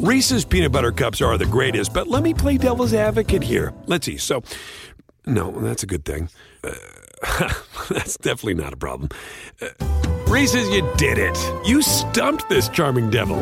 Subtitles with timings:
[0.00, 3.74] Reese's peanut butter cups are the greatest, but let me play devil's advocate here.
[3.84, 4.16] Let's see.
[4.16, 4.42] So,
[5.26, 6.30] no, that's a good thing.
[6.64, 6.72] Uh,
[7.90, 9.10] that's definitely not a problem.
[9.60, 9.68] Uh,
[10.26, 11.36] Reese's, you did it.
[11.66, 13.36] You stumped this charming devil.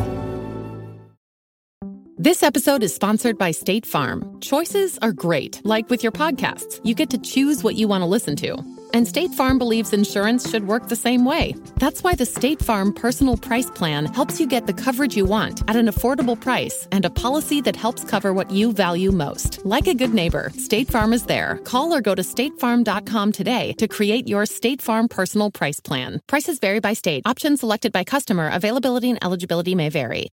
[2.16, 4.40] This episode is sponsored by State Farm.
[4.40, 6.80] Choices are great, like with your podcasts.
[6.82, 8.56] You get to choose what you want to listen to.
[8.92, 11.54] And State Farm believes insurance should work the same way.
[11.76, 15.62] That's why the State Farm Personal Price Plan helps you get the coverage you want
[15.68, 19.64] at an affordable price and a policy that helps cover what you value most.
[19.64, 21.58] Like a good neighbor, State Farm is there.
[21.64, 26.20] Call or go to statefarm.com today to create your State Farm Personal Price Plan.
[26.26, 27.22] Prices vary by state.
[27.26, 28.50] Options selected by customer.
[28.52, 30.30] Availability and eligibility may vary.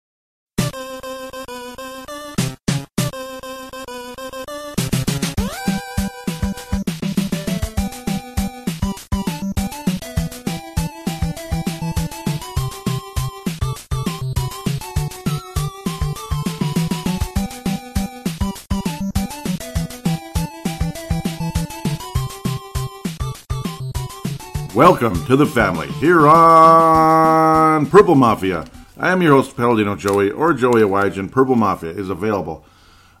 [24.80, 28.64] Welcome to the family here on Purple Mafia.
[28.96, 31.30] I am your host, Paladino Joey, or Joey Awajan.
[31.30, 32.64] Purple Mafia is available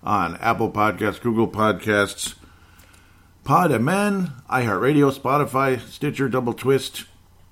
[0.02, 2.34] on Apple Podcasts, Google Podcasts,
[3.44, 7.04] Pod iHeartRadio, Spotify, Stitcher, Double Twist,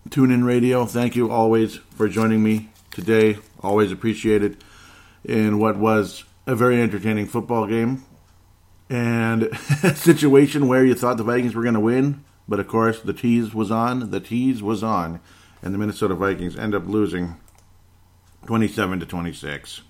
[0.08, 0.86] TuneIn Radio.
[0.86, 3.36] Thank you always for joining me today.
[3.60, 4.64] Always appreciated
[5.22, 8.04] in what was a very entertaining football game
[8.88, 9.54] and
[9.96, 13.54] situation where you thought the Vikings were going to win but of course, the tease
[13.54, 14.10] was on.
[14.10, 15.20] The tease was on,
[15.62, 17.36] and the Minnesota Vikings end up losing
[18.46, 19.82] 27 to 26.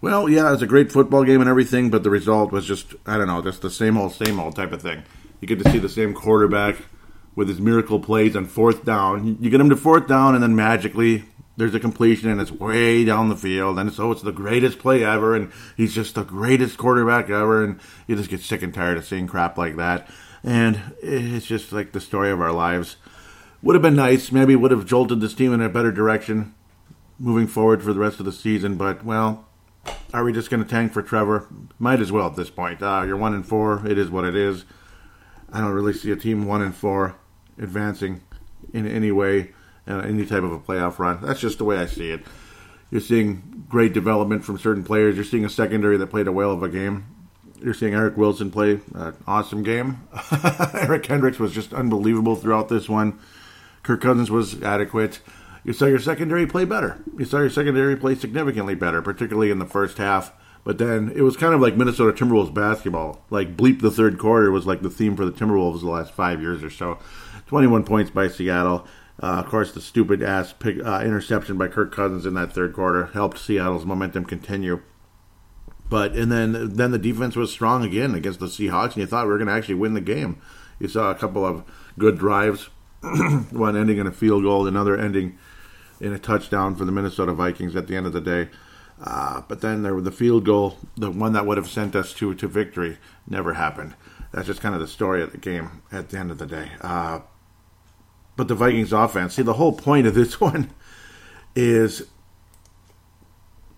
[0.00, 2.94] Well, yeah, it was a great football game and everything, but the result was just,
[3.04, 5.02] I don't know, just the same old, same old type of thing.
[5.40, 6.76] You get to see the same quarterback
[7.34, 9.38] with his miracle plays on fourth down.
[9.40, 11.24] You get him to fourth down, and then magically
[11.58, 15.04] there's a completion and it's way down the field and so it's the greatest play
[15.04, 18.96] ever and he's just the greatest quarterback ever and you just get sick and tired
[18.96, 20.08] of seeing crap like that.
[20.44, 22.96] And it's just like the story of our lives.
[23.60, 24.30] Would have been nice.
[24.30, 26.54] Maybe would have jolted this team in a better direction
[27.18, 29.44] moving forward for the rest of the season but well
[30.14, 31.48] are we just going to tank for trevor?
[31.78, 32.82] Might as well at this point.
[32.82, 33.86] Uh, you're one and four.
[33.86, 34.64] It is what it is.
[35.52, 37.16] I don't really see a team one and four
[37.58, 38.20] advancing
[38.72, 39.52] in any way
[39.88, 41.20] uh, any type of a playoff run.
[41.22, 42.20] That's just the way I see it.
[42.90, 45.16] You're seeing great development from certain players.
[45.16, 47.06] You're seeing a secondary that played a whale of a game.
[47.62, 50.08] You're seeing Eric Wilson play an awesome game.
[50.74, 53.18] Eric Kendricks was just unbelievable throughout this one.
[53.82, 55.20] Kirk Cousins was adequate.
[55.64, 57.02] You saw your secondary play better.
[57.18, 60.32] You saw your secondary play significantly better, particularly in the first half.
[60.64, 63.24] But then it was kind of like Minnesota Timberwolves basketball.
[63.30, 66.40] Like bleep the third quarter was like the theme for the Timberwolves the last five
[66.40, 66.98] years or so.
[67.46, 68.86] 21 points by Seattle.
[69.20, 72.72] Uh, of course, the stupid ass pick, uh, interception by Kirk Cousins in that third
[72.72, 74.80] quarter helped Seattle's momentum continue.
[75.90, 79.26] But and then then the defense was strong again against the Seahawks, and you thought
[79.26, 80.40] we were going to actually win the game.
[80.78, 81.64] You saw a couple of
[81.98, 82.68] good drives,
[83.50, 85.38] one ending in a field goal, another ending
[86.00, 88.48] in a touchdown for the Minnesota Vikings at the end of the day.
[89.02, 92.34] Uh, but then there the field goal, the one that would have sent us to
[92.34, 93.94] to victory, never happened.
[94.32, 96.70] That's just kind of the story of the game at the end of the day.
[98.38, 99.34] But the Vikings offense.
[99.34, 100.70] See, the whole point of this one
[101.56, 102.06] is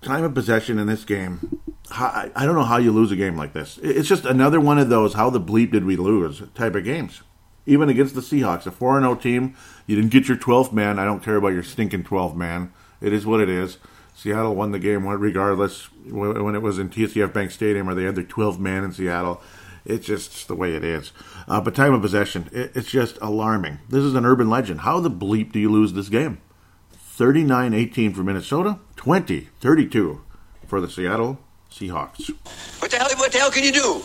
[0.02, 1.60] time of possession in this game.
[1.90, 3.78] I don't know how you lose a game like this.
[3.82, 7.22] It's just another one of those how the bleep did we lose type of games.
[7.64, 9.56] Even against the Seahawks, a 4 0 team,
[9.86, 10.98] you didn't get your 12th man.
[10.98, 12.70] I don't care about your stinking 12th man.
[13.00, 13.78] It is what it is.
[14.14, 18.14] Seattle won the game regardless when it was in TCF Bank Stadium or they had
[18.14, 19.40] their 12th man in Seattle.
[19.86, 21.12] It's just the way it is.
[21.50, 23.80] Uh, but time of possession, it, it's just alarming.
[23.88, 24.82] This is an urban legend.
[24.82, 26.40] How the bleep do you lose this game?
[26.92, 30.22] 39 18 for Minnesota, 20 32
[30.68, 32.30] for the Seattle Seahawks.
[32.80, 33.08] What the hell?
[33.16, 34.00] What the hell can you do?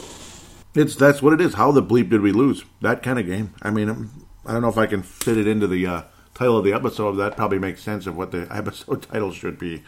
[0.74, 1.54] It's that's what it is.
[1.54, 3.54] How the bleep did we lose that kind of game?
[3.62, 6.02] I mean, um, I don't know if I can fit it into the uh,
[6.34, 7.12] title of the episode.
[7.12, 9.84] That probably makes sense of what the episode title should be.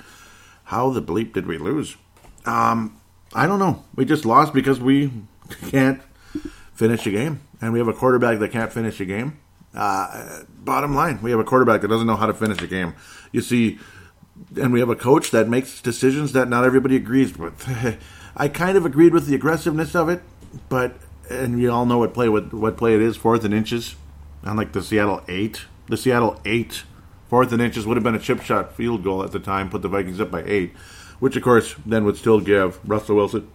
[0.66, 1.98] How the bleep did we lose?
[2.46, 3.02] Um,
[3.34, 3.84] I don't know.
[3.96, 5.12] We just lost because we
[5.70, 6.02] can't
[6.78, 9.40] finish a game, and we have a quarterback that can't finish a game.
[9.74, 12.94] Uh, bottom line, we have a quarterback that doesn't know how to finish a game.
[13.32, 13.80] You see,
[14.56, 17.68] and we have a coach that makes decisions that not everybody agrees with.
[18.38, 20.22] I kind of agreed with the aggressiveness of it,
[20.70, 20.98] but
[21.32, 23.96] and we all know what play what, what play it is, fourth and inches,
[24.44, 25.66] unlike the Seattle eight.
[25.88, 26.84] The Seattle eight,
[27.28, 29.82] fourth and inches would have been a chip shot field goal at the time, put
[29.82, 30.74] the Vikings up by eight,
[31.20, 33.50] which of course then would still give Russell Wilson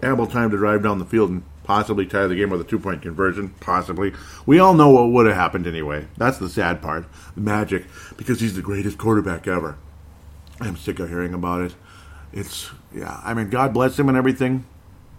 [0.00, 2.78] ample time to drive down the field and possibly tie the game with a two
[2.78, 4.14] point conversion, possibly.
[4.46, 6.08] We all know what would have happened anyway.
[6.16, 7.04] That's the sad part,
[7.34, 7.84] the magic,
[8.16, 9.76] because he's the greatest quarterback ever.
[10.60, 11.74] I'm sick of hearing about it.
[12.32, 13.20] It's yeah.
[13.22, 14.64] I mean, God bless him and everything.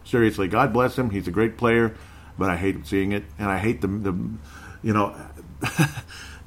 [0.03, 1.11] Seriously, God bless him.
[1.11, 1.95] He's a great player,
[2.35, 4.29] but I hate seeing it, and I hate the the,
[4.81, 5.15] you know.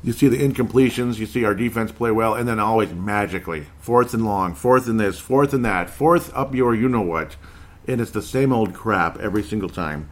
[0.03, 4.13] you see the incompletions, you see our defense play well, and then always magically fourth
[4.15, 7.37] and long, fourth and this, fourth and that, fourth up your you know what,
[7.87, 10.09] and it's the same old crap every single time.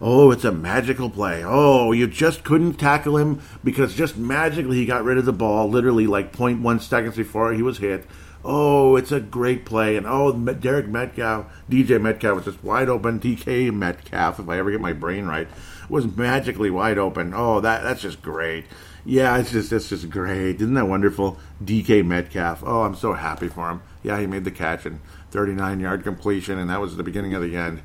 [0.00, 1.42] Oh, it's a magical play.
[1.44, 5.68] Oh, you just couldn't tackle him because just magically he got rid of the ball,
[5.68, 8.04] literally like 0.1 seconds before he was hit.
[8.44, 9.96] Oh, it's a great play.
[9.96, 13.18] And oh, Derek Metcalf, DJ Metcalf was just wide open.
[13.18, 15.48] DK Metcalf, if I ever get my brain right,
[15.88, 17.32] was magically wide open.
[17.34, 18.66] Oh, that that's just great.
[19.06, 20.56] Yeah, it's just it's just great.
[20.56, 21.38] Isn't that wonderful?
[21.64, 22.62] DK Metcalf.
[22.66, 23.82] Oh, I'm so happy for him.
[24.02, 25.00] Yeah, he made the catch and
[25.34, 27.82] 39 yard completion, and that was the beginning of the end.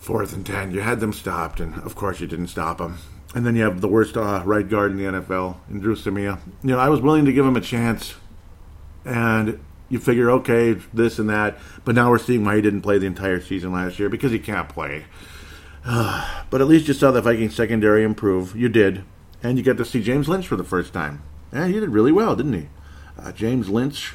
[0.00, 0.72] Fourth and 10.
[0.72, 2.98] You had them stopped, and of course you didn't stop them.
[3.34, 6.40] And then you have the worst uh, right guard in the NFL, in Dru Samia.
[6.64, 8.14] You know, I was willing to give him a chance,
[9.04, 11.58] and you figure, okay, this and that.
[11.84, 14.40] But now we're seeing why he didn't play the entire season last year because he
[14.40, 15.04] can't play.
[15.84, 18.56] but at least you saw the Vikings secondary improve.
[18.56, 19.04] You did
[19.42, 21.22] and you got to see James Lynch for the first time.
[21.52, 22.68] And he did really well, didn't he?
[23.18, 24.14] Uh, James Lynch,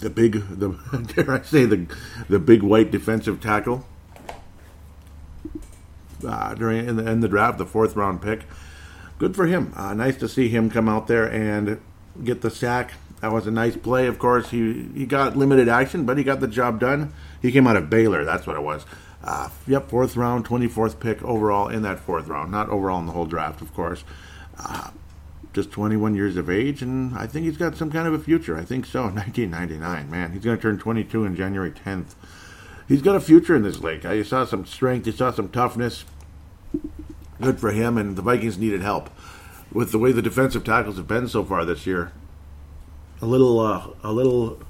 [0.00, 0.70] the big, the
[1.14, 1.86] dare I say the
[2.28, 3.86] the big white defensive tackle
[6.26, 8.40] uh, during in the, in the, draft, the fourth round pick.
[9.18, 9.72] Good for him.
[9.76, 11.80] Uh, nice to see him come out there and
[12.24, 12.94] get the sack.
[13.20, 14.06] That was a nice play.
[14.06, 17.12] Of course, he he got limited action, but he got the job done.
[17.42, 18.24] He came out of Baylor.
[18.24, 18.86] That's what it was.
[19.22, 22.50] Uh, yep, fourth round, 24th pick overall in that fourth round.
[22.50, 24.02] Not overall in the whole draft, of course.
[25.52, 28.56] Just 21 years of age, and I think he's got some kind of a future.
[28.56, 29.02] I think so.
[29.04, 30.32] 1999, man.
[30.32, 32.14] He's going to turn 22 in January 10th.
[32.86, 34.04] He's got a future in this league.
[34.04, 36.04] You saw some strength, you saw some toughness.
[37.40, 39.10] Good for him, and the Vikings needed help.
[39.72, 42.12] With the way the defensive tackles have been so far this year,
[43.22, 44.60] a little, uh, a little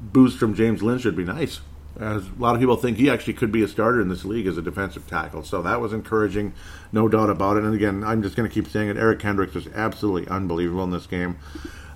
[0.00, 1.60] boost from James Lynch would be nice.
[1.98, 4.46] As a lot of people think he actually could be a starter in this league
[4.46, 5.42] as a defensive tackle.
[5.42, 6.52] So that was encouraging,
[6.92, 7.64] no doubt about it.
[7.64, 8.96] And again, I'm just going to keep saying it.
[8.96, 11.38] Eric Kendricks was absolutely unbelievable in this game.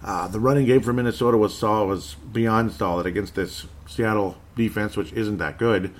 [0.02, 4.97] Uh, the running game for Minnesota was solid, was beyond solid against this Seattle defense,
[4.97, 5.93] which isn't that good.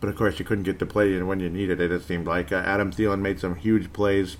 [0.00, 1.90] But of course, you couldn't get to play when you needed it.
[1.90, 4.36] It seemed like uh, Adam Thielen made some huge plays,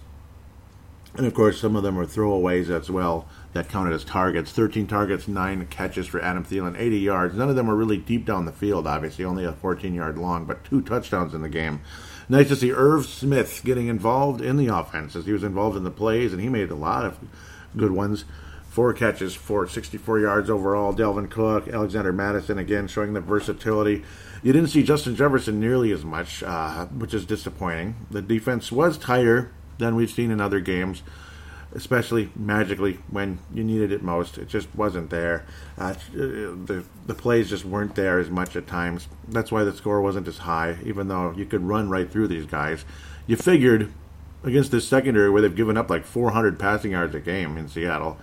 [1.17, 4.53] and of course, some of them were throwaways as well that counted as targets.
[4.53, 7.35] 13 targets, 9 catches for Adam Thielen, 80 yards.
[7.35, 10.45] None of them were really deep down the field, obviously, only a 14 yard long,
[10.45, 11.81] but two touchdowns in the game.
[12.29, 15.85] Nice to see Irv Smith getting involved in the offense as he was involved in
[15.85, 17.19] the plays, and he made a lot of
[17.77, 18.25] good ones.
[18.71, 20.95] Four catches for 64 yards overall.
[20.95, 24.03] Dalvin Cook, Alexander Mattison, again, showing the versatility.
[24.43, 27.97] You didn't see Justin Jefferson nearly as much, uh, which is disappointing.
[28.11, 31.03] The defense was tighter than we've seen in other games
[31.75, 34.39] especially magically when you needed it most.
[34.39, 35.45] It just wasn't there.
[35.79, 39.09] Uh, the the plays just weren't there as much at times.
[39.29, 42.47] That's why the score wasn't as high, even though you could run right through these
[42.47, 42.85] guys.
[43.27, 43.93] You figured
[44.45, 48.19] against this secondary where they've given up like 400 passing yards a game in Seattle,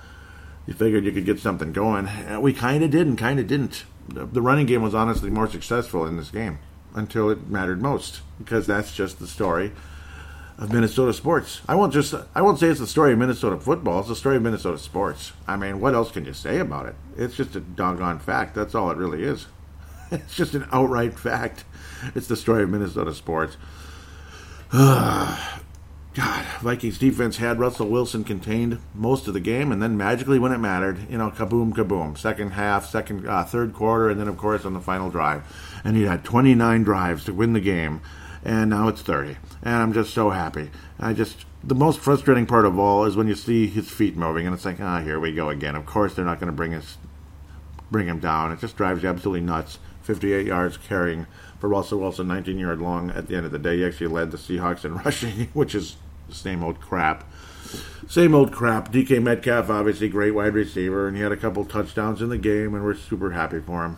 [0.68, 2.10] you figured you could get something going.
[2.42, 3.86] We kind of did and kind of didn't.
[4.10, 6.60] The running game was honestly more successful in this game
[6.95, 9.72] until it mattered most because that's just the story
[10.60, 11.62] of Minnesota sports.
[11.68, 14.00] I won't just I won't say it's the story of Minnesota football.
[14.00, 15.32] It's the story of Minnesota sports.
[15.48, 16.96] I mean, what else can you say about it?
[17.18, 18.56] It's just a doggone fact.
[18.56, 19.48] That's all it really is.
[20.12, 21.66] It's just an outright fact.
[22.16, 23.57] It's the story of Minnesota sports.
[24.72, 30.52] God, Vikings defense had Russell Wilson contained most of the game, and then magically, when
[30.52, 32.18] it mattered, you know, kaboom, kaboom.
[32.18, 35.44] Second half, second, uh, third quarter, and then of course on the final drive,
[35.83, 38.02] and he had 29 drives to win the game
[38.44, 39.38] and now it's 30.
[39.64, 40.72] And I'm just so happy.
[41.00, 44.46] I just the most frustrating part of all is when you see his feet moving,
[44.46, 45.76] and it's like, ah, here we go again.
[45.76, 46.98] Of course, they're not going to bring us
[47.92, 48.52] bring him down.
[48.52, 49.80] It just drives you absolutely nuts.
[50.04, 51.28] 58 yards carrying
[51.60, 53.12] for Russell Wilson, 19 yard long.
[53.12, 55.98] At the end of the day, he actually led the Seahawks in rushing, which is
[56.28, 57.30] the same old crap.
[58.08, 58.92] Same old crap.
[58.92, 62.74] DK Metcalf, obviously great wide receiver, and he had a couple touchdowns in the game,
[62.74, 63.98] and we're super happy for him.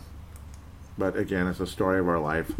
[0.97, 2.51] But again, it's the story of our life.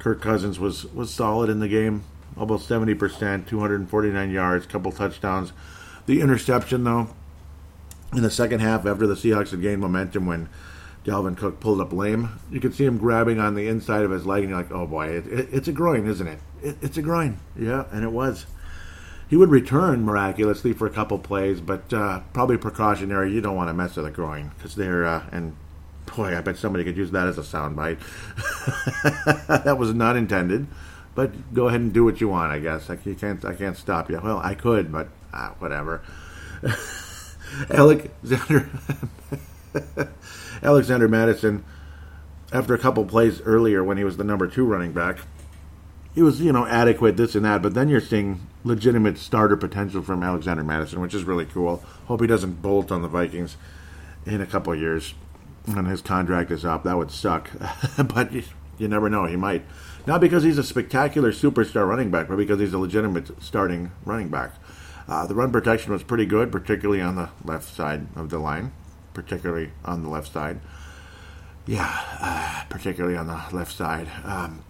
[0.00, 2.02] Kirk Cousins was was solid in the game,
[2.36, 5.52] almost seventy percent, two hundred and forty nine yards, couple touchdowns.
[6.06, 7.10] The interception though,
[8.12, 10.48] in the second half after the Seahawks had gained momentum when
[11.04, 14.26] Dalvin Cook pulled up lame, you could see him grabbing on the inside of his
[14.26, 16.38] leg, and you're like, oh boy, it, it, it's a groin, isn't it?
[16.62, 16.76] it?
[16.80, 17.38] It's a groin.
[17.56, 18.46] Yeah, and it was.
[19.28, 23.32] He would return miraculously for a couple plays, but uh, probably precautionary.
[23.32, 25.56] You don't want to mess with a groin because they're uh, and
[26.16, 27.98] Boy, I bet somebody could use that as a soundbite.
[29.64, 30.66] that was not intended,
[31.14, 32.52] but go ahead and do what you want.
[32.52, 34.20] I guess I can't I can't stop you.
[34.22, 36.02] Well, I could, but ah, whatever.
[37.70, 38.68] Alexander
[40.62, 41.64] Alexander Mattison,
[42.52, 45.18] after a couple plays earlier when he was the number two running back,
[46.14, 47.62] he was you know adequate this and that.
[47.62, 51.84] But then you're seeing legitimate starter potential from Alexander Mattison, which is really cool.
[52.06, 53.56] Hope he doesn't bolt on the Vikings
[54.26, 55.14] in a couple years
[55.66, 56.84] when his contract is up.
[56.84, 57.50] That would suck,
[57.98, 58.42] but you,
[58.78, 59.26] you never know.
[59.26, 59.64] He might.
[60.06, 64.28] Not because he's a spectacular superstar running back, but because he's a legitimate starting running
[64.28, 64.54] back.
[65.08, 68.72] Uh, the run protection was pretty good, particularly on the left side of the line.
[69.12, 70.60] Particularly on the left side.
[71.66, 71.90] Yeah,
[72.20, 74.08] uh, particularly on the left side.
[74.24, 74.64] Um,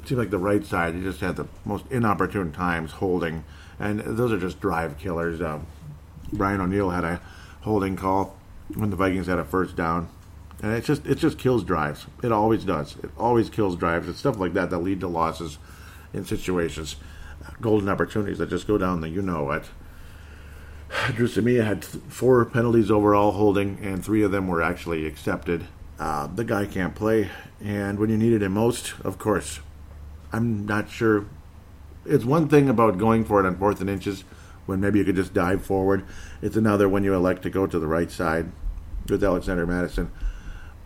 [0.00, 3.44] it seemed like the right side, he just had the most inopportune times holding,
[3.78, 5.40] and those are just drive killers.
[5.40, 5.66] Um,
[6.32, 7.20] Brian O'Neill had a
[7.62, 8.36] holding call
[8.74, 10.08] when the Vikings had a first down,
[10.64, 12.06] and it just it just kills drives.
[12.22, 12.96] It always does.
[13.02, 14.08] It always kills drives.
[14.08, 15.58] It's stuff like that that lead to losses
[16.14, 16.96] in situations,
[17.60, 19.66] golden opportunities that just go down the you know what.
[21.14, 25.66] Dru Samia had four penalties overall holding, and three of them were actually accepted.
[25.98, 27.28] Uh, the guy can't play,
[27.62, 29.60] and when you needed him most, of course,
[30.32, 31.26] I'm not sure.
[32.06, 34.24] It's one thing about going for it on fourth and inches
[34.64, 36.06] when maybe you could just dive forward.
[36.40, 38.50] It's another when you elect to go to the right side
[39.10, 40.10] with Alexander Mattison,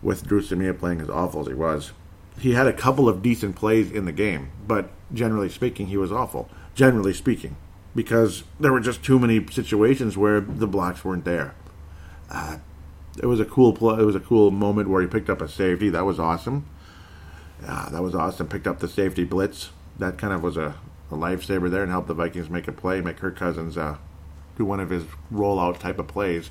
[0.01, 1.91] with Dru Samia playing as awful as he was.
[2.39, 6.11] He had a couple of decent plays in the game, but generally speaking, he was
[6.11, 6.49] awful.
[6.73, 7.57] Generally speaking,
[7.93, 11.53] because there were just too many situations where the blocks weren't there.
[12.29, 12.57] Uh,
[13.21, 13.99] it was a cool play.
[13.99, 15.89] It was a cool moment where he picked up a safety.
[15.89, 16.65] That was awesome.
[17.65, 18.47] Uh, that was awesome.
[18.47, 19.71] Picked up the safety blitz.
[19.97, 20.75] That kind of was a,
[21.11, 23.97] a lifesaver there and helped the Vikings make a play, make Kirk Cousins uh,
[24.57, 25.03] do one of his
[25.33, 26.49] rollout type of plays.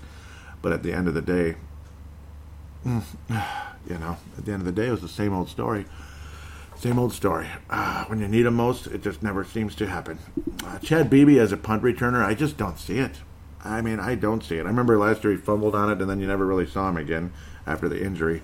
[0.60, 1.56] But at the end of the day,
[3.88, 5.85] you know, at the end of the day, it was the same old story.
[6.76, 7.49] Same old story.
[7.68, 10.18] Uh, when you need him most, it just never seems to happen.
[10.64, 13.16] Uh, Chad Beebe as a punt returner, I just don't see it.
[13.64, 14.64] I mean, I don't see it.
[14.64, 16.97] I remember last year he fumbled on it, and then you never really saw him
[16.97, 17.33] again
[17.66, 18.42] after the injury,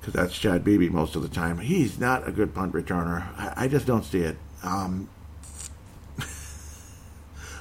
[0.00, 1.58] because that's Chad Beebe most of the time.
[1.58, 3.26] He's not a good punt returner.
[3.36, 4.36] I, I just don't see it.
[4.62, 5.08] Um,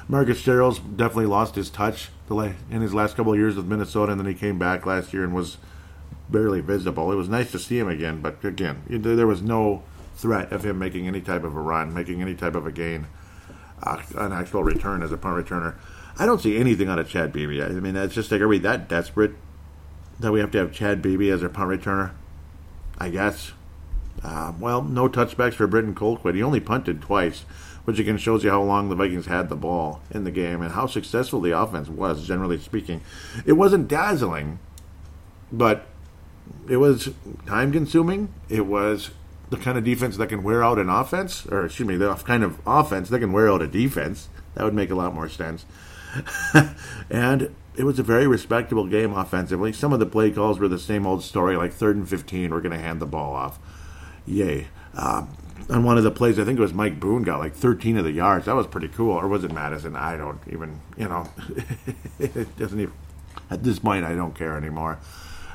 [0.08, 4.22] Marcus Sherels definitely lost his touch in his last couple of years with Minnesota, and
[4.22, 5.58] then he came back last year and was
[6.30, 7.12] barely visible.
[7.12, 9.84] It was nice to see him again, but again, there was no
[10.16, 13.08] threat of him making any type of a run, making any type of a gain,
[13.84, 15.76] uh, an actual return as a punt returner.
[16.18, 17.62] I don't see anything out of Chad Beebe.
[17.62, 19.34] I mean, it's just like, are we that desperate
[20.20, 22.12] that we have to have Chad Beebe as our punt returner?
[22.98, 23.52] I guess.
[24.24, 26.34] Uh, well, no touchbacks for Britton Colquitt.
[26.34, 27.42] He only punted twice,
[27.86, 30.72] which again shows you how long the Vikings had the ball in the game and
[30.72, 33.02] how successful the offense was, generally speaking.
[33.46, 34.58] It wasn't dazzling,
[35.52, 35.86] but
[36.70, 37.10] it was
[37.46, 38.34] time consuming.
[38.50, 39.12] It was
[39.50, 42.44] the kind of defense that can wear out an offense, or excuse me, the kind
[42.44, 44.28] of offense that can wear out a defense.
[44.56, 45.66] That would make a lot more sense.
[47.10, 49.72] and it was a very respectable game offensively.
[49.72, 52.62] Some of the play calls were the same old story, like third and 15, we're
[52.62, 53.60] going to hand the ball off.
[54.26, 54.68] Yay.
[54.96, 55.30] Um,
[55.70, 58.04] on one of the plays, I think it was Mike Boone got like 13 of
[58.04, 58.46] the yards.
[58.46, 59.12] That was pretty cool.
[59.12, 59.96] Or was it Mattison?
[59.96, 61.30] I don't even, you know,
[62.20, 62.94] it doesn't even,
[63.50, 64.98] at this point, I don't care anymore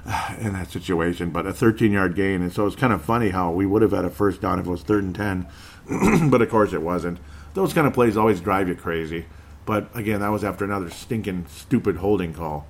[0.39, 1.31] in that situation.
[1.31, 2.43] But a 13 yard gain.
[2.43, 4.67] And so it's kind of funny how we would have had a first down if
[4.67, 5.47] it was third and 10.
[6.31, 7.19] but of course it wasn't.
[7.55, 9.27] Those kind of plays always drive you crazy.
[9.65, 12.67] But again, that was after another stinking, stupid holding call.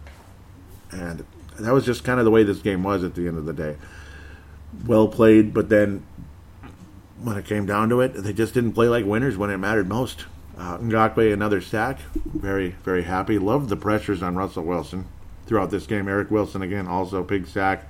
[0.90, 1.24] And
[1.58, 3.52] that was just kind of the way this game was at the end of the
[3.52, 3.76] day.
[4.86, 6.04] Well played, but then
[7.22, 9.88] when it came down to it, they just didn't play like winners when it mattered
[9.88, 10.26] most.
[10.58, 12.00] Uh, Ngakoue, another sack.
[12.14, 13.38] Very, very happy.
[13.38, 15.06] Loved the pressures on Russell Wilson
[15.52, 16.08] throughout this game.
[16.08, 17.86] Eric Wilson, again, also big sack.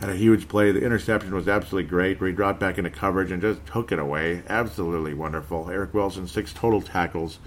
[0.00, 0.72] Had a huge play.
[0.72, 4.00] The interception was absolutely great, where he dropped back into coverage and just took it
[4.00, 4.42] away.
[4.48, 5.70] Absolutely wonderful.
[5.70, 7.38] Eric Wilson, six total tackles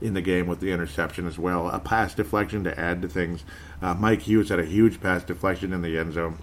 [0.00, 1.68] in the game with the interception as well.
[1.68, 3.44] A pass deflection to add to things.
[3.82, 6.38] Uh, Mike Hughes had a huge pass deflection in the end zone.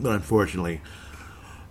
[0.00, 0.80] But unfortunately,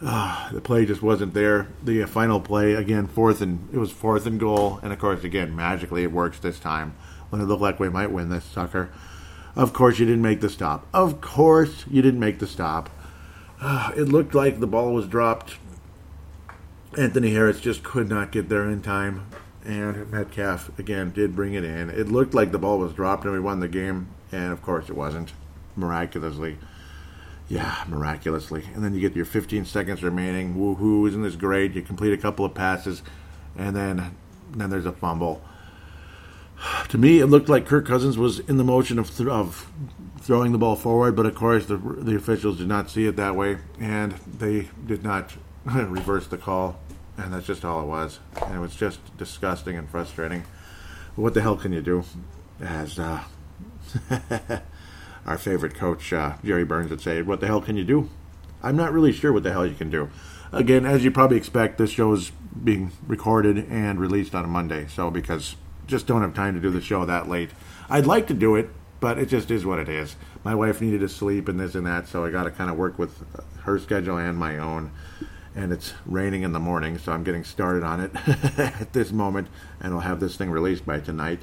[0.04, 1.70] uh, the play just wasn't there.
[1.84, 5.24] The uh, final play, again, fourth and it was fourth and goal, and of course,
[5.24, 6.94] again, magically it works this time
[7.32, 8.92] when it looked like we might win this sucker.
[9.56, 10.86] Of course, you didn't make the stop.
[10.94, 12.90] Of course, you didn't make the stop.
[13.62, 15.58] Uh, it looked like the ball was dropped.
[16.98, 19.26] Anthony Harris just could not get there in time
[19.66, 21.90] and Metcalf again did bring it in.
[21.90, 24.90] It looked like the ball was dropped and we won the game, and of course
[24.90, 25.34] it wasn't.
[25.76, 26.58] Miraculously,
[27.50, 28.64] yeah, miraculously.
[28.74, 30.56] And then you get your 15 seconds remaining.
[30.56, 31.08] Woohoo!
[31.08, 31.74] Isn't this great?
[31.74, 33.02] You complete a couple of passes,
[33.58, 34.16] and then
[34.52, 35.42] then there's a fumble.
[36.90, 39.72] To me, it looked like Kirk Cousins was in the motion of, th- of
[40.22, 43.36] throwing the ball forward, but of course the the officials did not see it that
[43.36, 45.34] way, and they did not
[45.66, 46.80] reverse the call
[47.18, 48.20] and that's just all it was.
[48.44, 50.44] And it was just disgusting and frustrating.
[51.16, 52.04] What the hell can you do?
[52.60, 53.24] As uh,
[55.26, 58.10] our favorite coach uh, Jerry Burns would say, "What the hell can you do?"
[58.64, 60.10] I'm not really sure what the hell you can do.
[60.52, 62.32] Again, as you probably expect, this show is
[62.64, 65.56] being recorded and released on a Monday, so because
[65.88, 67.52] just don't have time to do the show that late.
[67.90, 70.16] I'd like to do it, but it just is what it is.
[70.44, 72.78] My wife needed to sleep and this and that, so I got to kind of
[72.78, 73.24] work with
[73.64, 74.92] her schedule and my own.
[75.56, 78.12] And it's raining in the morning, so I'm getting started on it
[78.60, 79.48] at this moment,
[79.80, 81.40] and I'll have this thing released by tonight.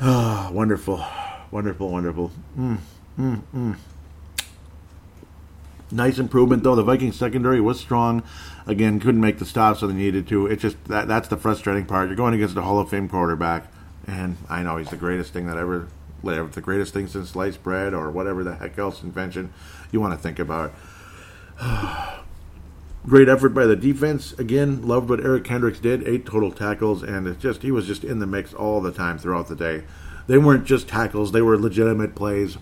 [0.00, 1.04] Ah, wonderful,
[1.50, 2.32] wonderful, wonderful.
[2.58, 2.78] Mm,
[3.18, 3.76] mm, mm.
[5.92, 6.74] Nice improvement though.
[6.74, 8.22] The Vikings secondary was strong.
[8.66, 10.46] Again, couldn't make the stops that they needed to.
[10.46, 12.08] It's just that that's the frustrating part.
[12.08, 13.72] You're going against a Hall of Fame quarterback,
[14.06, 15.88] and I know he's the greatest thing that ever
[16.22, 19.52] lived, the greatest thing since sliced bread or whatever the heck else invention
[19.90, 20.72] you want to think about.
[23.04, 24.32] Great effort by the defense.
[24.34, 26.06] Again, loved what Eric Kendricks did.
[26.06, 29.18] Eight total tackles, and it's just he was just in the mix all the time
[29.18, 29.82] throughout the day.
[30.28, 32.58] They weren't just tackles; they were legitimate plays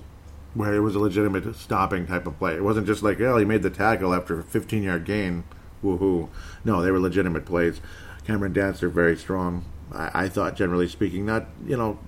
[0.55, 2.57] where it was a legitimate stopping type of play.
[2.57, 5.45] It wasn't just like, oh, he made the tackle after a 15 yard gain.
[5.85, 6.29] Woohoo.
[6.65, 7.81] No, they were legitimate plays.
[8.27, 9.65] Cameron Dantzler, very strong.
[9.93, 11.99] I, I, thought, generally speaking, not, you know,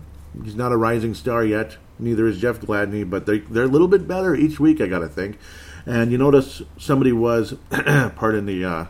[0.45, 1.77] he's not a rising star yet.
[1.99, 5.01] Neither is Jeff Gladney, but they, they're a little bit better each week, I got
[5.01, 5.39] to think.
[5.87, 8.85] And you notice somebody was, pardon the uh,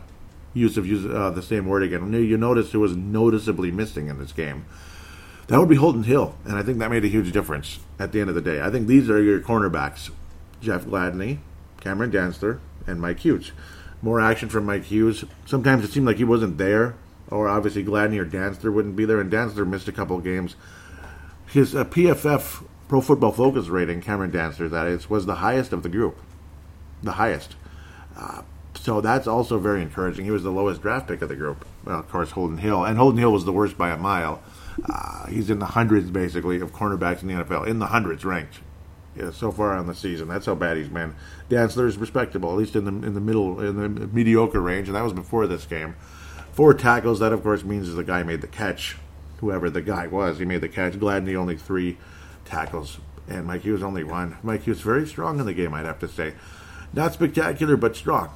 [0.53, 4.19] use of use, uh, the same word again, you notice who was noticeably missing in
[4.19, 4.65] this game
[5.47, 8.21] that would be Holton Hill, and I think that made a huge difference at the
[8.21, 8.61] end of the day.
[8.61, 10.09] I think these are your cornerbacks:
[10.61, 11.39] Jeff Gladney,
[11.81, 13.51] Cameron Dantzler, and Mike Hughes.
[14.03, 15.23] More action from Mike Hughes.
[15.45, 16.95] Sometimes it seemed like he wasn't there,
[17.29, 20.57] or obviously Gladney or Dantzler wouldn't be there, and Dantzler missed a couple games.
[21.47, 25.83] His uh, PFF Pro Football Focus rating, Cameron Dantzler, that is, was the highest of
[25.83, 26.17] the group,
[27.01, 27.55] the highest.
[28.17, 28.41] Uh,
[28.75, 30.25] so that's also very encouraging.
[30.25, 31.65] He was the lowest draft pick of the group.
[31.85, 34.43] Well, of course, Holton Hill, and Holton Hill was the worst by a mile.
[34.83, 37.67] Uh, he's in the hundreds, basically, of cornerbacks in the NFL.
[37.67, 38.59] In the hundreds ranked
[39.15, 40.27] yeah, so far on the season.
[40.27, 41.15] That's how bad he's been.
[41.49, 44.95] Dantzler is respectable, at least in the in the middle, in the mediocre range, and
[44.95, 45.95] that was before this game.
[46.51, 47.19] Four tackles.
[47.19, 48.97] That, of course, means the guy made the catch.
[49.37, 50.93] Whoever the guy was, he made the catch.
[50.93, 51.97] Gladney only three
[52.45, 54.37] tackles, and Mike Hughes only one.
[54.41, 56.33] Mike Hughes very strong in the game, I'd have to say.
[56.93, 58.29] Not spectacular, but strong.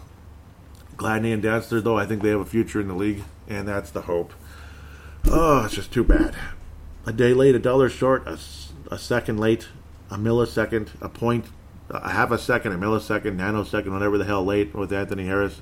[0.98, 3.92] Gladney and Dantzler, though, I think they have a future in the league, and that's
[3.92, 4.34] the hope.
[5.30, 6.36] Oh, it's just too bad.
[7.06, 8.40] A day late, a dollar short, a,
[8.90, 9.68] a second late,
[10.10, 11.46] a millisecond, a point,
[11.90, 15.62] a half a second, a millisecond, nanosecond, whatever the hell late with Anthony Harris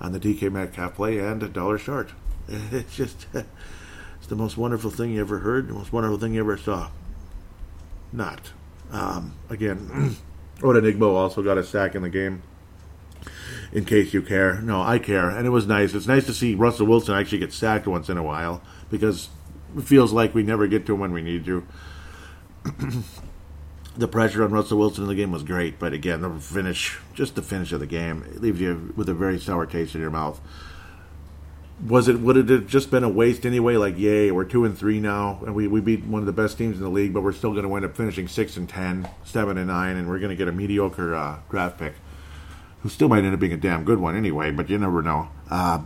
[0.00, 2.10] on the DK Metcalf play, and a dollar short.
[2.48, 6.40] It's just, it's the most wonderful thing you ever heard, the most wonderful thing you
[6.40, 6.90] ever saw.
[8.12, 8.52] Not.
[8.90, 10.16] Um, again,
[10.58, 12.42] Odenigbo also got a sack in the game
[13.72, 14.60] in case you care.
[14.60, 15.94] No, I care, and it was nice.
[15.94, 19.30] It's nice to see Russell Wilson actually get sacked once in a while because
[19.76, 21.66] it feels like we never get to him when we need to.
[23.96, 27.34] the pressure on Russell Wilson in the game was great, but again, the finish, just
[27.34, 30.10] the finish of the game, it leaves you with a very sour taste in your
[30.10, 30.40] mouth.
[31.86, 33.76] Was it would it have just been a waste anyway?
[33.76, 36.56] Like, yay, we're two and three now, and we, we beat one of the best
[36.56, 39.08] teams in the league, but we're still going to wind up finishing six and ten,
[39.24, 41.94] seven and nine, and we're going to get a mediocre uh, draft pick,
[42.82, 44.52] who still might end up being a damn good one anyway.
[44.52, 45.28] But you never know.
[45.50, 45.82] Uh,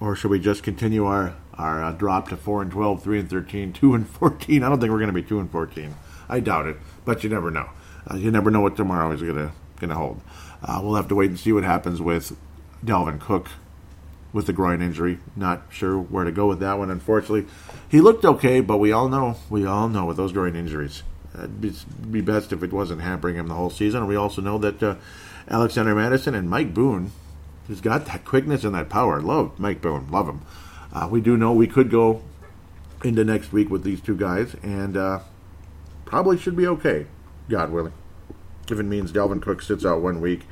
[0.00, 3.30] or should we just continue our our uh, drop to four and 12, 3 and
[3.30, 4.62] 13, 2 and 14?
[4.62, 5.94] I don't think we're going to be 2 and 14.
[6.28, 7.68] I doubt it, but you never know.
[8.10, 10.20] Uh, you never know what tomorrow is going to going to hold.
[10.62, 12.36] Uh, we'll have to wait and see what happens with
[12.84, 13.48] Dalvin Cook
[14.32, 15.18] with the groin injury.
[15.36, 16.90] Not sure where to go with that one.
[16.90, 17.46] Unfortunately,
[17.88, 21.02] he looked okay, but we all know we all know with those groin injuries,
[21.34, 21.72] it'd be,
[22.10, 24.06] be best if it wasn't hampering him the whole season.
[24.06, 24.96] We also know that uh,
[25.48, 27.10] Alexander Mattison and Mike Boone
[27.66, 29.20] He's got that quickness and that power.
[29.20, 30.10] Love Mike Boone.
[30.10, 30.42] Love him.
[30.94, 32.22] Uh, we do know we could go
[33.02, 35.20] into next week with these two guys, and uh,
[36.04, 37.06] probably should be okay,
[37.48, 37.92] God willing.
[38.70, 40.46] If it means Dalvin Cook sits out one week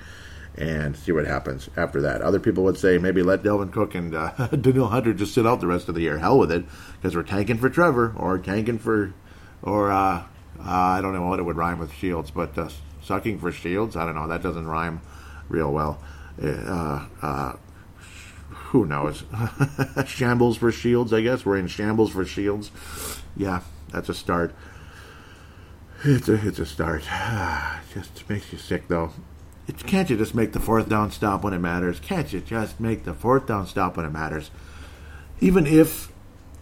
[0.57, 2.21] and see what happens after that.
[2.21, 5.61] Other people would say maybe let Dalvin Cook and uh, Danielle Hunter just sit out
[5.61, 6.19] the rest of the year.
[6.19, 6.65] Hell with it,
[6.97, 9.15] because we're tanking for Trevor or tanking for,
[9.63, 10.25] or uh,
[10.59, 12.69] uh, I don't know what it would rhyme with Shields, but uh,
[13.03, 13.97] sucking for Shields.
[13.97, 14.29] I don't know.
[14.29, 15.01] That doesn't rhyme
[15.49, 16.03] real well
[16.43, 17.57] uh,
[18.53, 19.25] who knows?
[20.07, 21.45] shambles for shields, I guess.
[21.45, 22.71] We're in shambles for shields.
[23.37, 23.61] Yeah,
[23.91, 24.55] that's a start.
[26.05, 27.03] It's a it's a start.
[27.95, 29.13] Just makes you sick though.
[29.69, 32.01] It, can't you just make the fourth down stop when it matters?
[32.01, 34.51] Can't you just make the fourth down stop when it matters?
[35.41, 36.11] Even if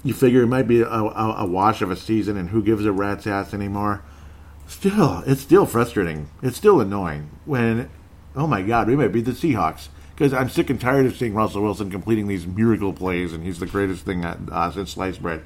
[0.04, 2.84] you figure it might be a, a, a wash of a season and who gives
[2.84, 4.02] a rat's ass anymore,
[4.66, 6.28] still, it's still frustrating.
[6.42, 7.88] It's still annoying when
[8.36, 9.88] oh my God, we might beat the Seahawks
[10.20, 13.58] because I'm sick and tired of seeing Russell Wilson completing these miracle plays, and he's
[13.58, 15.42] the greatest thing uh, since sliced bread.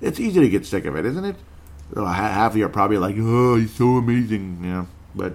[0.00, 1.36] It's easy to get sick of it, isn't it?
[1.94, 4.86] Half of you are probably like, "Oh, he's so amazing," yeah.
[5.14, 5.34] But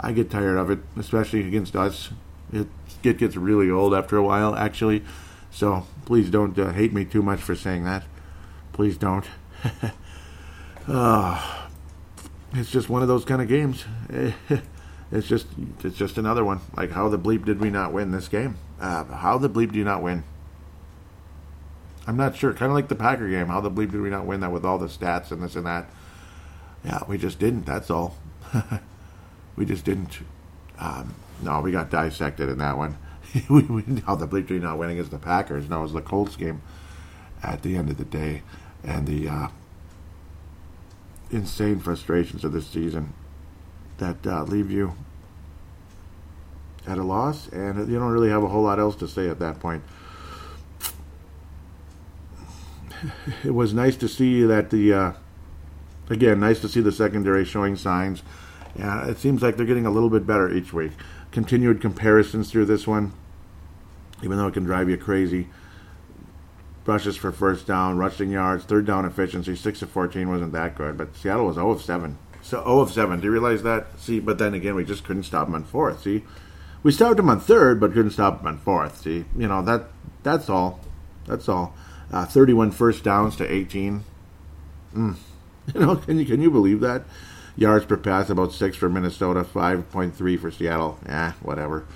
[0.00, 2.10] I get tired of it, especially against us.
[2.52, 2.66] It,
[3.04, 5.04] it gets really old after a while, actually.
[5.52, 8.02] So please don't uh, hate me too much for saying that.
[8.72, 9.26] Please don't.
[10.88, 11.68] uh,
[12.52, 13.84] it's just one of those kind of games.
[15.14, 15.46] It's just
[15.84, 16.60] it's just another one.
[16.76, 18.56] Like how the bleep did we not win this game?
[18.80, 20.24] Uh, how the bleep do you not win?
[22.04, 22.52] I'm not sure.
[22.52, 23.46] Kind of like the Packer game.
[23.46, 25.66] How the bleep did we not win that with all the stats and this and
[25.66, 25.88] that?
[26.84, 27.64] Yeah, we just didn't.
[27.64, 28.16] That's all.
[29.56, 30.18] we just didn't.
[30.80, 32.98] Um, no, we got dissected in that one.
[33.48, 35.68] we, we, how the bleep did we not win against the Packers?
[35.70, 36.60] No, it was the Colts game
[37.40, 38.42] at the end of the day,
[38.82, 39.48] and the uh,
[41.30, 43.14] insane frustrations of this season
[43.98, 44.96] that uh, leave you
[46.86, 49.38] at a loss, and you don't really have a whole lot else to say at
[49.38, 49.82] that point.
[53.44, 55.12] It was nice to see that the, uh,
[56.08, 58.22] again, nice to see the secondary showing signs.
[58.78, 60.92] Yeah, it seems like they're getting a little bit better each week.
[61.30, 63.12] Continued comparisons through this one,
[64.22, 65.48] even though it can drive you crazy.
[66.86, 70.96] Rushes for first down, rushing yards, third down efficiency, 6 of 14 wasn't that good,
[70.96, 73.20] but Seattle was 0 of 7 so 0 of 7.
[73.20, 73.86] Do you realize that?
[73.98, 76.02] See, but then again, we just couldn't stop them on fourth.
[76.02, 76.24] See,
[76.84, 79.00] we stopped him on third, but couldn't stop him on fourth.
[79.00, 79.86] See, you know that
[80.22, 80.78] that's all.
[81.26, 81.74] That's all.
[82.12, 84.04] Uh, 31 first downs to 18.
[84.94, 85.16] Mm.
[85.74, 87.04] You know, can you can you believe that?
[87.56, 90.98] Yards per pass about six for Minnesota, 5.3 for Seattle.
[91.06, 91.86] Yeah, whatever.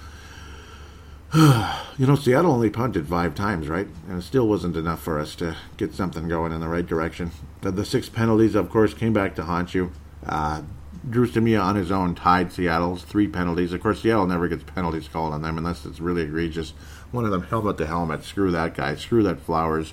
[1.34, 3.86] you know, Seattle only punted five times, right?
[4.08, 7.30] And it still wasn't enough for us to get something going in the right direction.
[7.60, 9.92] The, the six penalties, of course, came back to haunt you.
[10.24, 10.62] Uh,
[11.08, 13.72] Dru Samia on his own tied Seattle's three penalties.
[13.72, 16.70] Of course, Seattle never gets penalties called on them unless it's really egregious.
[17.10, 18.24] One of them helmet to helmet.
[18.24, 18.94] Screw that guy.
[18.96, 19.92] Screw that Flowers.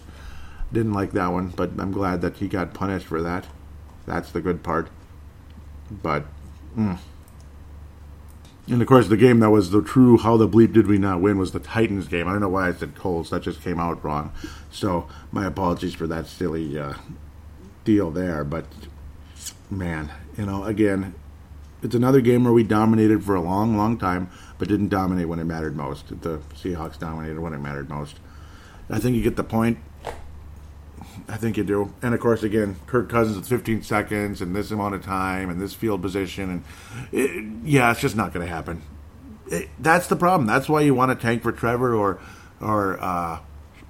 [0.73, 3.45] Didn't like that one, but I'm glad that he got punished for that.
[4.05, 4.89] That's the good part.
[5.89, 6.25] But,
[6.75, 6.97] mm.
[8.67, 11.21] and of course, the game that was the true how the bleep did we not
[11.21, 12.27] win was the Titans game.
[12.27, 13.29] I don't know why I said Colts.
[13.29, 14.33] That just came out wrong.
[14.71, 16.95] So my apologies for that silly uh,
[17.83, 18.43] deal there.
[18.43, 18.65] But
[19.69, 21.15] man, you know, again,
[21.81, 25.39] it's another game where we dominated for a long, long time, but didn't dominate when
[25.39, 26.09] it mattered most.
[26.21, 28.19] The Seahawks dominated when it mattered most.
[28.89, 29.77] I think you get the point.
[31.27, 31.93] I think you do.
[32.01, 35.59] And of course, again, Kirk Cousins with 15 seconds and this amount of time and
[35.59, 36.63] this field position, and
[37.11, 38.81] it, yeah, it's just not going to happen.
[39.47, 40.47] It, that's the problem.
[40.47, 42.19] That's why you want to tank for Trevor or
[42.61, 43.39] or uh,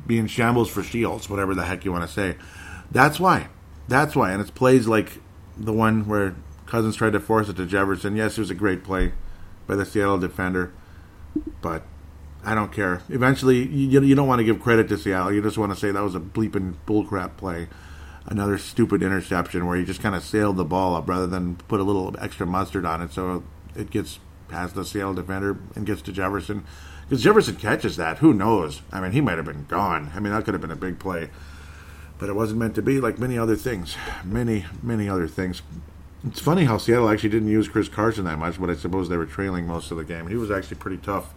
[0.06, 2.36] be in shambles for Shields, whatever the heck you want to say.
[2.92, 3.48] That's why.
[3.88, 4.32] That's why.
[4.32, 5.20] And it's plays like
[5.58, 8.16] the one where Cousins tried to force it to Jefferson.
[8.16, 9.14] Yes, it was a great play
[9.68, 10.74] by the Seattle defender,
[11.62, 11.84] but
[12.44, 13.02] I don't care.
[13.10, 15.34] Eventually, you, you don't want to give credit to Seattle.
[15.34, 17.68] You just want to say that was a bleeping bullcrap play.
[18.28, 21.80] Another stupid interception where he just kind of sailed the ball up rather than put
[21.80, 23.44] a little extra mustard on it so
[23.76, 26.66] it gets past the Seattle defender and gets to Jefferson.
[27.08, 28.82] Because Jefferson catches that, who knows?
[28.92, 30.12] I mean, he might have been gone.
[30.16, 31.30] I mean, that could have been a big play
[32.18, 33.96] but it wasn't meant to be like many other things.
[34.24, 35.62] Many, many other things.
[36.26, 39.18] It's funny how Seattle actually didn't use Chris Carson that much, but I suppose they
[39.18, 40.28] were trailing most of the game.
[40.28, 41.34] He was actually pretty tough.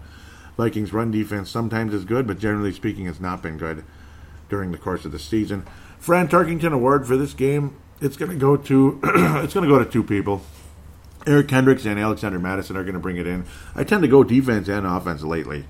[0.57, 3.85] Vikings run defense sometimes is good, but generally speaking, it's not been good
[4.49, 5.67] during the course of the season.
[5.99, 7.77] Fran Tarkenton Award for this game.
[8.01, 10.43] It's going to go to it's going to go to two people.
[11.27, 13.45] Eric Kendricks and Alexander Mattison are going to bring it in.
[13.75, 15.67] I tend to go defense and offense lately,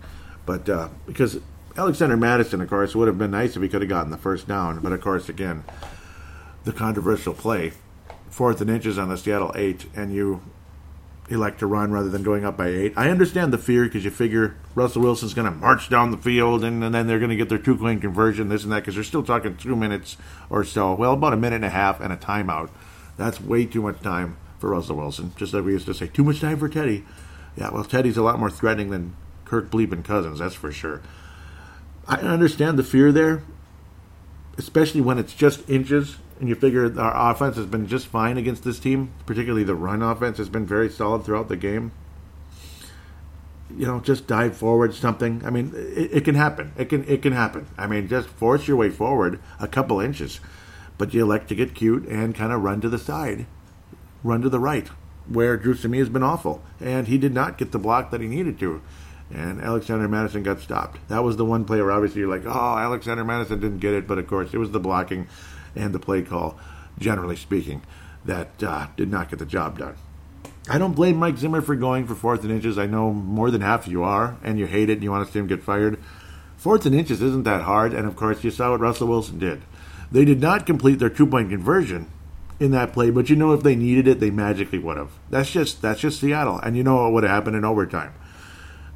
[0.47, 1.41] but uh, because
[1.79, 4.49] Alexander Mattison, of course, would have been nice if he could have gotten the first
[4.49, 4.81] down.
[4.81, 5.63] But of course, again,
[6.65, 7.73] the controversial play,
[8.29, 10.43] fourth and inches on the Seattle eight, and you
[11.31, 12.95] elect to run rather than going up by eight.
[12.97, 16.65] I understand the fear because you figure Russell Wilson's going to march down the field
[16.65, 18.97] and, and then they're going to get their two point conversion, this and that, because
[18.97, 20.17] they're still talking two minutes
[20.51, 20.95] or so.
[20.95, 22.71] Well, about a minute and a half and a timeout.
[23.17, 25.33] That's way too much time for Russell Wilson.
[25.37, 27.05] Just like we used to say, too much time for Teddy.
[27.57, 29.15] Yeah, well, Teddy's a lot more threatening than
[29.45, 31.03] Kirk Bleeping Cousins, that's for sure.
[32.09, 33.43] I understand the fear there,
[34.57, 38.65] especially when it's just inches and you figure our offense has been just fine against
[38.65, 41.93] this team, particularly the run offense has been very solid throughout the game.
[43.77, 45.43] You know, just dive forward something.
[45.45, 46.73] I mean, it, it, can happen.
[46.79, 47.67] It can it can happen.
[47.77, 50.41] I mean, just force your way forward a couple inches,
[50.97, 53.47] but you elect to get cute and kind of run to the side,
[54.25, 54.89] run to the right,
[55.27, 58.29] where Dru Samia has been awful, and he did not get the block that he
[58.29, 58.81] needed to
[59.33, 60.99] and Alexander Mattison got stopped.
[61.09, 64.07] That was the one play where obviously you're like, oh, Alexander Mattison didn't get it,
[64.07, 65.27] but of course it was the blocking
[65.77, 66.59] and the play call,
[66.99, 67.83] generally speaking,
[68.25, 69.97] that uh, did not get the job done.
[70.71, 72.79] I don't blame Mike Zimmer for going for fourth and inches.
[72.79, 75.27] I know more than half of you are, and you hate it and you want
[75.27, 75.99] to see him get fired.
[76.59, 79.63] Fourth and inches isn't that hard, and of course, you saw what Russell Wilson did.
[80.11, 82.11] They did not complete their two point conversion
[82.61, 85.13] in that play, but you know if they needed it, they magically would have.
[85.31, 88.13] That's just that's just Seattle, and you know what would have happened in overtime.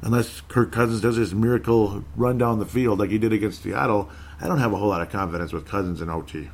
[0.03, 4.09] Unless Kirk Cousins does his miracle run down the field like he did against Seattle,
[4.41, 6.49] I don't have a whole lot of confidence with Cousins and OT.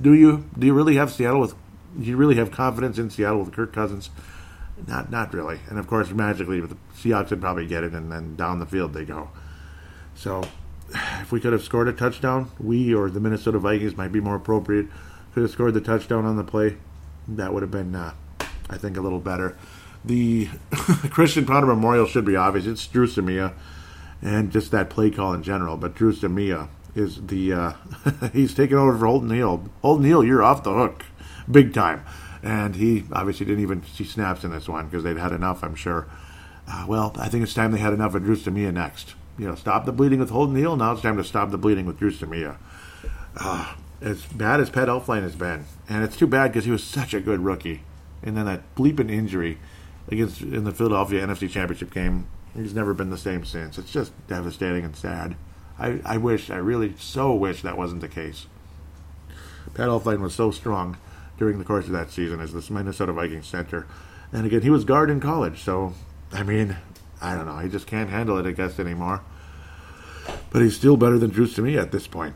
[0.00, 0.44] Do you?
[0.56, 1.54] Do you really have Seattle with?
[1.98, 4.10] Do you really have confidence in Seattle with Kirk Cousins?
[4.86, 5.60] Not, not really.
[5.68, 8.92] And of course, magically, the Seahawks would probably get it, and then down the field
[8.92, 9.30] they go.
[10.14, 10.44] So,
[10.90, 14.36] if we could have scored a touchdown, we or the Minnesota Vikings might be more
[14.36, 14.86] appropriate.
[15.32, 16.76] Could have scored the touchdown on the play.
[17.26, 18.12] That would have been, uh,
[18.68, 19.56] I think, a little better.
[20.08, 20.48] The
[21.10, 22.64] Christian Ponder Memorial should be obvious.
[22.64, 23.52] It's Dru Samia,
[24.22, 25.76] and just that play call in general.
[25.76, 27.72] But Dru Samia is the uh,
[28.32, 29.68] he's taking over for Holton Hill.
[29.82, 31.04] Holton Hill, you're off the hook,
[31.50, 32.06] big time.
[32.42, 35.62] And he obviously didn't even see snaps in this one because they'd had enough.
[35.62, 36.06] I'm sure.
[36.66, 39.14] Uh, well, I think it's time they had enough of Dru Samia next.
[39.36, 40.76] You know, stop the bleeding with Holton Hill.
[40.76, 42.56] Now it's time to stop the bleeding with Dru Samia.
[43.36, 46.82] Uh, as bad as Pat Elflein has been, and it's too bad because he was
[46.82, 47.82] such a good rookie,
[48.22, 49.58] and then that bleeping injury
[50.10, 53.78] against in the Philadelphia NFC Championship game, he's never been the same since.
[53.78, 55.36] It's just devastating and sad.
[55.78, 58.46] I, I wish, I really so wish that wasn't the case.
[59.74, 60.96] Pat Elflein was so strong
[61.38, 63.86] during the course of that season as this Minnesota Vikings center.
[64.32, 65.94] And again, he was guard in college, so,
[66.32, 66.76] I mean,
[67.20, 67.58] I don't know.
[67.58, 69.22] He just can't handle it, I guess, anymore.
[70.50, 72.34] But he's still better than Dru me at this point.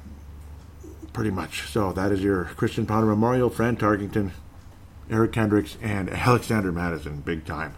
[1.13, 1.69] Pretty much.
[1.69, 4.31] So that is your Christian Ponder Memorial, Fran Tarkenton,
[5.11, 7.75] Eric Kendricks, and Alexander Mattison, big time.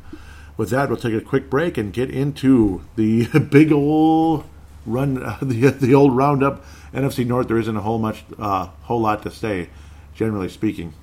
[0.56, 4.44] With that, we'll take a quick break and get into the big old
[4.86, 6.64] run, the the old roundup.
[6.92, 9.68] NFC North, there isn't a whole much, uh, whole lot to say,
[10.14, 10.94] generally speaking,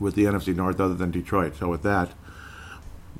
[0.00, 1.54] with the NFC North, other than Detroit.
[1.56, 2.12] So with that,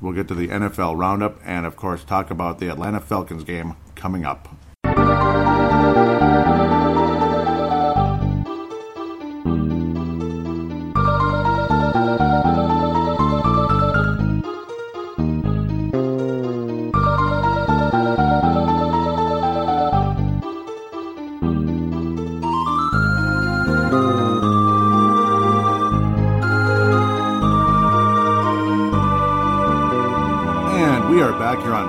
[0.01, 3.75] we'll get to the NFL roundup, and of course, talk about the Atlanta Falcons game
[3.95, 4.49] coming up.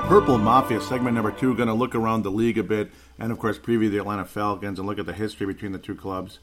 [0.09, 1.55] Purple Mafia, segment number two.
[1.55, 4.79] Going to look around the league a bit, and of course, preview the Atlanta Falcons
[4.79, 6.39] and look at the history between the two clubs.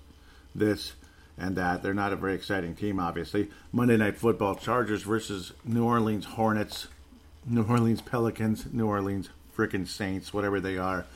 [0.53, 0.93] This
[1.35, 1.81] and that.
[1.81, 3.49] They're not a very exciting team, obviously.
[3.71, 6.89] Monday Night Football Chargers versus New Orleans Hornets,
[7.43, 11.07] New Orleans Pelicans, New Orleans frickin' Saints, whatever they are.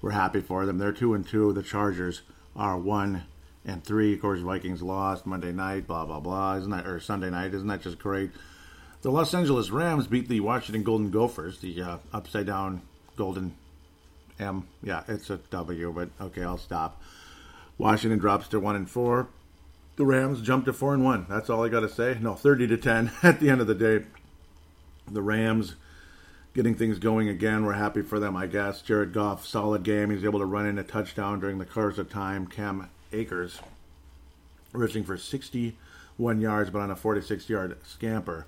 [0.00, 0.78] We're happy for them.
[0.78, 1.52] They're two and two.
[1.52, 2.22] The Chargers
[2.54, 3.24] are one
[3.64, 4.14] and three.
[4.14, 5.88] Of course, Vikings lost Monday night.
[5.88, 6.54] Blah blah blah.
[6.54, 7.52] Isn't that or Sunday night?
[7.52, 8.30] Isn't that just great?
[9.06, 12.82] The Los Angeles Rams beat the Washington Golden Gophers, the uh, upside down
[13.14, 13.54] Golden
[14.40, 14.66] M.
[14.82, 17.00] Yeah, it's a W, but okay, I'll stop.
[17.78, 19.28] Washington drops to one and four.
[19.94, 21.24] The Rams jump to four and one.
[21.28, 22.18] That's all I got to say.
[22.20, 24.04] No, thirty to ten at the end of the day.
[25.06, 25.76] The Rams
[26.52, 27.64] getting things going again.
[27.64, 28.82] We're happy for them, I guess.
[28.82, 30.10] Jared Goff, solid game.
[30.10, 32.48] He's able to run in a touchdown during the course of time.
[32.48, 33.60] Cam Akers
[34.72, 38.46] rushing for 61 yards, but on a 46 yard scamper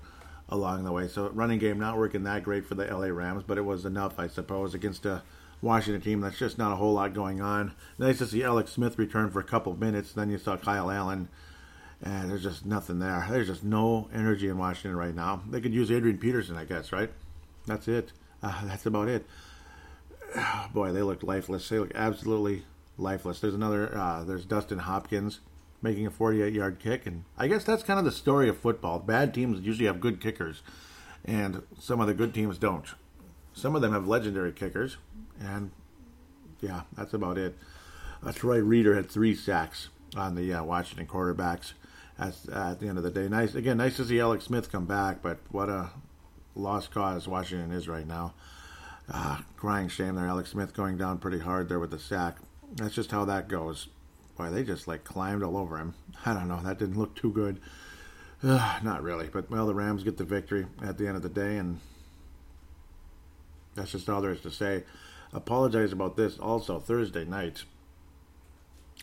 [0.49, 1.07] along the way.
[1.07, 4.19] So running game not working that great for the LA Rams, but it was enough,
[4.19, 5.23] I suppose, against a
[5.61, 7.73] Washington team that's just not a whole lot going on.
[7.97, 10.13] Nice to see Alex Smith return for a couple minutes.
[10.13, 11.29] Then you saw Kyle Allen,
[12.01, 13.25] and there's just nothing there.
[13.29, 15.43] There's just no energy in Washington right now.
[15.49, 17.11] They could use Adrian Peterson, I guess, right?
[17.65, 18.11] That's it.
[18.41, 19.25] Uh, that's about it.
[20.73, 21.67] Boy, they look lifeless.
[21.69, 22.63] They look absolutely
[22.97, 23.39] lifeless.
[23.39, 23.95] There's another.
[23.95, 25.41] Uh, there's Dustin Hopkins
[25.81, 27.05] making a 48 yard kick.
[27.05, 28.99] And I guess that's kind of the story of football.
[28.99, 30.61] Bad teams usually have good kickers,
[31.25, 32.85] and some of the good teams don't.
[33.53, 34.97] Some of them have legendary kickers,
[35.39, 35.71] and
[36.61, 37.57] yeah, that's about it.
[38.25, 41.73] Uh, Troy Reeder had three sacks on the uh, Washington quarterbacks
[42.17, 43.27] at, at the end of the day.
[43.27, 45.89] Nice again, nice to see Alex Smith come back, but what a
[46.55, 48.33] lost cause Washington is right now.
[49.11, 52.37] Uh, crying shame there, Alex Smith going down pretty hard there with the sack.
[52.75, 53.87] That's just how that goes.
[54.39, 55.95] Boy, they just like climbed all over him.
[56.25, 56.61] I don't know.
[56.63, 57.59] That didn't look too good.
[58.41, 61.57] Not really, but well, the Rams get the victory at the end of the day,
[61.57, 61.81] and
[63.75, 64.85] that's just all there is to say.
[65.33, 66.39] Apologize about this.
[66.39, 67.65] Also, Thursday night,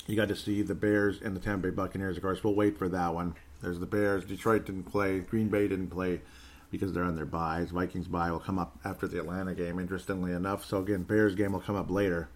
[0.06, 2.16] you got to see the Bears and the Tampa Bay Buccaneers.
[2.16, 3.34] Of course, we'll wait for that one.
[3.60, 4.24] There's the Bears.
[4.24, 5.18] Detroit didn't play.
[5.18, 6.22] Green Bay didn't play
[6.70, 7.72] because they're on their buys.
[7.72, 10.64] Vikings bye will come up after the Atlanta game, interestingly enough.
[10.64, 12.30] So again, Bears game will come up later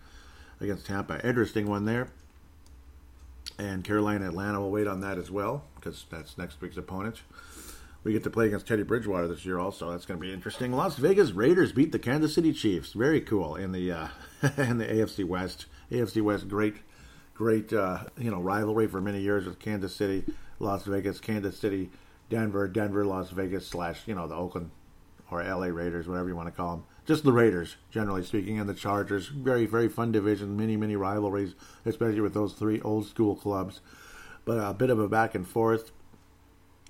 [0.60, 1.26] against Tampa.
[1.26, 2.08] Interesting one there.
[3.60, 7.20] And Carolina Atlanta will wait on that as well because that's next week's opponent.
[8.02, 9.90] We get to play against Teddy Bridgewater this year, also.
[9.90, 10.72] That's going to be interesting.
[10.72, 12.94] Las Vegas Raiders beat the Kansas City Chiefs.
[12.94, 14.08] Very cool in the uh,
[14.56, 15.66] in the AFC West.
[15.92, 16.76] AFC West, great,
[17.34, 20.24] great, uh, you know, rivalry for many years with Kansas City,
[20.58, 21.90] Las Vegas, Kansas City,
[22.30, 24.70] Denver, Denver, Las Vegas slash you know the Oakland
[25.30, 26.84] or LA Raiders, whatever you want to call them.
[27.10, 29.26] Just the Raiders, generally speaking, and the Chargers.
[29.26, 30.56] Very, very fun division.
[30.56, 33.80] Many, many rivalries, especially with those three old school clubs.
[34.44, 35.90] But a bit of a back and forth.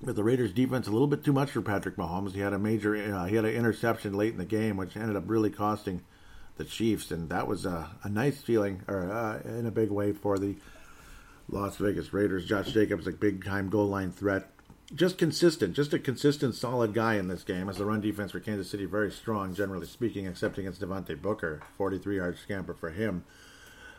[0.02, 2.32] But the Raiders' defense a little bit too much for Patrick Mahomes.
[2.32, 5.16] He had a major, uh, he had an interception late in the game, which ended
[5.16, 6.02] up really costing
[6.58, 10.12] the Chiefs, and that was a, a nice feeling, or uh, in a big way
[10.12, 10.54] for the
[11.48, 12.44] Las Vegas Raiders.
[12.44, 14.50] Josh Jacobs, a big time goal line threat,
[14.94, 17.68] just consistent, just a consistent, solid guy in this game.
[17.68, 21.62] As the run defense for Kansas City very strong, generally speaking, except against Devontae Booker,
[21.76, 23.24] 43 yard scamper for him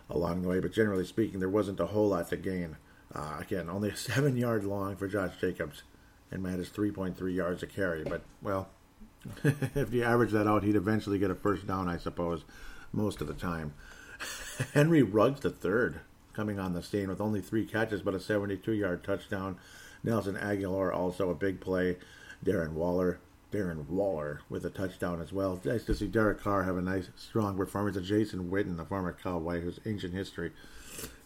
[0.10, 0.60] along the way.
[0.60, 2.77] But generally speaking, there wasn't a whole lot to gain.
[3.13, 5.84] Uh, again, only a seven yard long for Josh Jacobs,
[6.30, 8.04] and managed 3.3 yards a carry.
[8.04, 8.69] But well,
[9.43, 12.43] if you average that out, he'd eventually get a first down, I suppose,
[12.91, 13.73] most of the time.
[14.73, 16.01] Henry Ruggs the third
[16.34, 19.58] coming on the scene with only three catches but a 72 yard touchdown
[20.03, 21.97] Nelson Agholor also a big play.
[22.43, 23.19] Darren Waller,
[23.51, 25.59] Darren Waller with a touchdown as well.
[25.63, 27.97] Nice to see Derek Carr have a nice, strong performance.
[27.97, 30.51] And Jason Witten, the former Cowboy, whose ancient history,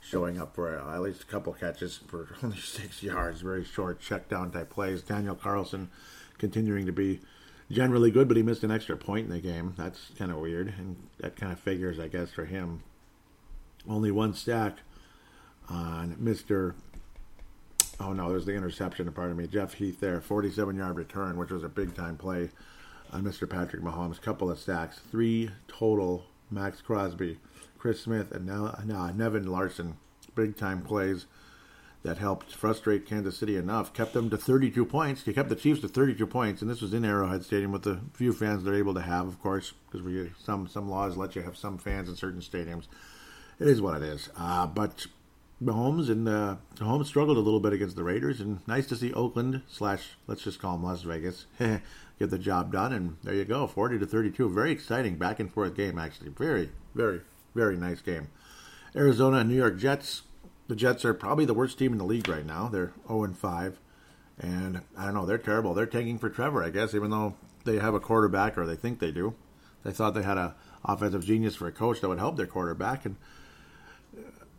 [0.01, 3.41] showing up for at least a couple catches for only six yards.
[3.41, 5.01] Very short check down type plays.
[5.01, 5.89] Daniel Carlson
[6.38, 7.21] continuing to be
[7.71, 9.73] generally good, but he missed an extra point in the game.
[9.77, 12.83] That's kind of weird, and that kind of figures, I guess, for him.
[13.88, 14.79] Only one sack
[15.69, 16.73] on Mr
[17.99, 19.47] oh no, there's the interception, pardon me.
[19.47, 22.49] Jeff Heath there, 47 yard return, which was a big time play
[23.12, 23.49] on Mr.
[23.49, 24.21] Patrick Mahomes.
[24.21, 26.25] Couple of sacks, three total.
[26.51, 27.39] Maxx Crosby,
[27.77, 29.97] Chris Smith, and now, now Nevin Lawson.
[30.36, 31.27] Big time plays
[32.03, 35.23] that helped frustrate Kansas City enough, kept them to 32 points.
[35.23, 38.01] They kept the Chiefs to 32 points, and this was in Arrowhead Stadium with the
[38.13, 41.41] few fans they're able to have, of course, because we some some laws let you
[41.41, 42.88] have some fans in certain stadiums.
[43.60, 44.29] It is what it is.
[44.36, 45.08] Uh, but
[45.63, 49.13] Mahomes and uh, Mahomes struggled a little bit against the Raiders, and nice to see
[49.13, 52.91] Oakland slash let's just call them Las Vegas get the job done.
[52.91, 54.49] And there you go, forty to thirty-two.
[54.49, 56.29] Very exciting back and forth game, actually.
[56.29, 57.21] Very, very,
[57.53, 58.27] very nice game.
[58.95, 60.23] Arizona and New York Jets.
[60.67, 62.67] The Jets are probably the worst team in the league right now.
[62.67, 63.79] They're zero and five,
[64.39, 65.25] and I don't know.
[65.25, 65.73] They're terrible.
[65.73, 68.99] They're tanking for Trevor, I guess, even though they have a quarterback, or they think
[68.99, 69.35] they do.
[69.83, 73.05] They thought they had a offensive genius for a coach that would help their quarterback,
[73.05, 73.15] and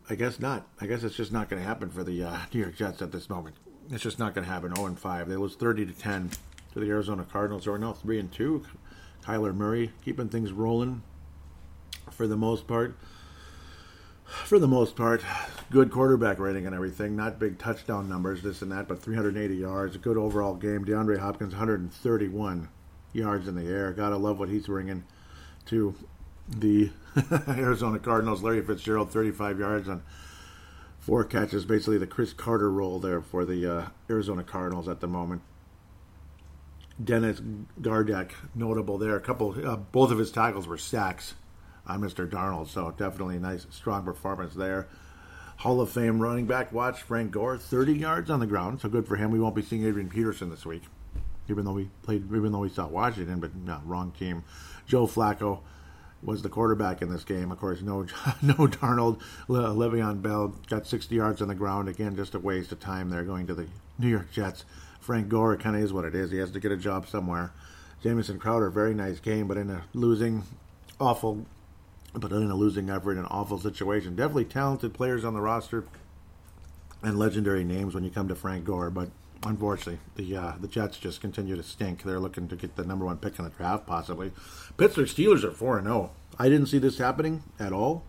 [0.09, 0.67] I guess not.
[0.79, 3.11] I guess it's just not going to happen for the uh, New York Jets at
[3.11, 3.55] this moment.
[3.89, 4.73] It's just not going to happen.
[4.75, 5.29] 0 and 5.
[5.29, 6.31] They lose 30 to 10
[6.73, 8.63] to the Arizona Cardinals, are now 3 and 2.
[9.23, 11.01] Kyler Murray keeping things rolling
[12.11, 12.97] for the most part.
[14.25, 15.23] For the most part,
[15.71, 17.15] good quarterback rating and everything.
[17.15, 19.95] Not big touchdown numbers, this and that, but 380 yards.
[19.95, 20.83] A good overall game.
[20.83, 22.67] DeAndre Hopkins, 131
[23.13, 23.93] yards in the air.
[23.93, 25.05] Gotta love what he's bringing
[25.67, 25.95] to
[26.47, 26.91] the
[27.47, 28.43] Arizona Cardinals.
[28.43, 30.03] Larry Fitzgerald, 35 yards on
[30.99, 31.65] four catches.
[31.65, 35.41] Basically, the Cris Carter role there for the uh, Arizona Cardinals at the moment.
[37.03, 37.39] Dennis
[37.79, 39.15] Gardeck, notable there.
[39.15, 41.35] A couple, uh, both of his tackles were sacks
[41.85, 42.29] on Mr.
[42.29, 44.87] Darnold, so definitely a nice, strong performance there.
[45.57, 49.07] Hall of Fame running back watch Frank Gore, 30 yards on the ground, so good
[49.07, 49.31] for him.
[49.31, 50.83] We won't be seeing Adrian Peterson this week,
[51.49, 54.43] even though we played, even though we saw Washington, but no, wrong team.
[54.85, 55.61] Joe Flacco,
[56.23, 57.51] was the quarterback in this game.
[57.51, 58.01] Of course, no
[58.41, 59.21] no Darnold.
[59.47, 61.87] Le'Veon Bell got 60 yards on the ground.
[61.87, 63.67] Again, just a waste of time there going to the
[63.99, 64.65] New York Jets.
[64.99, 66.31] Frank Gore kind of is what it is.
[66.31, 67.51] He has to get a job somewhere.
[68.03, 70.43] Jamison Crowder, very nice game, but in a losing,
[70.99, 71.45] awful,
[72.13, 74.15] but in a losing effort, an awful situation.
[74.15, 75.85] Definitely talented players on the roster
[77.01, 79.09] and legendary names when you come to Frank Gore, but
[79.43, 82.03] unfortunately, the uh, the Jets just continue to stink.
[82.03, 84.31] They're looking to get the number one pick in the draft, possibly.
[84.77, 86.11] Pittsburgh Steelers are four and zero.
[86.11, 86.17] Oh.
[86.39, 88.03] I didn't see this happening at all.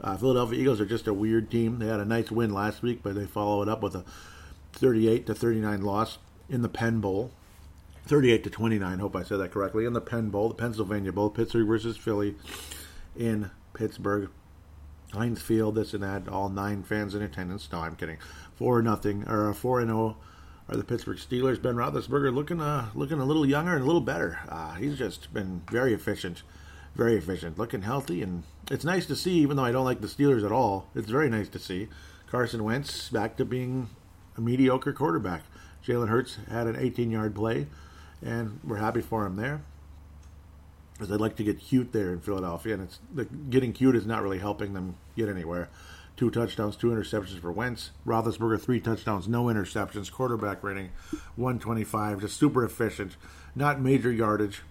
[0.00, 1.78] Uh, Philadelphia Eagles are just a weird team.
[1.78, 4.04] They had a nice win last week, but they follow it up with a
[4.72, 6.18] 38 to 39 loss
[6.48, 7.30] in the Penn Bowl.
[8.06, 8.98] 38 to 29.
[8.98, 9.84] Hope I said that correctly.
[9.84, 12.34] In the Penn Bowl, the Pennsylvania Bowl, Pittsburgh versus Philly
[13.16, 14.28] in Pittsburgh.
[15.12, 16.28] Heinz Field, this and that.
[16.28, 17.68] All nine fans in attendance.
[17.70, 18.18] No, I'm kidding.
[18.56, 20.24] Four nothing or four and zero oh
[20.72, 21.60] are the Pittsburgh Steelers.
[21.60, 24.40] Ben Roethlisberger looking uh, looking a little younger and a little better.
[24.48, 26.42] Uh, he's just been very efficient,
[26.94, 29.32] very efficient, looking healthy, and it's nice to see.
[29.34, 31.88] Even though I don't like the Steelers at all, it's very nice to see
[32.26, 33.90] Carson Wentz back to being
[34.36, 35.42] a mediocre quarterback.
[35.86, 37.66] Jalen Hurts had an 18-yard play,
[38.22, 39.60] and we're happy for him there.
[40.94, 44.06] Because I'd like to get cute there in Philadelphia, and it's the, getting cute is
[44.06, 45.68] not really helping them get anywhere.
[46.22, 47.90] Two touchdowns, two interceptions for Wentz.
[48.06, 50.08] Roethlisberger, three touchdowns, no interceptions.
[50.08, 50.90] Quarterback rating
[51.34, 53.16] 125, just super efficient.
[53.56, 54.62] Not major yardage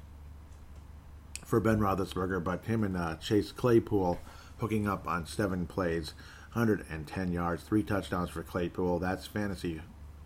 [1.44, 4.18] for Ben Roethlisberger, but him and uh, Chase Claypool
[4.60, 6.14] hooking up on seven plays,
[6.54, 9.00] 110 yards, three touchdowns for Claypool.
[9.00, 9.82] That's fantasy.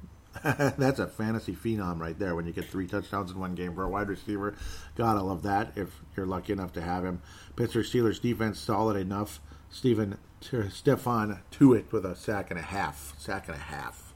[0.44, 3.82] That's a fantasy phenom right there when you get three touchdowns in one game for
[3.82, 4.54] a wide receiver.
[4.96, 7.24] Gotta love that if you're lucky enough to have him.
[7.56, 9.42] Pittsburgh Steelers defense solid enough.
[9.76, 13.14] Stephen Stephon Tuitt with a sack and a half.
[13.18, 14.14] Sack and a half.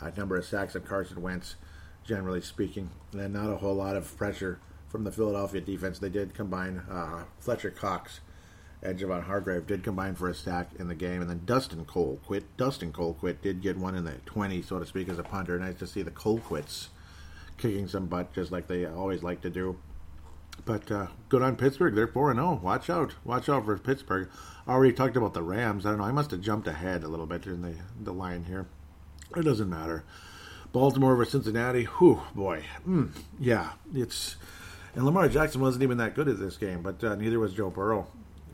[0.00, 1.56] Uh, number of sacks of Carson Wentz,
[2.02, 2.88] generally speaking.
[3.12, 4.58] And not a whole lot of pressure
[4.88, 5.98] from the Philadelphia defense.
[5.98, 8.20] They did combine uh, Fletcher Cox
[8.82, 12.44] and Javon Hargrave did combine for a sack in the game, and then Dustin Colquitt.
[12.56, 15.58] Dustin Colquitt did get one in the 20, so to speak, as a punter.
[15.58, 16.88] Nice to see the Colquitts
[17.58, 19.76] kicking some butt, just like they always like to do.
[20.64, 21.94] But uh, good on Pittsburgh.
[21.94, 22.60] They're 4 0.
[22.62, 23.14] Watch out.
[23.24, 24.28] Watch out for Pittsburgh.
[24.68, 25.84] Already talked about the Rams.
[25.84, 26.04] I don't know.
[26.04, 28.66] I must have jumped ahead a little bit in the, the line here.
[29.36, 30.04] It doesn't matter.
[30.70, 31.84] Baltimore over Cincinnati.
[31.84, 32.64] Whew, boy.
[32.86, 34.36] Mm, yeah, it's.
[34.94, 37.70] And Lamar Jackson wasn't even that good at this game, but uh, neither was Joe
[37.70, 38.06] Burrow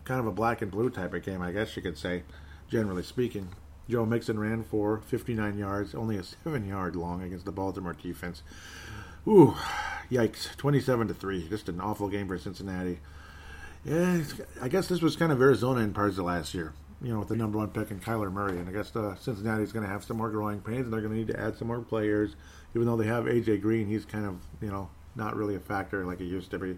[0.09, 2.23] kind of a black and blue type of game, I guess you could say,
[2.69, 3.51] generally speaking.
[3.91, 8.43] Joe Mixon ran for 59 yards, only a seven yard long against the Baltimore defense.
[9.27, 9.55] Ooh,
[10.11, 10.57] yikes!
[10.57, 13.01] 27 to three, just an awful game for Cincinnati.
[13.85, 14.23] Yeah,
[14.61, 16.73] I guess this was kind of Arizona in parts of last year.
[17.01, 19.73] You know, with the number one pick and Kyler Murray, and I guess uh, Cincinnati's
[19.73, 21.69] going to have some more growing pains, and they're going to need to add some
[21.69, 22.35] more players.
[22.75, 26.05] Even though they have AJ Green, he's kind of you know not really a factor
[26.05, 26.77] like he used to be.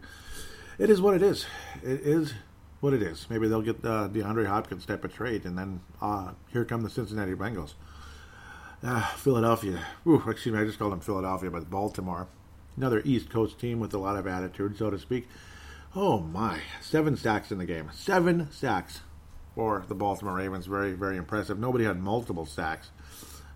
[0.79, 1.47] It is what it is.
[1.83, 2.35] It is
[2.81, 3.27] what it is.
[3.31, 6.91] Maybe they'll get uh, DeAndre Hopkins type of trade, and then uh, here come the
[6.91, 7.75] Cincinnati Bengals.
[8.83, 9.85] Uh, Philadelphia.
[10.07, 12.29] Ooh, excuse me, I just called them Philadelphia, but Baltimore.
[12.77, 15.29] Another East Coast team with a lot of attitude, so to speak.
[15.95, 17.91] Oh my, seven sacks in the game.
[17.93, 19.01] Seven sacks
[19.55, 20.67] for the Baltimore Ravens.
[20.67, 21.59] Very, very impressive.
[21.59, 22.91] Nobody had multiple sacks.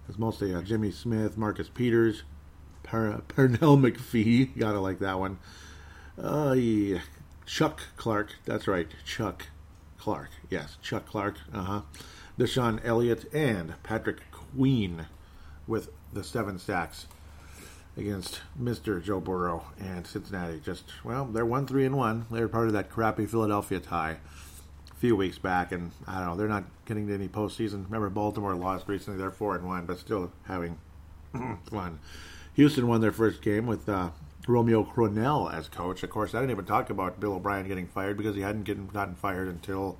[0.08, 2.24] It's mostly uh, Jimmy Smith, Marcus Peters,
[2.82, 4.50] per- Pernell McPhee.
[4.58, 5.38] Gotta like that one.
[6.22, 6.98] Uh, yeah.
[7.46, 8.34] Chuck Clark.
[8.44, 9.46] That's right, Chuck
[9.96, 10.30] Clark.
[10.50, 11.36] Yes, Chuck Clark.
[11.52, 11.80] Uh huh.
[12.38, 15.06] DeShon Elliott and Patrick Queen
[15.66, 17.06] with the seven sacks
[17.96, 19.02] against Mr.
[19.02, 20.60] Joe Burrow and Cincinnati.
[20.60, 22.26] Just well, they're one three and one.
[22.30, 24.18] They're part of that crappy Philadelphia tie
[24.90, 26.36] a few weeks back, and I don't know.
[26.36, 27.84] They're not getting to any postseason.
[27.84, 29.18] Remember, Baltimore lost recently.
[29.18, 30.78] They're four and one, but still having
[31.70, 31.98] fun.
[32.54, 34.10] Houston won their first game with uh,
[34.46, 36.02] Romeo Crennel as coach.
[36.02, 39.14] Of course, I didn't even talk about Bill O'Brien getting fired because he hadn't gotten
[39.14, 39.98] fired until,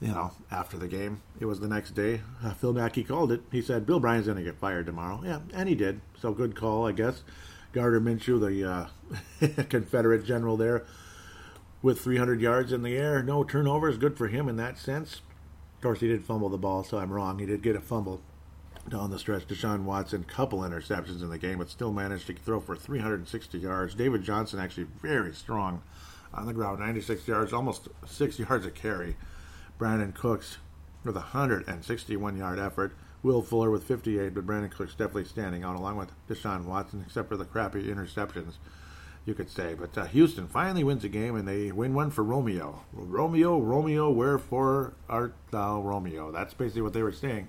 [0.00, 1.22] you know, after the game.
[1.40, 2.20] It was the next day.
[2.44, 3.42] Uh, Phil Mackey called it.
[3.50, 5.22] He said, Bill O'Brien's going to get fired tomorrow.
[5.24, 6.00] Yeah, and he did.
[6.20, 7.22] So good call, I guess.
[7.72, 10.84] Gardner Minshew, the uh, Confederate general there,
[11.82, 13.22] with 300 yards in the air.
[13.22, 13.98] No turnovers.
[13.98, 15.20] Good for him in that sense.
[15.76, 17.38] Of course, he did fumble the ball, so I'm wrong.
[17.38, 18.22] He did get a fumble
[18.88, 19.46] down the stretch.
[19.46, 23.94] Deshaun Watson, couple interceptions in the game, but still managed to throw for 360 yards.
[23.94, 25.82] David Johnson actually very strong
[26.32, 29.16] on the ground, 96 yards, almost six yards a carry.
[29.78, 30.58] Brandin Cooks
[31.04, 32.96] with a 161 yard effort.
[33.22, 37.28] Will Fuller with 58, but Brandin Cooks definitely standing out along with Deshaun Watson, except
[37.28, 38.54] for the crappy interceptions,
[39.24, 39.74] you could say.
[39.74, 42.82] But uh, Houston finally wins a game, and they win one for Romeo.
[42.92, 46.30] Romeo, Romeo, wherefore art thou Romeo?
[46.30, 47.48] That's basically what they were saying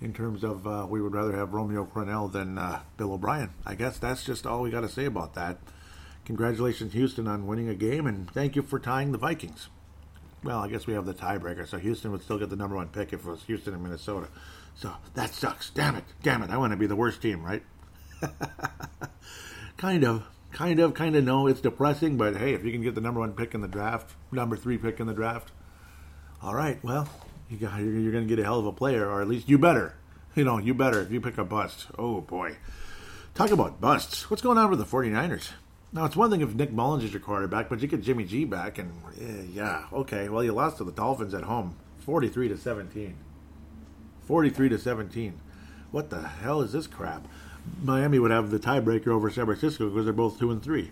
[0.00, 3.50] in terms of uh, we would rather have Romeo Crennel than uh, Bill O'Brien.
[3.64, 5.58] I guess that's just all we got to say about that.
[6.26, 9.68] Congratulations, Houston, on winning a game, and thank you for tying the Vikings.
[10.46, 12.86] Well, I guess we have the tiebreaker, so Houston would still get the number one
[12.86, 14.28] pick if it was Houston and Minnesota.
[14.76, 15.70] So that sucks.
[15.70, 16.04] Damn it.
[16.22, 16.50] Damn it.
[16.50, 17.64] I want to be the worst team, right?
[19.76, 20.24] kind of.
[20.52, 21.48] Kind of, kind of no.
[21.48, 24.14] It's depressing, but hey, if you can get the number one pick in the draft,
[24.30, 25.50] number three pick in the draft,
[26.40, 27.08] all right, well,
[27.50, 29.48] you got, you're, you're going to get a hell of a player, or at least
[29.48, 29.96] you better.
[30.36, 31.88] You know, you better if you pick a bust.
[31.98, 32.56] Oh, boy.
[33.34, 34.30] Talk about busts.
[34.30, 35.50] What's going on with the 49ers?
[35.96, 38.44] Now, it's one thing if Nick Mullens is your quarterback, but you get Jimmy G
[38.44, 40.28] back, and eh, yeah, okay.
[40.28, 43.16] Well, you lost to the Dolphins at home, 43 to 17.
[44.26, 45.40] 43 to 17.
[45.92, 47.26] What the hell is this crap?
[47.82, 50.90] Miami would have the tiebreaker over San Francisco because they're both 2 and 3.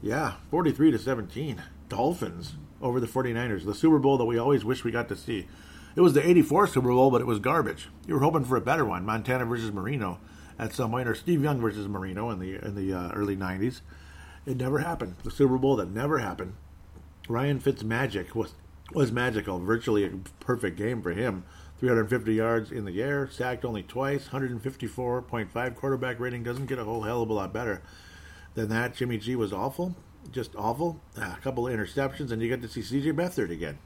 [0.00, 1.62] Yeah, 43 to 17.
[1.90, 3.66] Dolphins over the 49ers.
[3.66, 5.46] The Super Bowl that we always wish we got to see.
[5.94, 7.90] It was the 84 Super Bowl, but it was garbage.
[8.06, 10.20] You were hoping for a better one, Montana versus Marino
[10.58, 13.82] at some point, or Steve Young versus Marino in the in the uh, early 90s.
[14.48, 15.16] It never happened.
[15.24, 16.54] The Super Bowl that never happened.
[17.28, 18.54] Ryan Fitzmagic was
[18.94, 21.44] was magical, virtually a perfect game for him.
[21.78, 26.42] 350 yards in the air, sacked only twice, 154.5 quarterback rating.
[26.42, 27.82] Doesn't get a whole hell of a lot better
[28.54, 28.94] than that.
[28.94, 29.94] Jimmy G was awful,
[30.32, 31.02] just awful.
[31.18, 33.78] a couple of interceptions, and you got to see CJ Beathard again.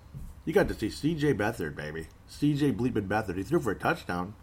[0.44, 1.34] You got to see C.J.
[1.34, 2.06] Beathard, baby.
[2.26, 2.72] C.J.
[2.72, 3.36] Bleeping Beathard.
[3.36, 4.34] He threw for a touchdown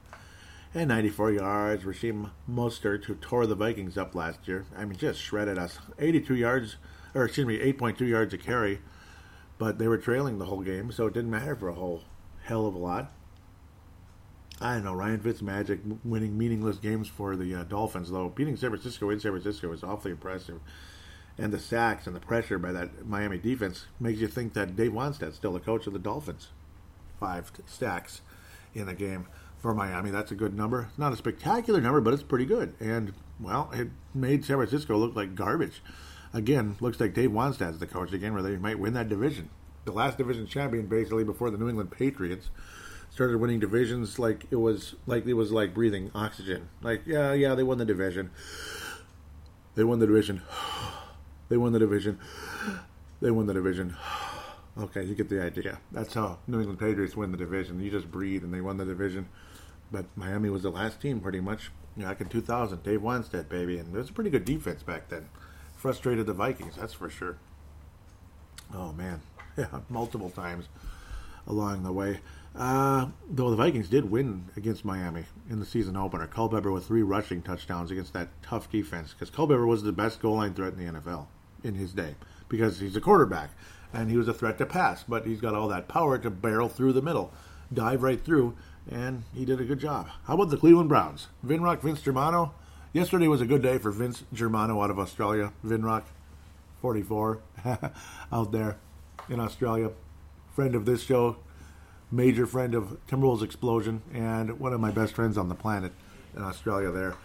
[0.73, 1.85] and 94 yards.
[1.85, 4.65] Raheem Mostert, who tore the Vikings up last year.
[4.75, 5.79] I mean, just shredded us.
[5.97, 6.75] 82 yards,
[7.13, 8.79] or excuse me, 8.2 yards a carry.
[9.57, 12.03] But they were trailing the whole game, so it didn't matter for a whole
[12.43, 13.11] hell of a lot.
[14.61, 14.93] I don't know.
[14.93, 19.31] Ryan Fitzmagic winning meaningless games for the uh, Dolphins, though beating San Francisco in San
[19.31, 20.59] Francisco was awfully impressive.
[21.37, 24.91] And the sacks and the pressure by that Miami defense makes you think that Dave
[24.91, 26.49] Wannstedt's still the coach of the Dolphins.
[27.19, 28.21] Five stacks
[28.73, 29.27] in a game
[29.59, 30.09] for Miami.
[30.09, 30.87] That's a good number.
[30.89, 32.73] It's not a spectacular number, but it's pretty good.
[32.79, 35.81] And, well, it made San Francisco look like garbage.
[36.33, 39.49] Again, looks like Dave Wannstedt's the coach again, where they might win that division.
[39.85, 42.49] The last division champion, basically, before the New England Patriots
[43.11, 46.69] started winning divisions like it was like it was like breathing oxygen.
[46.81, 48.29] Like yeah, yeah, they won the division.
[49.75, 50.41] They won the division.
[51.49, 52.19] They won the division.
[53.21, 53.95] They won the division.
[54.77, 55.79] Okay, you get the idea.
[55.91, 57.81] That's how New England Patriots win the division.
[57.81, 59.27] You just breathe and they won the division.
[59.91, 62.83] But Miami was the last team pretty much back in 2000.
[62.83, 63.77] Dave Wannstedt, baby.
[63.77, 65.29] And it was a pretty good defense back then.
[65.75, 67.37] Frustrated the Vikings, that's for sure.
[68.73, 69.21] Oh, man.
[69.57, 70.69] Yeah, multiple times
[71.45, 72.21] along the way.
[72.55, 76.27] Uh, though the Vikings did win against Miami in the season opener.
[76.27, 80.35] Culpepper with three rushing touchdowns against that tough defense because Culpepper was the best goal
[80.35, 81.27] line threat in the NFL
[81.63, 82.15] in his day
[82.47, 83.49] because he's a quarterback
[83.93, 86.69] and he was a threat to pass, but he's got all that power to barrel
[86.69, 87.31] through the middle,
[87.73, 88.55] dive right through,
[88.91, 90.07] and he did a good job.
[90.25, 91.27] How about the Cleveland Browns?
[91.45, 92.53] Vinrock, Vince Germano.
[92.91, 95.53] Yesterday was a good day for Vince Germano out of Australia.
[95.65, 96.03] Vinrock,
[96.81, 97.39] 44,
[98.31, 98.77] out there
[99.29, 99.91] in Australia.
[100.55, 101.37] Friend of this show,
[102.11, 105.91] major friend of Timberwolves Explosion, and one of my best friends on the planet
[106.35, 107.15] in Australia there.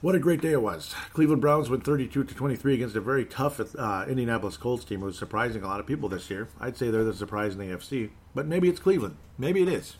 [0.00, 0.94] What a great day it was.
[1.12, 5.06] Cleveland Browns went 32 to 23 against a very tough uh, Indianapolis Colts team who
[5.06, 6.48] was surprising a lot of people this year.
[6.58, 9.16] I'd say they're the surprise in the AFC, but maybe it's Cleveland.
[9.36, 9.96] Maybe it is.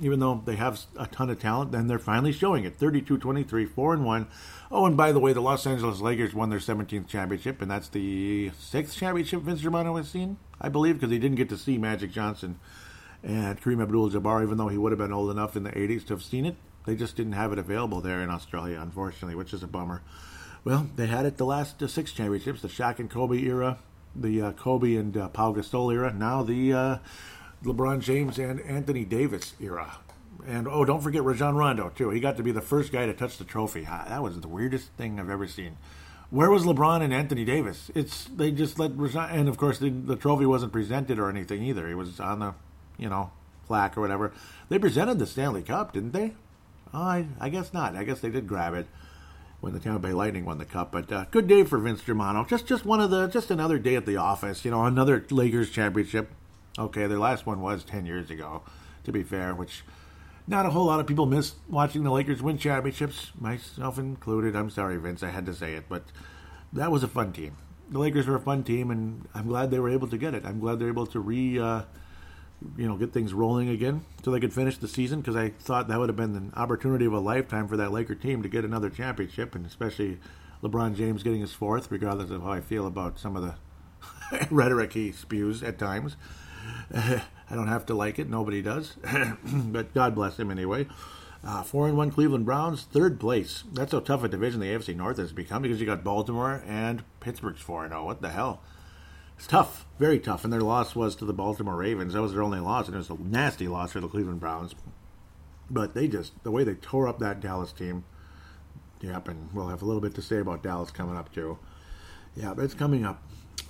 [0.00, 2.76] Even though they have a ton of talent, then they're finally showing it.
[2.76, 4.26] 32 23, 4 and 1.
[4.70, 7.88] Oh, and by the way, the Los Angeles Lakers won their 17th championship, and that's
[7.88, 11.78] the sixth championship Vince Germano has seen, I believe, because he didn't get to see
[11.78, 12.58] Magic Johnson
[13.22, 16.06] and Kareem Abdul Jabbar, even though he would have been old enough in the 80s
[16.06, 16.56] to have seen it.
[16.86, 20.02] They just didn't have it available there in Australia, unfortunately, which is a bummer.
[20.64, 23.78] Well, they had it the last uh, six championships the Shaq and Kobe era,
[24.14, 26.98] the uh, Kobe and uh, Gasol era, now the uh,
[27.64, 29.98] LeBron James and Anthony Davis era.
[30.46, 32.10] And oh, don't forget Rajon Rondo, too.
[32.10, 33.82] He got to be the first guy to touch the trophy.
[33.82, 35.76] That was the weirdest thing I've ever seen.
[36.30, 37.90] Where was LeBron and Anthony Davis?
[37.94, 41.62] It's they just let Rajon, and of course the, the trophy wasn't presented or anything
[41.62, 41.88] either.
[41.88, 42.54] It was on the,
[42.98, 43.30] you know,
[43.66, 44.32] plaque or whatever.
[44.68, 46.34] They presented the Stanley Cup, didn't they?
[46.92, 47.96] Oh, I, I guess not.
[47.96, 48.86] I guess they did grab it
[49.60, 50.92] when the Tampa Bay Lightning won the cup.
[50.92, 52.44] But uh, good day for Vince Germano.
[52.44, 54.64] Just just one of the just another day at the office.
[54.64, 56.30] You know, another Lakers championship.
[56.78, 58.62] Okay, their last one was ten years ago.
[59.04, 59.84] To be fair, which
[60.46, 64.56] not a whole lot of people miss watching the Lakers win championships, myself included.
[64.56, 66.04] I'm sorry, Vince, I had to say it, but
[66.72, 67.56] that was a fun team.
[67.90, 70.44] The Lakers were a fun team, and I'm glad they were able to get it.
[70.44, 71.58] I'm glad they're able to re.
[71.58, 71.82] Uh,
[72.76, 75.88] you know, get things rolling again so they could finish the season because I thought
[75.88, 78.64] that would have been an opportunity of a lifetime for that Laker team to get
[78.64, 80.18] another championship, and especially
[80.62, 84.94] LeBron James getting his fourth, regardless of how I feel about some of the rhetoric
[84.94, 86.16] he spews at times.
[86.94, 88.96] I don't have to like it; nobody does,
[89.44, 90.86] but God bless him anyway.
[91.46, 93.64] Uh, four and one Cleveland Browns, third place.
[93.70, 97.04] That's how tough a division the AFC North has become because you got Baltimore and
[97.20, 98.04] Pittsburgh's four and zero.
[98.04, 98.62] What the hell?
[99.36, 100.44] It's tough, very tough.
[100.44, 102.14] And their loss was to the Baltimore Ravens.
[102.14, 104.74] That was their only loss, and it was a nasty loss for the Cleveland Browns.
[105.70, 108.04] But they just, the way they tore up that Dallas team,
[109.00, 111.58] yep, and we'll have a little bit to say about Dallas coming up, too.
[112.36, 113.22] Yeah, but it's coming up.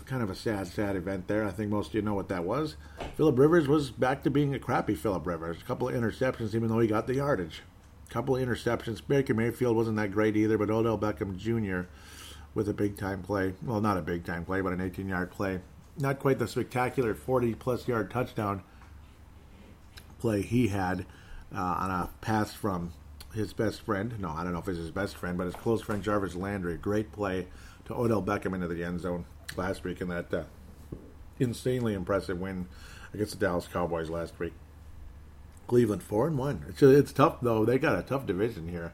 [0.07, 1.45] Kind of a sad, sad event there.
[1.45, 2.77] I think most of you know what that was.
[3.17, 5.63] Philip Rivers was back to being a crappy Philip Rivers.
[5.63, 7.63] A couple of interceptions, even though he got the yardage.
[8.09, 9.01] A couple of interceptions.
[9.07, 11.89] Baker Mayfield wasn't that great either, but Odell Beckham Jr
[12.55, 13.55] with a big time play.
[13.63, 15.61] Well, not a big time play, but an 18 yard play.
[15.99, 18.63] Not quite the spectacular 40 plus yard touchdown
[20.19, 21.05] play he had
[21.55, 22.93] uh, on a pass from
[23.35, 24.19] his best friend.
[24.19, 26.77] No, I don't know if it's his best friend, but his close friend Jarvis Landry.
[26.77, 27.49] Great play
[27.87, 29.25] to Odell Beckham into the end zone
[29.57, 30.45] last week in that uh,
[31.39, 32.67] insanely impressive win
[33.13, 34.53] against the Dallas Cowboys last week.
[35.67, 36.65] Cleveland four and one.
[36.69, 37.65] It's it's tough though.
[37.65, 38.93] They got a tough division here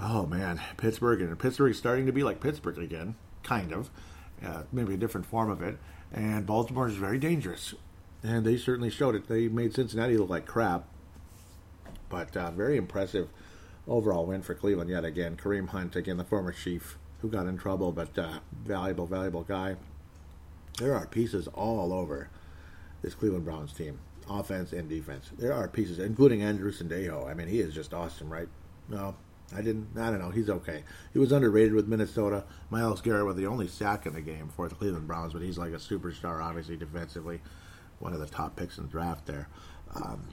[0.00, 3.90] oh man, Pittsburgh and Pittsburgh's starting to be like Pittsburgh again, kind of,
[4.44, 5.78] uh, maybe a different form of it.
[6.12, 7.74] And Baltimore is very dangerous,
[8.22, 9.28] and they certainly showed it.
[9.28, 10.84] They made Cincinnati look like crap,
[12.08, 13.28] but uh, very impressive
[13.88, 15.36] overall win for Cleveland yet again.
[15.36, 19.76] Kareem Hunt again, the former Chief who got in trouble, but uh, valuable, valuable guy.
[20.78, 22.28] There are pieces all over
[23.02, 23.98] this Cleveland Browns team,
[24.28, 25.30] offense and defense.
[25.38, 27.28] There are pieces, including Andrew Sendejo.
[27.28, 28.48] I mean, he is just awesome, right?
[28.88, 29.14] No,
[29.54, 29.88] I didn't.
[29.96, 30.30] I don't know.
[30.30, 30.82] He's okay.
[31.12, 32.44] He was underrated with Minnesota.
[32.70, 35.58] Myles Garrett with the only sack in the game for the Cleveland Browns, but he's
[35.58, 37.40] like a superstar, obviously defensively,
[37.98, 39.48] one of the top picks in the draft there.
[39.94, 40.28] Um,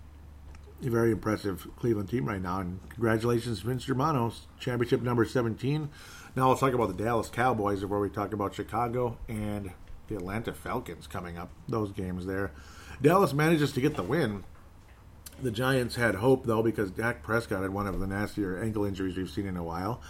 [0.81, 5.89] very impressive Cleveland team right now, and congratulations, Vince Germano, championship number 17.
[6.35, 9.71] Now let's talk about the Dallas Cowboys, before we talk about Chicago and
[10.07, 11.51] the Atlanta Falcons coming up.
[11.67, 12.51] Those games there.
[12.99, 14.43] Dallas manages to get the win.
[15.39, 19.15] The Giants had hope though because Dak Prescott had one of the nastier ankle injuries
[19.15, 20.01] we've seen in a while.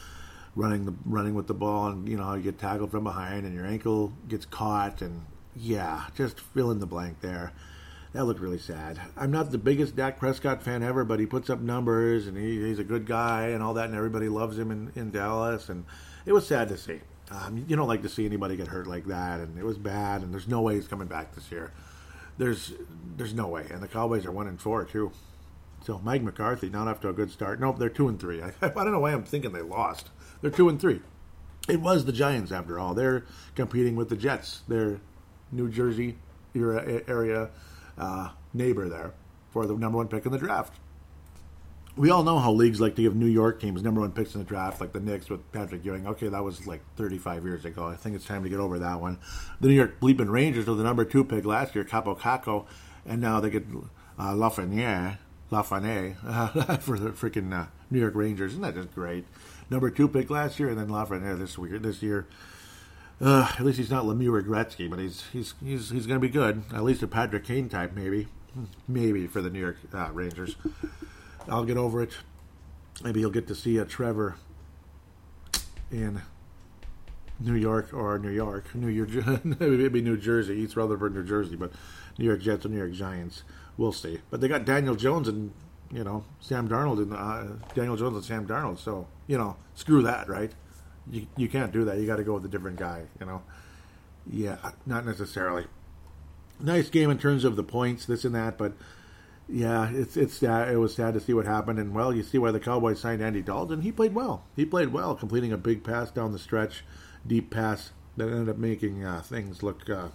[0.56, 3.46] Running the running with the ball, and you know how you get tackled from behind,
[3.46, 7.52] and your ankle gets caught, and yeah, just fill in the blank there.
[8.14, 9.02] That looked really sad.
[9.18, 12.62] I'm not the biggest Dak Prescott fan ever, but he puts up numbers, and he,
[12.62, 15.86] he's a good guy, and all that, and everybody loves him in, in Dallas, and
[16.26, 17.02] it was sad to see.
[17.32, 20.22] Um, you don't like to see anybody get hurt like that, and it was bad.
[20.22, 21.72] And there's no way he's coming back this year.
[22.38, 22.74] There's
[23.18, 23.68] there's no way.
[23.72, 25.12] And the Cowboys are one and four too.
[25.86, 27.60] So Mike McCarthy not off to a good start.
[27.60, 28.42] Nope, they're two and three.
[28.44, 30.10] I, I don't know why I'm thinking they lost.
[30.42, 31.02] They're two and three.
[31.68, 32.94] It was the Giants after all.
[32.94, 34.62] They're competing with the Jets.
[34.68, 35.00] They're
[35.52, 36.18] New Jersey
[36.56, 37.50] area
[37.98, 39.14] uh, neighbor there
[39.52, 40.74] for the number one pick in the draft
[41.96, 44.42] we all know how leagues like to give New York teams number one picks in
[44.42, 46.08] the draft, like the Knicks with Patrick Ewing.
[46.08, 47.88] Okay, that was like 35 years ago.
[47.88, 49.20] I think it's time to get over that one.
[49.62, 52.66] The New York Bleeping Rangers with the number two pick last year, Kaapo Kakko,
[53.06, 53.66] and now they get
[54.18, 55.20] uh, Lafreniere,
[55.52, 58.54] Lafreniere uh, for the freaking uh, New York Rangers.
[58.54, 59.26] Isn't that just great?
[59.70, 62.28] Number two pick last year, and then Lafreniere this week, this year.
[63.22, 66.28] Uh, at least he's not Lemieux or Gretzky, but he's he's he's he's going to
[66.28, 66.64] be good.
[66.74, 68.28] At least a Patrick Kane type, maybe,
[68.88, 70.56] maybe for the New York uh, Rangers.
[71.48, 72.14] I'll get over it.
[73.04, 74.36] Maybe you'll get to see a Trevor
[75.92, 76.22] in
[77.40, 81.72] New York or New York, New York, maybe New Jersey, East Rutherford, New Jersey, but
[82.18, 83.44] New York Jets or New York Giants.
[83.78, 84.20] We'll see.
[84.30, 85.52] But they got Daniel Jones and
[85.92, 88.80] you know Sam Darnold and uh, Daniel Jones and Sam Darnold.
[88.80, 90.52] So you know, screw that, right?
[91.10, 91.98] You you can't do that.
[91.98, 93.06] You got to go with a different guy.
[93.20, 93.42] You know,
[94.32, 95.66] yeah, not necessarily.
[96.60, 98.74] Nice game in terms of the points, this and that, but
[99.50, 100.70] yeah, it's it's sad.
[100.70, 103.22] It was sad to see what happened, and well, you see why the Cowboys signed
[103.22, 103.82] Andy Dalton.
[103.82, 104.44] He played well.
[104.56, 106.84] He played well, completing a big pass down the stretch,
[107.28, 110.10] deep pass that ended up making uh, things look uh,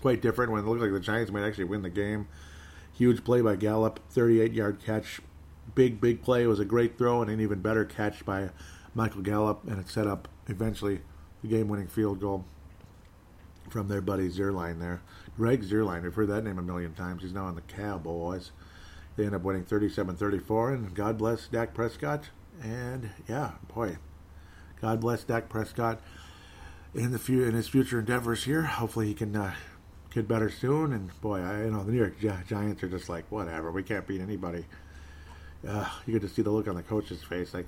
[0.00, 0.52] quite different.
[0.52, 2.28] When it looked like the Giants might actually win the game.
[2.92, 5.20] Huge play by Gallup, 38-yard catch,
[5.74, 6.44] big big play.
[6.44, 8.50] It was a great throw and an even better catch by
[8.94, 11.00] Michael Gallup, and it set up eventually
[11.42, 12.44] the game-winning field goal
[13.70, 15.02] from their buddy Zuerlein there.
[15.36, 17.22] Greg Zuerlein, we've heard that name a million times.
[17.22, 18.50] He's now on the Cowboys.
[19.18, 22.30] They end up winning 37-34, and God bless Dak Prescott.
[22.62, 23.96] And yeah, boy,
[24.80, 26.00] God bless Dak Prescott
[26.94, 28.62] in the few in his future endeavors here.
[28.62, 29.54] Hopefully, he can uh,
[30.14, 30.92] get better soon.
[30.92, 33.72] And boy, I you know the New York Giants are just like whatever.
[33.72, 34.66] We can't beat anybody.
[35.66, 37.66] Uh, you get to see the look on the coach's face, like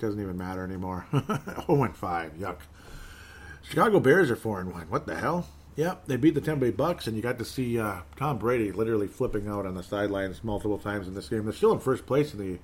[0.00, 1.06] doesn't even matter anymore.
[1.12, 1.22] 0
[1.84, 2.58] and 5, yuck.
[3.62, 4.82] Chicago Bears are 4 and 1.
[4.88, 5.46] What the hell?
[5.78, 8.72] Yeah, they beat the Tampa Bay Bucks, and you got to see uh, Tom Brady
[8.72, 11.44] literally flipping out on the sidelines multiple times in this game.
[11.44, 12.58] They're still in first place in the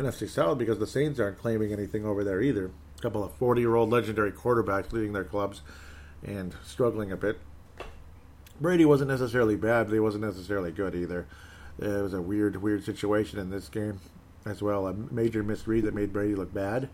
[0.00, 2.70] NFC South because the Saints aren't claiming anything over there either.
[2.96, 5.62] A couple of 40 year old legendary quarterbacks leading their clubs
[6.24, 7.40] and struggling a bit.
[8.60, 11.26] Brady wasn't necessarily bad, but he wasn't necessarily good either.
[11.80, 13.98] It was a weird, weird situation in this game
[14.46, 14.86] as well.
[14.86, 16.88] A major misread that made Brady look bad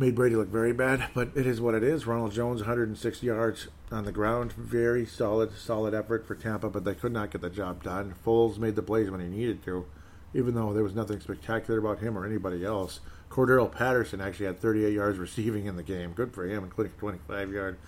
[0.00, 2.06] made Brady look very bad, but it is what it is.
[2.06, 4.54] Ronald Jones, 106 yards on the ground.
[4.54, 8.14] Very solid, solid effort for Tampa, but they could not get the job done.
[8.26, 9.84] Foles made the plays when he needed to,
[10.32, 13.00] even though there was nothing spectacular about him or anybody else.
[13.28, 16.12] Cordarrelle Patterson actually had 38 yards receiving in the game.
[16.12, 17.78] Good for him, including a 25 yard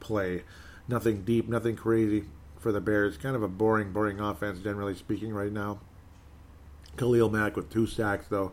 [0.00, 0.44] play.
[0.88, 2.24] Nothing deep, nothing crazy
[2.58, 3.18] for the Bears.
[3.18, 5.80] Kind of a boring, boring offense, generally speaking, right now.
[6.96, 8.52] Khalil Mack with two sacks, though,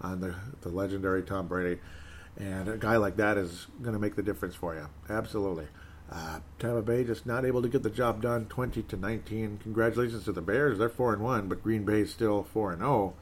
[0.00, 1.78] on the, the legendary Tom Brady.
[2.38, 4.88] And a guy like that is going to make the difference for you.
[5.08, 5.68] Absolutely.
[6.10, 9.58] Uh, Tampa Bay just not able to get the job done, 20 to 19.
[9.62, 12.80] Congratulations to the Bears; they're four and one, but Green Bay is still four and
[12.80, 12.90] zero.
[12.90, 13.14] Oh.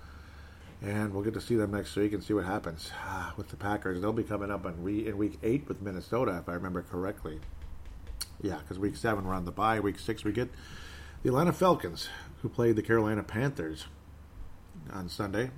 [0.82, 3.56] And we'll get to see them next week and see what happens uh, with the
[3.56, 4.00] Packers.
[4.00, 7.38] They'll be coming up in, in week eight with Minnesota, if I remember correctly.
[8.40, 9.78] Yeah, because week seven we're on the bye.
[9.78, 10.48] Week six we get
[11.22, 12.08] the Atlanta Falcons,
[12.40, 13.86] who played the Carolina Panthers
[14.92, 15.50] on Sunday.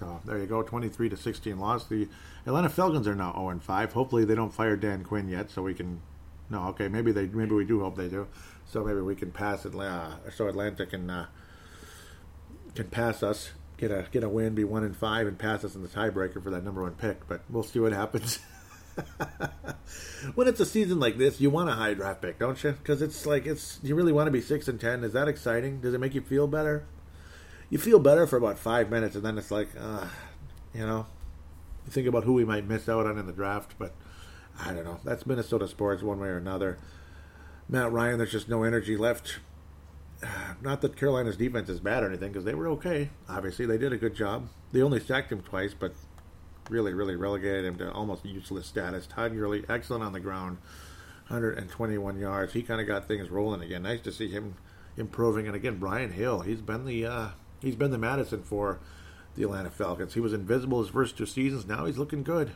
[0.00, 1.84] So there you go, 23 to 16 loss.
[1.84, 2.08] The
[2.46, 3.92] Atlanta Falcons are now 0 and 5.
[3.92, 6.00] Hopefully they don't fire Dan Quinn yet, so we can.
[6.48, 8.26] No, okay, maybe they maybe we do hope they do.
[8.64, 10.18] So maybe we can pass Atlanta.
[10.34, 11.26] So Atlanta can uh,
[12.74, 15.74] can pass us, get a get a win, be one and five, and pass us
[15.74, 17.28] in the tiebreaker for that number one pick.
[17.28, 18.38] But we'll see what happens.
[20.34, 22.72] when it's a season like this, you want a high draft pick, don't you?
[22.72, 25.04] Because it's like it's you really want to be six and ten.
[25.04, 25.82] Is that exciting?
[25.82, 26.86] Does it make you feel better?
[27.70, 30.06] You feel better for about five minutes, and then it's like, uh,
[30.74, 31.06] you know,
[31.86, 33.76] you think about who we might miss out on in the draft.
[33.78, 33.94] But
[34.58, 34.98] I don't know.
[35.04, 36.78] That's Minnesota sports, one way or another.
[37.68, 39.38] Matt Ryan, there's just no energy left.
[40.60, 43.10] Not that Carolina's defense is bad or anything, because they were okay.
[43.28, 44.48] Obviously, they did a good job.
[44.72, 45.94] They only sacked him twice, but
[46.68, 49.06] really, really relegated him to almost useless status.
[49.06, 50.58] Todd Gurley, excellent on the ground,
[51.28, 52.52] 121 yards.
[52.52, 53.84] He kind of got things rolling again.
[53.84, 54.56] Nice to see him
[54.96, 55.46] improving.
[55.46, 57.28] And again, Brian Hill, he's been the uh,
[57.60, 58.80] he's been the Mattison for
[59.36, 60.14] the Atlanta Falcons.
[60.14, 61.66] He was invisible his first two seasons.
[61.66, 62.52] Now he's looking good.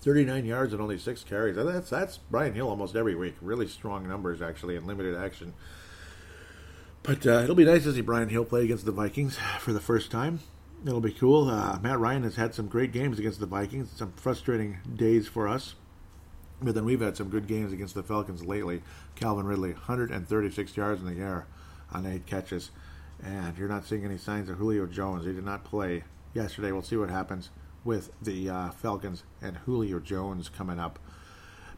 [0.00, 1.56] 39 yards and only six carries.
[1.56, 3.34] That's that's Brian Hill almost every week.
[3.40, 5.52] Really strong numbers actually in limited action.
[7.02, 9.80] But uh, it'll be nice to see Brian Hill play against the Vikings for the
[9.80, 10.40] first time.
[10.84, 11.48] It'll be cool.
[11.48, 13.90] Uh, Matt Ryan has had some great games against the Vikings.
[13.96, 15.74] Some frustrating days for us.
[16.60, 18.82] But then we've had some good games against the Falcons lately.
[19.14, 21.46] Calvin Ridley, 136 yards in the air
[21.92, 22.70] on eight catches.
[23.22, 25.24] And you're not seeing any signs of Julio Jones.
[25.24, 26.04] He did not play
[26.34, 26.72] yesterday.
[26.72, 27.50] We'll see what happens
[27.84, 30.98] with the uh, Falcons and Julio Jones coming up.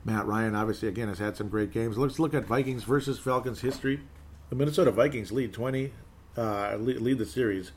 [0.04, 1.98] Matt Ryan, obviously, again, has had some great games.
[1.98, 4.00] Let's look at Vikings versus Falcons history.
[4.48, 5.92] The Minnesota Vikings lead 20,
[6.36, 7.72] uh, lead, the series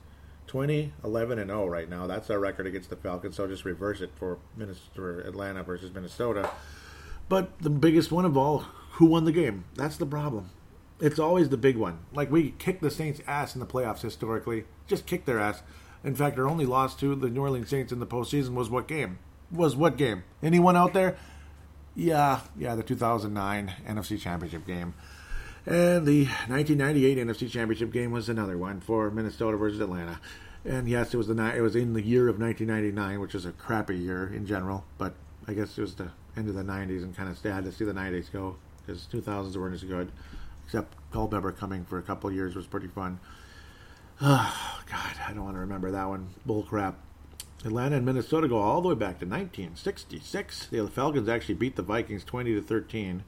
[0.47, 2.07] 20, 11, and 0 right now.
[2.07, 3.35] That's our record against the Falcons.
[3.35, 6.49] So just reverse it for Minnesota, Atlanta versus Minnesota.
[7.27, 8.59] But the biggest one of all,
[8.93, 9.65] who won the game?
[9.75, 10.49] That's the problem.
[11.01, 11.99] It's always the big one.
[12.13, 14.65] Like we kicked the Saints' ass in the playoffs historically.
[14.87, 15.63] Just kicked their ass.
[16.03, 18.87] In fact, our only loss to the New Orleans Saints in the postseason was what
[18.87, 19.19] game?
[19.51, 20.23] Was what game?
[20.41, 21.17] Anyone out there?
[21.95, 24.93] Yeah, yeah, the 2009 NFC Championship game.
[25.65, 30.19] And the 1998 NFC Championship game was another one for Minnesota versus Atlanta.
[30.63, 33.51] And yes, it was the it was in the year of 1999, which is a
[33.51, 34.85] crappy year in general.
[34.97, 35.15] But
[35.47, 37.85] I guess it was the end of the 90s, and kind of sad to see
[37.85, 40.11] the 90s go because 2000s weren't as good.
[40.65, 43.19] Except Culpepper coming for a couple years was pretty fun.
[44.21, 46.29] Oh, God, I don't want to remember that one.
[46.45, 46.97] Bull crap.
[47.63, 50.67] Atlanta and Minnesota go all the way back to 1966.
[50.71, 53.23] The Falcons actually beat the Vikings 20 to 13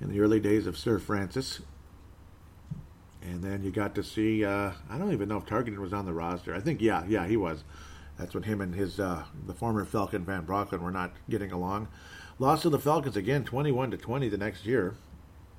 [0.00, 1.62] in the early days of Sir Francis.
[3.22, 6.06] And then you got to see, uh, I don't even know if Tarkenton was on
[6.06, 6.54] the roster.
[6.54, 7.64] I think, yeah, yeah, he was.
[8.18, 11.88] That's when him and his, uh, the former Falcon Van Brocklin were not getting along.
[12.38, 14.96] Loss to the Falcons again, 21 to 20 the next year.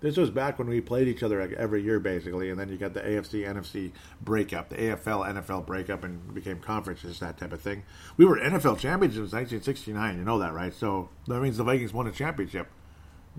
[0.04, 2.94] This was back when we played each other every year, basically, and then you got
[2.94, 7.84] the AFC NFC breakup, the AFL NFL breakup, and became conferences, that type of thing.
[8.18, 10.74] We were NFL champions in 1969, you know that, right?
[10.74, 12.68] So that means the Vikings won a championship.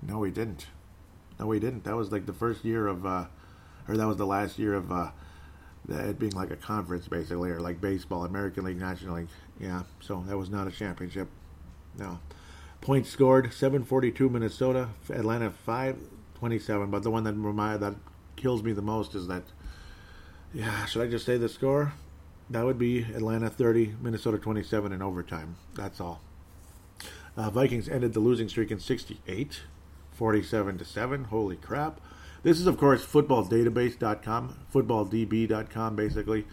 [0.01, 0.65] No, we didn't.
[1.39, 1.83] No, we didn't.
[1.83, 3.25] That was like the first year of, uh,
[3.87, 5.11] or that was the last year of uh,
[5.87, 9.27] it being like a conference, basically, or like baseball, American League, National League.
[9.59, 11.27] Yeah, so that was not a championship.
[11.95, 12.17] No.
[12.81, 15.51] Points scored 742 Minnesota, Atlanta
[16.35, 16.91] 527.
[16.91, 17.95] But the one that that
[18.35, 19.43] kills me the most is that,
[20.53, 21.93] yeah, should I just say the score?
[22.49, 25.55] That would be Atlanta 30, Minnesota 27 in overtime.
[25.73, 26.21] That's all.
[27.35, 29.61] Uh, Vikings ended the losing streak in 68.
[30.13, 31.23] 47 to 7.
[31.25, 31.99] Holy crap.
[32.43, 36.45] This is, of course, footballdatabase.com, footballdb.com, basically.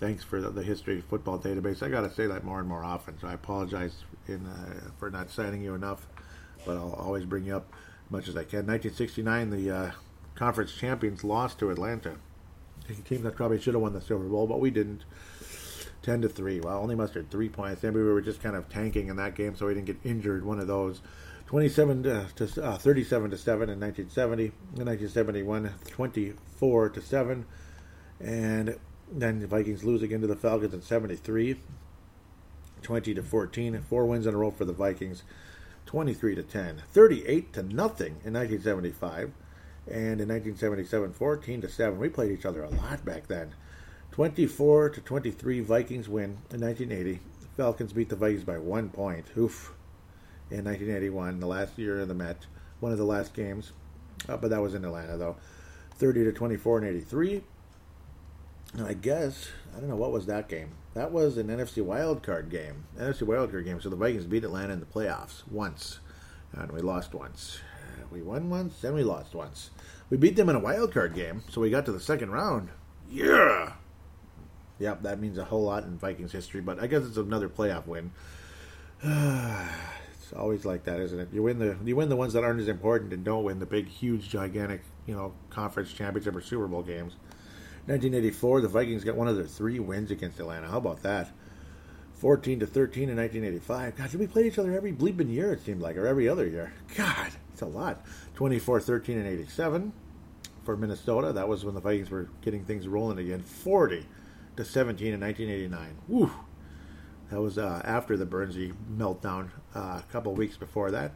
[0.00, 1.82] Thanks for the, the history of football database.
[1.82, 5.10] I got to say that more and more often, so I apologize in, uh, for
[5.10, 6.06] not citing you enough,
[6.66, 7.72] but I'll always bring you up
[8.10, 8.66] much as I can.
[8.66, 9.90] 1969, the uh,
[10.34, 12.16] conference champions lost to Atlanta.
[12.88, 15.04] A team that probably should have won the Silver Bowl, but we didn't.
[16.06, 16.60] 10 to 3.
[16.60, 17.82] Well, only mustered three points.
[17.82, 20.44] Then we were just kind of tanking in that game so we didn't get injured.
[20.44, 21.00] One of those.
[21.46, 24.44] 27 to, to uh, 37 to 7 in 1970.
[24.44, 27.46] In 1971, 24 to 7.
[28.20, 28.78] And
[29.10, 31.56] then the Vikings lose again to the Falcons in 73.
[32.82, 33.82] 20 to 14.
[33.82, 35.24] Four wins in a row for the Vikings.
[35.86, 36.82] 23 to 10.
[36.92, 39.32] 38 to nothing in 1975.
[39.86, 41.98] And in 1977, 14 to 7.
[41.98, 43.54] We played each other a lot back then.
[44.10, 47.20] 24 to 23 Vikings win in 1980.
[47.56, 49.26] Falcons beat the Vikings by one point.
[49.36, 49.72] Oof
[50.50, 52.46] in 1981, the last year of the Met,
[52.78, 53.72] one of the last games,
[54.28, 55.36] uh, but that was in Atlanta though.
[55.96, 57.42] 30 to 24 in 83.
[58.74, 60.70] And I guess I don't know what was that game.
[60.96, 62.86] That was an NFC wildcard game.
[62.98, 63.82] NFC wildcard game.
[63.82, 66.00] So the Vikings beat Atlanta in the playoffs once,
[66.54, 67.58] and we lost once.
[68.00, 69.68] Uh, we won once, and we lost once.
[70.08, 72.70] We beat them in a wildcard game, so we got to the second round.
[73.10, 73.74] Yeah.
[74.78, 77.86] Yep, that means a whole lot in Vikings history, but I guess it's another playoff
[77.86, 78.12] win.
[80.18, 81.28] It's always like that, isn't it?
[81.32, 83.66] You win the you win the ones that aren't as important and don't win the
[83.66, 87.12] big, huge, gigantic, you know, conference championship or Super Bowl games.
[87.86, 90.68] 1984, the Vikings got one of their three wins against Atlanta.
[90.68, 91.30] How about that?
[92.14, 93.96] 14 to 13 in 1985.
[93.96, 96.46] God, did we play each other every bleeping year, it seemed like, or every other
[96.46, 96.72] year?
[96.96, 98.04] God, it's a lot.
[98.34, 99.92] 24 13 in 87
[100.64, 101.32] for Minnesota.
[101.32, 103.42] That was when the Vikings were getting things rolling again.
[103.42, 104.04] 40
[104.56, 105.96] to 17 in 1989.
[106.08, 106.30] Woo!
[107.30, 111.12] That was uh, after the Bernsey meltdown uh, a couple weeks before that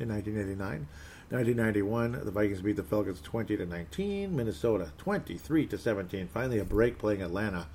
[0.00, 0.86] in 1989.
[1.30, 4.36] 1991, the Vikings beat the Falcons 20 to 19.
[4.36, 6.28] Minnesota 23 to 17.
[6.28, 7.66] Finally, a break playing Atlanta.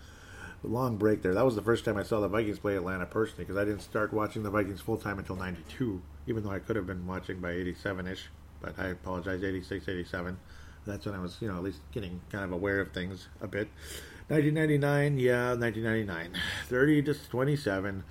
[0.61, 1.33] Long break there.
[1.33, 3.81] That was the first time I saw the Vikings play Atlanta personally because I didn't
[3.81, 7.39] start watching the Vikings full time until 92, even though I could have been watching
[7.39, 8.29] by 87 ish.
[8.61, 10.37] But I apologize, 86, 87.
[10.85, 13.47] That's when I was, you know, at least getting kind of aware of things a
[13.47, 13.69] bit.
[14.27, 16.33] 1999, yeah, 1999.
[16.67, 18.03] 30 to 27.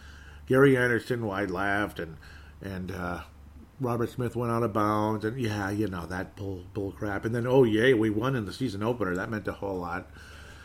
[0.46, 2.16] Gary Anderson wide laughed and
[2.60, 3.20] and uh,
[3.80, 7.24] Robert Smith went out of bounds and yeah, you know that bull bull crap.
[7.24, 9.14] And then oh yay, we won in the season opener.
[9.14, 10.10] That meant a whole lot.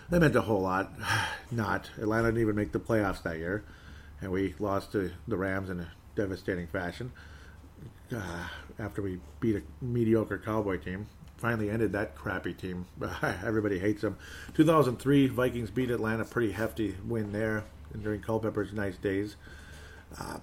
[0.10, 0.92] That meant a whole lot.
[1.52, 3.64] Not Atlanta didn't even make the playoffs that year,
[4.22, 7.12] and we lost to the Rams in a devastating fashion.
[8.16, 8.48] Uh,
[8.80, 11.08] after we beat a mediocre Cowboy team,
[11.38, 12.86] finally ended that crappy team.
[13.44, 14.18] Everybody hates them.
[14.54, 17.64] 2003, Vikings beat Atlanta, pretty hefty win there
[18.02, 19.36] during Culpepper's nice days.
[20.20, 20.40] Uh,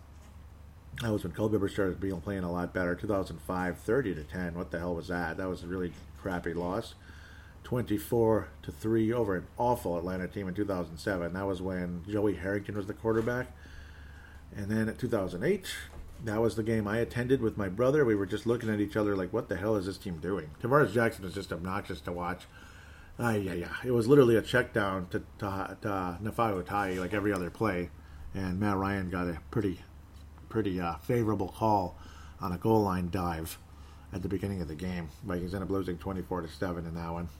[1.00, 2.94] that was when Culpepper started being playing a lot better.
[2.94, 4.54] 2005, 30 to 10.
[4.54, 5.36] What the hell was that?
[5.38, 6.94] That was a really crappy loss.
[7.64, 11.32] 24 to 3 over an awful Atlanta team in 2007.
[11.32, 13.48] That was when Joey Harrington was the quarterback.
[14.54, 15.66] And then at 2008,
[16.24, 18.04] that was the game I attended with my brother.
[18.04, 20.50] We were just looking at each other like, what the hell is this team doing?
[20.62, 22.46] Tarvaris Jackson is just obnoxious to watch.
[23.18, 23.74] Ah, yeah, yeah.
[23.84, 26.18] It was literally a check down to, to, to
[27.00, 27.90] like every other play.
[28.34, 29.80] And Matt Ryan got a pretty,
[30.50, 31.96] pretty uh, favorable call
[32.40, 33.58] on a goal line dive
[34.12, 35.08] at the beginning of the game.
[35.24, 37.30] Vikings ended up losing 24 to 7 in that one.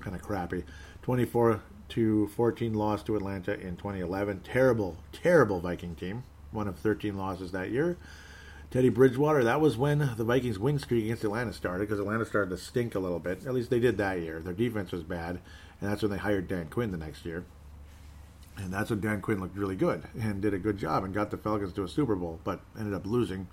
[0.00, 0.64] Kind of crappy.
[1.02, 4.40] 24 to 14 loss to Atlanta in 2011.
[4.40, 6.24] Terrible, terrible Viking team
[6.56, 7.96] one of 13 losses that year.
[8.70, 12.50] Teddy Bridgewater, that was when the Vikings' win streak against Atlanta started because Atlanta started
[12.50, 13.46] to stink a little bit.
[13.46, 14.40] At least they did that year.
[14.40, 15.38] Their defense was bad,
[15.80, 17.44] and that's when they hired Dan Quinn the next year.
[18.58, 21.30] And that's when Dan Quinn looked really good and did a good job and got
[21.30, 23.48] the Falcons to a Super Bowl, but ended up losing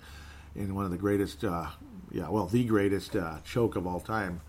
[0.55, 1.67] in one of the greatest, uh,
[2.11, 4.41] yeah, well, the greatest uh, choke of all time,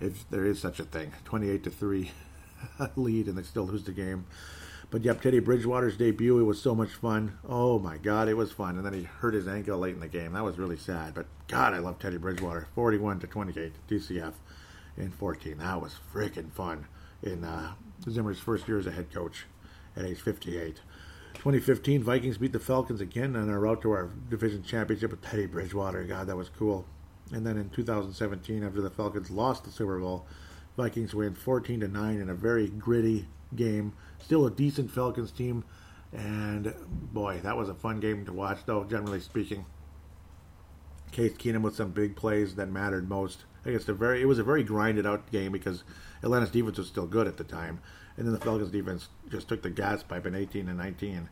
[0.00, 1.12] if there is such a thing.
[1.24, 2.10] 28 to 3
[2.96, 4.26] lead, and they still lose the game.
[4.90, 7.38] But yep, Teddy Bridgewater's debut, it was so much fun.
[7.46, 8.76] Oh my God, it was fun.
[8.76, 10.32] And then he hurt his ankle late in the game.
[10.32, 11.12] That was really sad.
[11.12, 12.68] But God, I love Teddy Bridgewater.
[12.74, 14.32] 41 to 28, TCF
[14.96, 15.58] in 14.
[15.58, 16.86] That was freaking fun
[17.22, 17.74] in uh,
[18.08, 19.44] Zimmer's first year as a head coach
[19.98, 20.80] at age 58.
[21.34, 25.46] 2015, Vikings beat the Falcons again on our route to our division championship with Teddy
[25.46, 26.04] Bridgewater.
[26.04, 26.86] God, that was cool.
[27.32, 30.26] And then in 2017, after the Falcons lost the Super Bowl,
[30.76, 33.92] Vikings win 14 to 9 in a very gritty game.
[34.18, 35.64] Still a decent Falcons team,
[36.12, 36.74] and
[37.12, 38.60] boy, that was a fun game to watch.
[38.64, 39.66] Though generally speaking,
[41.12, 43.44] Case Keenum with some big plays that mattered most.
[43.64, 45.84] I guess a very it was a very grinded out game because
[46.22, 47.80] Atlanta's defense was still good at the time,
[48.16, 51.28] and then the Falcons defense just took the gas pipe in 18 and 19,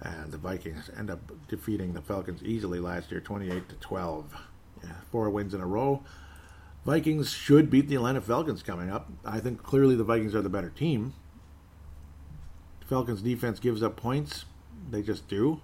[0.00, 4.34] and the Vikings end up defeating the Falcons easily last year, 28 to 12.
[5.10, 6.02] Four wins in a row.
[6.84, 9.10] Vikings should beat the Atlanta Falcons coming up.
[9.24, 11.14] I think clearly the Vikings are the better team.
[12.86, 14.44] Falcons defense gives up points.
[14.90, 15.60] They just do.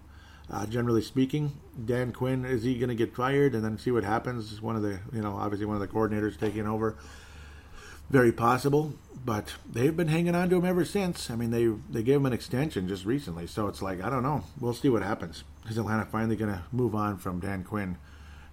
[0.51, 1.53] Uh, generally speaking,
[1.85, 4.61] Dan Quinn is he going to get fired and then see what happens?
[4.61, 6.97] One of the you know obviously one of the coordinators taking over.
[8.11, 8.93] Very possible,
[9.25, 11.31] but they've been hanging on to him ever since.
[11.31, 14.23] I mean, they they gave him an extension just recently, so it's like I don't
[14.23, 14.45] know.
[14.61, 15.45] We'll see what happens.
[15.69, 17.97] Is Atlanta finally going to move on from Dan Quinn?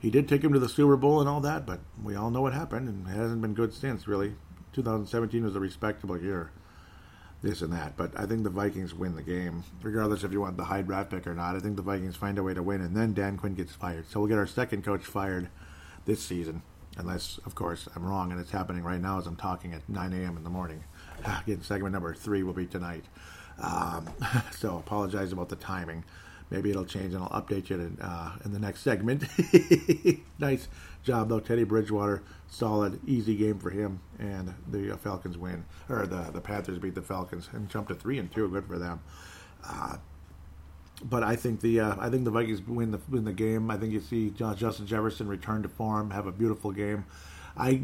[0.02, 2.42] he did take him to the Super Bowl and all that, but we all know
[2.42, 4.34] what happened, and it hasn't been good since, really.
[4.74, 6.50] 2017 was a respectable year,
[7.42, 10.58] this and that, but I think the Vikings win the game, regardless if you want
[10.58, 11.56] the high draft pick or not.
[11.56, 14.08] I think the Vikings find a way to win, and then Dan Quinn gets fired.
[14.10, 15.50] So we'll get our second coach fired
[16.06, 16.62] this season,
[16.98, 20.14] unless, of course, I'm wrong, and it's happening right now as I'm talking at 9
[20.14, 20.38] a.m.
[20.38, 20.84] in the morning.
[21.44, 23.06] Again, segment number three will be tonight.
[23.60, 24.08] Um,
[24.52, 26.04] so apologize about the timing.
[26.52, 29.24] Maybe it'll change and I'll update you in, uh, in the next segment.
[30.40, 30.68] nice
[31.04, 31.40] job, though.
[31.40, 34.00] Teddy Bridgewater, solid, easy game for him.
[34.20, 37.96] And the uh, Falcons win, or the, the Panthers beat the Falcons and jump to
[37.96, 38.50] 3 and 2.
[38.50, 39.02] Good for them.
[39.64, 39.98] Uh,
[41.04, 43.72] but I think the uh, I think the Vikings win the win the game.
[43.72, 47.06] I think you see Justin Jefferson return to form, have a beautiful game.
[47.58, 47.82] I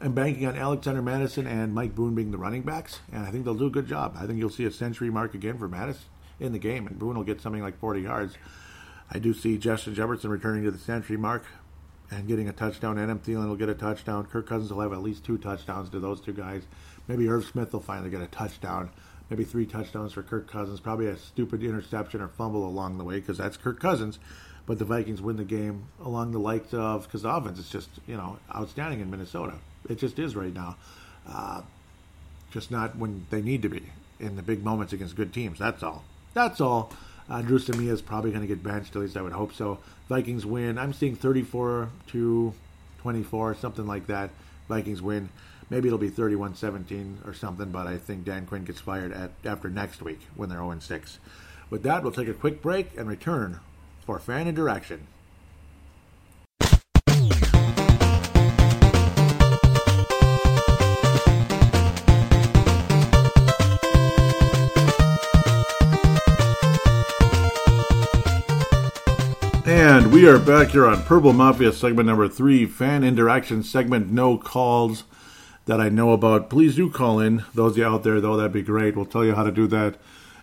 [0.00, 3.44] am banking on Alexander Mattison and Mike Boone being the running backs, and I think
[3.44, 4.16] they'll do a good job.
[4.18, 6.06] I think you'll see a century mark again for Mattison
[6.40, 8.36] in the game, and Boone will get something like 40 yards.
[9.10, 11.44] I do see Justin Jefferson returning to the century mark
[12.10, 12.98] and getting a touchdown.
[12.98, 14.26] Adam Thielen will get a touchdown.
[14.26, 16.62] Kirk Cousins will have at least two touchdowns to those two guys.
[17.08, 18.90] Maybe Irv Smith will finally get a touchdown.
[19.30, 23.16] maybe three touchdowns for Kirk Cousins, probably a stupid interception or fumble along the way
[23.20, 24.18] because that's Kirk Cousins.
[24.66, 27.88] But the Vikings win the game along the likes of because the offense is just
[28.06, 29.54] you know outstanding in Minnesota.
[29.88, 30.76] It just is right now.
[31.28, 31.62] Uh,
[32.50, 33.82] just not when they need to be
[34.20, 35.58] in the big moments against good teams.
[35.58, 36.04] That's all.
[36.32, 36.92] That's all.
[37.28, 38.94] Uh, Dru Samia is probably going to get benched.
[38.94, 39.78] At least I would hope so.
[40.08, 40.78] Vikings win.
[40.78, 42.54] I'm seeing 34 to
[43.00, 44.30] 24, something like that.
[44.68, 45.30] Vikings win.
[45.70, 49.70] Maybe it'll be 31-17 or something, but I think Dan Quinn gets fired at, after
[49.70, 51.18] next week when they're 0-6.
[51.70, 53.60] With that, we'll take a quick break and return
[54.04, 55.06] for fan interaction.
[70.14, 75.02] We are back here on Purple Mafia segment number three, fan interaction segment, no calls
[75.66, 76.48] that I know about.
[76.48, 77.44] Please do call in.
[77.52, 78.94] Those of you out there, though, that'd be great.
[78.94, 79.96] We'll tell you how to do that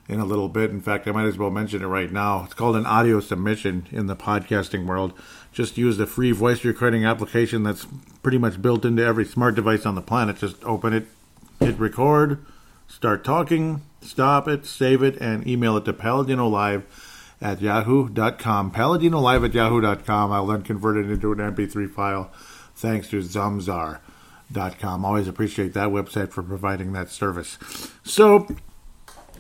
[0.10, 0.72] in a little bit.
[0.72, 2.44] In fact, I might as well mention it right now.
[2.44, 5.14] It's called an audio submission in the podcasting world.
[5.54, 7.88] Just use the free voice recording application that's
[8.24, 10.36] pretty much built into every smart device on the planet.
[10.36, 11.08] Just open it,
[11.62, 12.46] hit record,
[12.90, 17.11] start talking, stop it, save it, and email it to Paladino Live
[17.42, 18.72] at yahoo.com.
[18.72, 20.32] Paladino Live at yahoo.com.
[20.32, 22.32] I'll then convert it into an MP3 file
[22.76, 25.06] thanks to Zamzar.com.
[25.06, 27.58] Always appreciate that website for providing that service.
[28.04, 28.48] So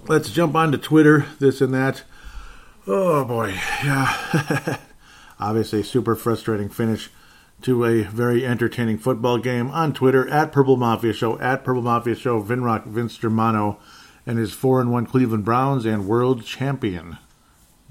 [0.07, 2.03] let's jump on to Twitter, this and that.
[2.87, 3.49] Oh boy,
[3.83, 4.77] yeah.
[5.39, 7.09] Obviously, super frustrating finish
[7.63, 12.15] to a very entertaining football game on Twitter at Purple Mafia Show, at Purple Mafia
[12.15, 13.79] Show, Vinrock Vince Germano
[14.25, 17.17] and his 4 and 1 Cleveland Browns and world champion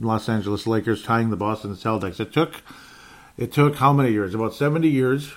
[0.01, 2.21] Los Angeles Lakers tying the Boston Celtics.
[2.21, 2.63] It took
[3.37, 4.35] it took how many years?
[4.35, 5.33] About 70 years,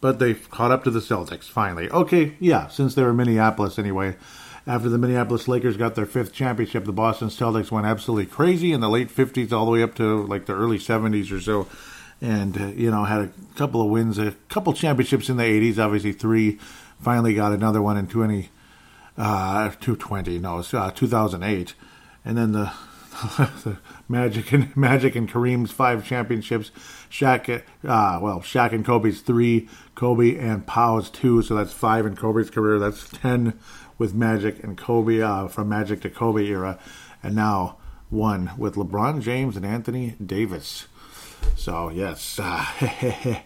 [0.00, 1.90] but they caught up to the Celtics finally.
[1.90, 4.16] Okay, yeah, since they were Minneapolis anyway.
[4.64, 8.80] After the Minneapolis Lakers got their fifth championship, the Boston Celtics went absolutely crazy in
[8.80, 11.66] the late 50s all the way up to like the early 70s or so.
[12.20, 15.78] And, uh, you know, had a couple of wins, a couple championships in the 80s,
[15.78, 16.60] obviously three.
[17.00, 18.50] Finally got another one in 20,
[19.18, 21.74] uh, 220, no, uh, 2008.
[22.24, 22.72] And then the
[23.64, 23.76] the
[24.12, 26.70] Magic and Magic and Kareem's five championships.
[27.10, 29.68] Shaq, uh, well, Shaq and Kobe's three.
[29.94, 31.42] Kobe and Pau's two.
[31.42, 32.78] So that's five in Kobe's career.
[32.78, 33.58] That's ten
[33.98, 36.78] with Magic and Kobe uh, from Magic to Kobe era,
[37.22, 37.78] and now
[38.10, 40.86] one with LeBron James and Anthony Davis.
[41.56, 42.66] So yes, uh,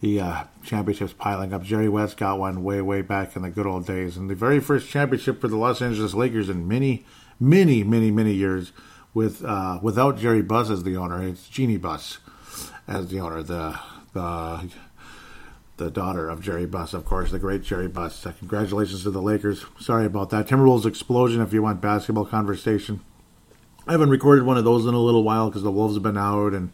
[0.00, 1.62] the uh, championships piling up.
[1.64, 4.60] Jerry West got one way, way back in the good old days, and the very
[4.60, 7.04] first championship for the Los Angeles Lakers in many,
[7.40, 8.72] many, many, many years
[9.14, 11.22] with uh, without Jerry Buss as the owner.
[11.22, 12.18] It's Jeannie Buss
[12.86, 13.42] as the owner.
[13.42, 13.78] The
[14.12, 14.68] the
[15.76, 18.26] the daughter of Jerry Buss, of course, the great Jerry Buss.
[18.26, 19.64] Uh, congratulations to the Lakers.
[19.80, 20.46] Sorry about that.
[20.46, 21.40] Timberwolves explosion.
[21.40, 23.00] If you want basketball conversation,
[23.86, 26.18] I haven't recorded one of those in a little while because the Wolves have been
[26.18, 26.70] out and.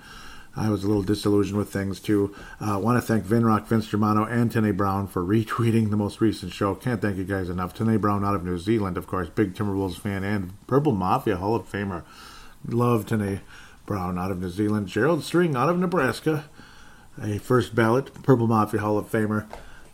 [0.56, 2.34] I was a little disillusioned with things too.
[2.58, 6.20] I uh, want to thank Vinrock, Vince Germano, and Tene Brown for retweeting the most
[6.20, 6.74] recent show.
[6.74, 7.72] Can't thank you guys enough.
[7.72, 11.54] Tene Brown out of New Zealand, of course, big Timberwolves fan and Purple Mafia Hall
[11.54, 12.02] of Famer.
[12.66, 13.40] Love Tene
[13.86, 14.88] Brown out of New Zealand.
[14.88, 16.44] Gerald String out of Nebraska.
[17.20, 19.46] A first ballot Purple Mafia Hall of Famer.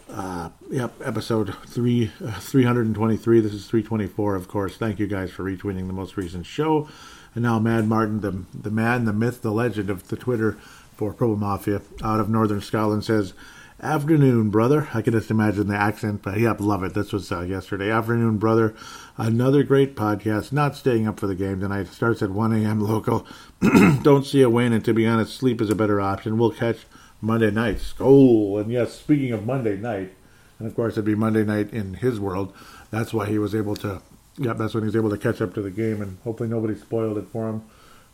[0.09, 3.41] Uh, yep, episode three, uh, 323.
[3.41, 4.77] This is 324, of course.
[4.77, 6.89] Thank you guys for retweeting the most recent show.
[7.35, 10.53] And now Mad Martin, the, the man, the myth, the legend of the Twitter
[10.95, 13.35] for Purple Mafia out of Northern Scotland says,
[13.83, 14.89] Afternoon, brother.
[14.95, 16.95] I can just imagine the accent, but yep, love it.
[16.95, 17.91] This was uh, yesterday.
[17.91, 18.75] Afternoon, brother.
[19.19, 20.53] Another great podcast.
[20.53, 21.87] Not staying up for the game tonight.
[21.89, 22.81] Starts at 1 a.m.
[22.81, 23.27] local.
[24.03, 26.37] Don't see a win, and to be honest, sleep is a better option.
[26.37, 26.81] We'll catch
[27.21, 27.81] Monday night.
[27.99, 30.12] Oh, and yes, speaking of Monday night,
[30.59, 32.53] and of course it'd be Monday night in his world.
[32.91, 34.03] That's why he was able to.
[34.39, 36.75] Yep, that's when he was able to catch up to the game, and hopefully nobody
[36.75, 37.64] spoiled it for him.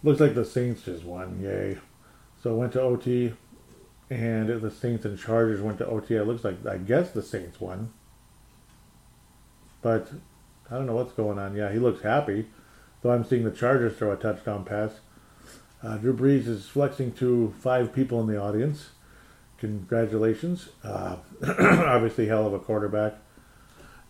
[0.04, 1.40] Looks like the Saints just won.
[1.42, 1.78] Yay!
[2.42, 3.32] So went to OT
[4.10, 6.14] and the Saints and Chargers went to OT.
[6.14, 7.92] It looks like I guess the Saints won,
[9.80, 10.10] but
[10.72, 11.54] I don't know what's going on.
[11.54, 12.46] Yeah, he looks happy,
[13.02, 15.00] though I'm seeing the Chargers throw a touchdown pass.
[15.82, 18.90] Uh, Drew Brees is flexing to five people in the audience.
[19.58, 20.70] Congratulations!
[20.82, 21.16] Uh,
[21.58, 23.18] obviously, hell of a quarterback.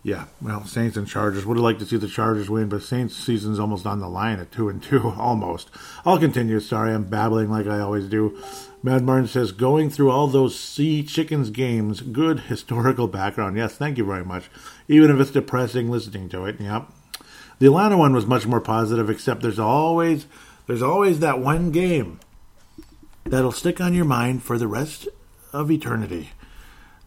[0.05, 1.47] Yeah, well, Saints and Chargers.
[1.47, 4.41] Would have liked to see the Chargers win, but Saints season's almost on the line
[4.41, 5.71] at two and two, almost.
[6.05, 6.59] I'll continue.
[6.59, 8.37] Sorry, I'm babbling like I always do.
[8.83, 13.57] Mad Martin says, going through all those Sea Chickens games, good historical background.
[13.57, 14.51] Yes, thank you very much.
[14.89, 16.61] Even if it's depressing listening to it.
[16.61, 16.89] Yep.
[17.61, 20.27] The Atlanta one was much more positive, except there's always
[20.67, 22.19] there's always that one game
[23.23, 25.07] that'll stick on your mind for the rest
[25.53, 26.31] of eternity.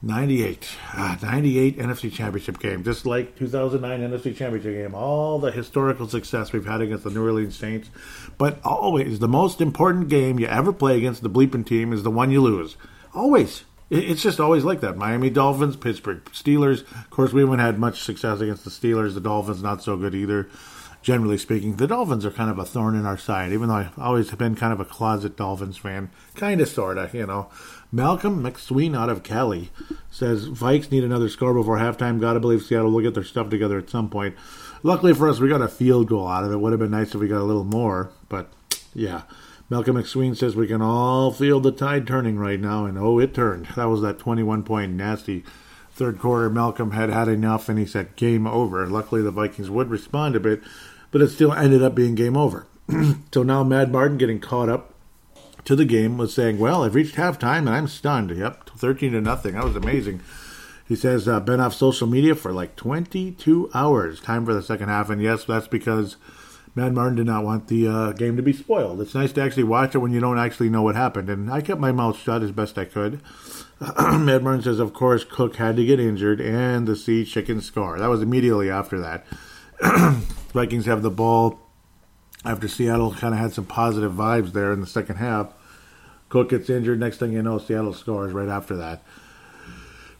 [0.05, 0.69] 98.
[0.93, 2.83] Ah, 98 NFC Championship game.
[2.83, 4.93] Just like 2009 NFC Championship game.
[4.93, 7.89] All the historical success we've had against the New Orleans Saints.
[8.37, 12.11] But always, the most important game you ever play against the bleeping team is the
[12.11, 12.77] one you lose.
[13.15, 13.63] Always.
[13.89, 14.95] It's just always like that.
[14.95, 16.81] Miami Dolphins, Pittsburgh Steelers.
[16.81, 19.15] Of course, we haven't had much success against the Steelers.
[19.15, 20.49] The Dolphins, not so good either
[21.05, 23.99] generally speaking, the Dolphins are kind of a thorn in our side, even though I've
[23.99, 26.09] always been kind of a closet Dolphins fan.
[26.33, 27.47] Kind of, sort of, you know.
[27.95, 29.69] Malcolm McSween out of Cali
[30.11, 32.19] says Vikes need another score before halftime.
[32.19, 34.35] Gotta believe Seattle will get their stuff together at some point.
[34.83, 36.57] Luckily for us, we got a field goal out of it.
[36.57, 38.51] Would have been nice if we got a little more, but
[38.93, 39.21] yeah.
[39.69, 43.33] Malcolm McSween says we can all feel the tide turning right now, and oh, it
[43.33, 43.67] turned.
[43.77, 45.45] That was that 21 point nasty
[45.93, 46.49] third quarter.
[46.49, 48.85] Malcolm had had enough, and he said game over.
[48.87, 50.61] Luckily, the Vikings would respond a bit,
[51.11, 52.67] but it still ended up being game over.
[53.33, 54.94] so now Mad Martin getting caught up
[55.65, 58.31] to the game was saying, "Well, I've reached halftime and I'm stunned.
[58.31, 59.55] Yep, thirteen to nothing.
[59.55, 60.21] That was amazing."
[60.87, 64.21] He says, uh, "Been off social media for like 22 hours.
[64.21, 66.17] Time for the second half." And yes, that's because
[66.75, 69.01] Mad Martin did not want the uh, game to be spoiled.
[69.01, 71.29] It's nice to actually watch it when you don't actually know what happened.
[71.29, 73.21] And I kept my mouth shut as best I could.
[73.99, 77.97] Mad Martin says, "Of course, Cook had to get injured and the Sea Chicken score."
[77.97, 79.25] That was immediately after that.
[80.53, 81.59] Vikings have the ball
[82.45, 85.53] after Seattle kind of had some positive vibes there in the second half.
[86.29, 86.99] Cook gets injured.
[86.99, 89.03] Next thing you know, Seattle scores right after that.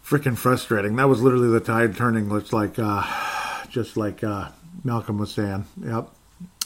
[0.03, 0.95] Freaking frustrating.
[0.95, 2.29] That was literally the tide turning.
[2.29, 3.03] Looks like, uh,
[3.69, 4.49] just like uh,
[4.83, 5.65] Malcolm was saying.
[5.83, 6.09] Yep.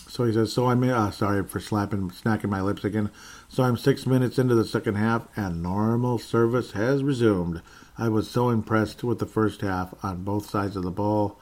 [0.08, 3.12] So he says, so I'm uh, sorry for slapping, snacking my lips again.
[3.48, 7.62] So I'm six minutes into the second half, and normal service has resumed.
[7.98, 11.40] I was so impressed with the first half on both sides of the ball.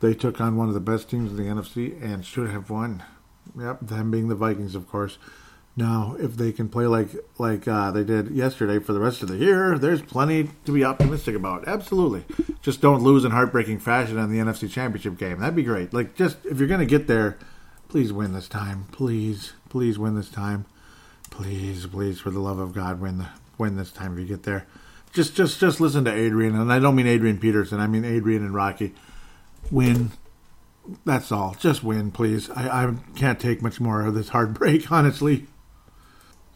[0.00, 3.02] They took on one of the best teams in the NFC and should have won.
[3.58, 5.18] Yep, them being the Vikings, of course.
[5.76, 9.28] Now, if they can play like like uh, they did yesterday for the rest of
[9.28, 11.68] the year, there's plenty to be optimistic about.
[11.68, 12.24] Absolutely,
[12.62, 15.38] just don't lose in heartbreaking fashion in the NFC Championship game.
[15.38, 15.94] That'd be great.
[15.94, 17.38] Like, just if you're gonna get there,
[17.88, 18.86] please win this time.
[18.90, 20.66] Please, please win this time.
[21.30, 24.44] Please, please, for the love of God, win the win this time if you get
[24.44, 24.66] there.
[25.12, 27.80] Just, just, just listen to Adrian, and I don't mean Adrian Peterson.
[27.80, 28.94] I mean Adrian and Rocky
[29.70, 30.10] win.
[31.04, 31.56] That's all.
[31.58, 32.50] Just win, please.
[32.50, 35.46] I, I can't take much more of this heartbreak, honestly.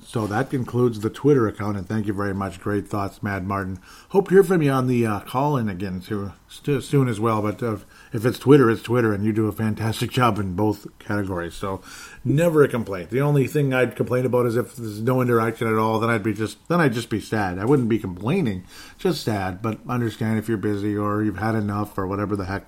[0.05, 2.61] So that concludes the Twitter account, and thank you very much.
[2.61, 3.78] Great thoughts, Mad Martin.
[4.11, 7.41] Hope to hear from you on the uh, call in again too, soon as well.
[7.41, 7.78] But uh,
[8.12, 11.55] if it's Twitter, it's Twitter, and you do a fantastic job in both categories.
[11.55, 11.80] So
[12.24, 13.11] never a complaint.
[13.11, 16.01] The only thing I'd complain about is if there's no interaction at all.
[16.01, 17.59] Then I'd be just then I'd just be sad.
[17.59, 18.64] I wouldn't be complaining,
[18.99, 19.62] just sad.
[19.62, 22.66] But understand if you're busy or you've had enough or whatever the heck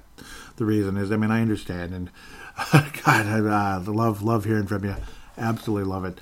[0.57, 1.11] the reason is.
[1.11, 2.11] I mean, I understand, and
[2.73, 4.97] God, I uh, love love hearing from you.
[5.37, 6.21] Absolutely love it.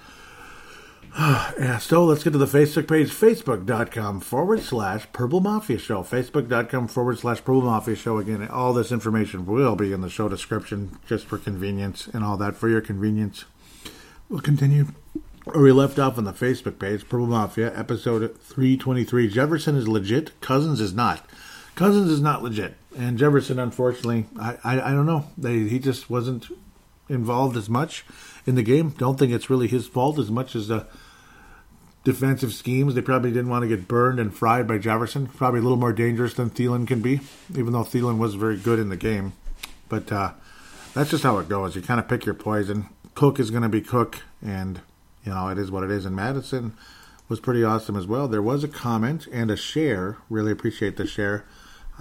[1.18, 6.02] yeah, so let's get to the Facebook page, facebook.com forward slash Purple Mafia Show.
[6.02, 8.16] Facebook.com forward slash Purple Mafia Show.
[8.16, 12.38] Again, all this information will be in the show description just for convenience and all
[12.38, 13.44] that for your convenience.
[14.30, 14.86] We'll continue
[15.44, 19.28] where we left off on the Facebook page, Purple Mafia, episode 323.
[19.28, 21.26] Jefferson is legit, Cousins is not.
[21.74, 22.74] Cousins is not legit.
[22.96, 25.26] And Jefferson, unfortunately, I, I, I don't know.
[25.38, 26.48] They, he just wasn't
[27.08, 28.04] involved as much
[28.46, 28.90] in the game.
[28.90, 30.86] Don't think it's really his fault as much as the
[32.04, 32.94] defensive schemes.
[32.94, 35.26] They probably didn't want to get burned and fried by Jefferson.
[35.26, 37.20] Probably a little more dangerous than Thielen can be,
[37.54, 39.32] even though Thielen was very good in the game.
[39.88, 40.32] But uh,
[40.94, 41.76] that's just how it goes.
[41.76, 42.88] You kind of pick your poison.
[43.14, 44.80] Cook is going to be Cook, and
[45.24, 46.04] you know it is what it is.
[46.04, 46.74] And Mattison
[47.28, 48.28] was pretty awesome as well.
[48.28, 50.18] There was a comment and a share.
[50.28, 51.44] Really appreciate the share.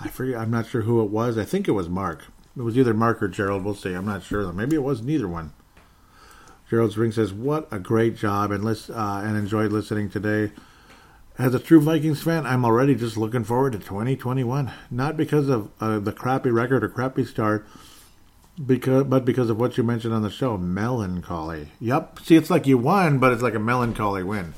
[0.03, 0.39] I forget.
[0.39, 1.37] I'm not sure who it was.
[1.37, 2.25] I think it was Mark.
[2.57, 3.63] It was either Mark or Gerald.
[3.63, 3.93] We'll see.
[3.93, 4.43] I'm not sure.
[4.43, 4.51] though.
[4.51, 5.53] Maybe it was neither one.
[6.69, 10.51] Gerald's ring says, "What a great job and list, uh, and enjoyed listening today."
[11.37, 14.71] As a true Vikings fan, I'm already just looking forward to 2021.
[14.89, 17.65] Not because of uh, the crappy record or crappy start,
[18.63, 21.69] because but because of what you mentioned on the show, melancholy.
[21.79, 22.19] Yep.
[22.23, 24.53] See, it's like you won, but it's like a melancholy win.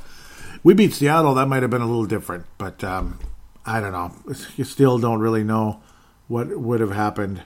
[0.64, 1.36] We beat Seattle.
[1.36, 3.20] That might have been a little different, but um,
[3.65, 4.11] I don't know.
[4.56, 5.81] You still don't really know
[6.27, 7.44] what would have happened.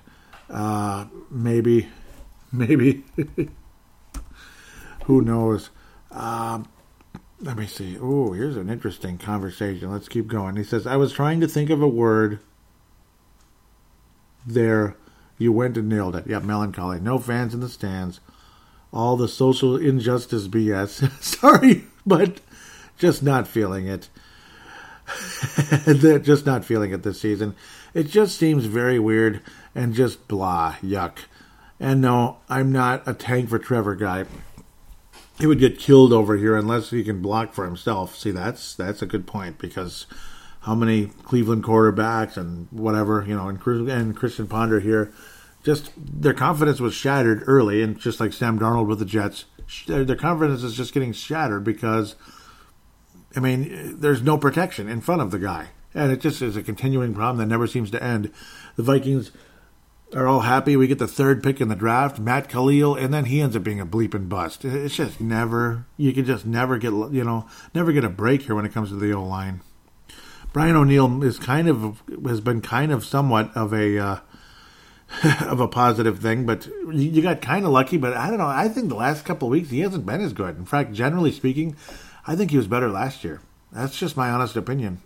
[0.49, 1.89] Uh, maybe,
[2.51, 3.03] maybe.
[5.05, 5.69] Who knows?
[6.11, 6.67] Um,
[7.39, 7.97] let me see.
[8.01, 9.91] Oh, here's an interesting conversation.
[9.91, 10.55] Let's keep going.
[10.55, 12.39] He says, I was trying to think of a word
[14.45, 14.95] there.
[15.37, 16.25] You went and nailed it.
[16.25, 16.99] Yeah, melancholy.
[16.99, 18.19] No fans in the stands.
[18.91, 21.11] All the social injustice BS.
[21.21, 22.41] Sorry, but
[22.97, 24.09] just not feeling it.
[26.23, 27.55] just not feeling it this season.
[27.93, 29.41] It just seems very weird
[29.73, 31.19] and just blah, yuck.
[31.79, 34.25] And no, I'm not a tank for Trevor guy
[35.39, 38.15] he would get killed over here unless he can block for himself.
[38.15, 40.07] See, that's that's a good point because
[40.61, 45.13] how many Cleveland quarterbacks and whatever, you know, and, and Christian Ponder here,
[45.63, 49.45] just their confidence was shattered early, and just like Sam Darnold with the Jets,
[49.85, 52.15] their confidence is just getting shattered because,
[53.37, 55.67] I mean, there's no protection in front of the guy.
[55.93, 58.31] And it just is a continuing problem that never seems to end.
[58.77, 59.31] The Vikings
[60.15, 60.75] are all happy.
[60.75, 63.61] We get the third pick in the draft, Matt Kalil, and then he ends up
[63.61, 64.65] being a bleeping bust.
[64.65, 68.55] It's just never, you can just never get, you know, never get a break here
[68.55, 69.61] when it comes to the O line.
[70.51, 74.19] Brian O'Neill is kind of, has been kind of somewhat of a, uh,
[75.41, 77.97] of a positive thing, but you got kind of lucky.
[77.97, 78.47] But I don't know.
[78.47, 80.57] I think the last couple of weeks he hasn't been as good.
[80.57, 81.75] In fact, generally speaking,
[82.27, 83.41] I think he was better last year.
[83.71, 85.01] That's just my honest opinion.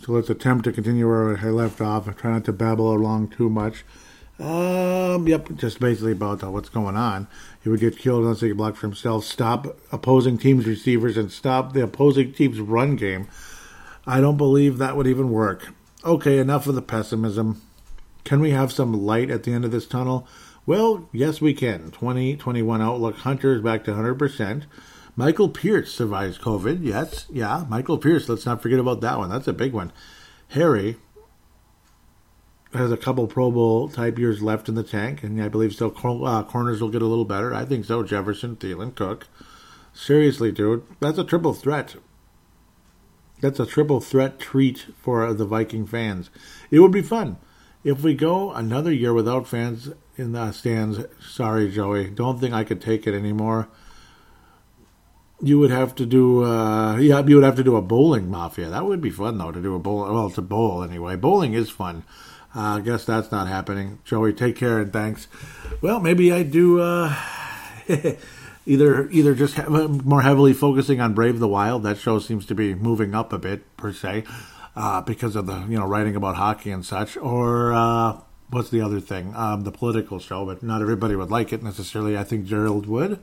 [0.00, 2.14] So let's attempt to continue where I left off.
[2.16, 3.84] Try not to babble along too much.
[4.40, 7.28] Um, yep, just basically about uh, what's going on.
[7.62, 11.30] He would get killed unless he could block for himself, stop opposing teams' receivers, and
[11.30, 13.28] stop the opposing team's run game.
[14.06, 15.68] I don't believe that would even work.
[16.04, 17.62] Okay, enough of the pessimism.
[18.24, 20.26] Can we have some light at the end of this tunnel?
[20.66, 21.90] Well, yes, we can.
[21.90, 24.64] 2021 outlook Hunter is back to 100%.
[25.14, 26.78] Michael Pierce survives COVID.
[26.82, 28.28] Yes, yeah, Michael Pierce.
[28.28, 29.28] Let's not forget about that one.
[29.28, 29.92] That's a big one.
[30.48, 30.96] Harry
[32.72, 35.90] has a couple Pro Bowl type years left in the tank, and I believe so.
[35.90, 37.54] Uh, corners will get a little better.
[37.54, 38.02] I think so.
[38.02, 39.28] Jefferson, Thielen, Cook.
[39.92, 41.96] Seriously, dude, that's a triple threat.
[43.42, 46.30] That's a triple threat treat for the Viking fans.
[46.70, 47.36] It would be fun
[47.84, 51.00] if we go another year without fans in the stands.
[51.20, 53.68] Sorry, Joey, don't think I could take it anymore
[55.42, 58.70] you would have to do uh, yeah you would have to do a bowling mafia.
[58.70, 61.16] That would be fun though to do a bowl well a bowl anyway.
[61.16, 62.04] Bowling is fun.
[62.54, 63.98] Uh, i guess that's not happening.
[64.04, 65.26] Joey take care and thanks?
[65.80, 67.14] Well maybe i do uh,
[68.66, 71.82] either either just more heavily focusing on brave the wild.
[71.82, 74.24] That show seems to be moving up a bit per se
[74.76, 77.16] uh, because of the you know writing about hockey and such.
[77.16, 78.20] Or uh,
[78.50, 79.34] what's the other thing?
[79.34, 82.16] Um, the political show but not everybody would like it necessarily.
[82.16, 83.18] I think gerald would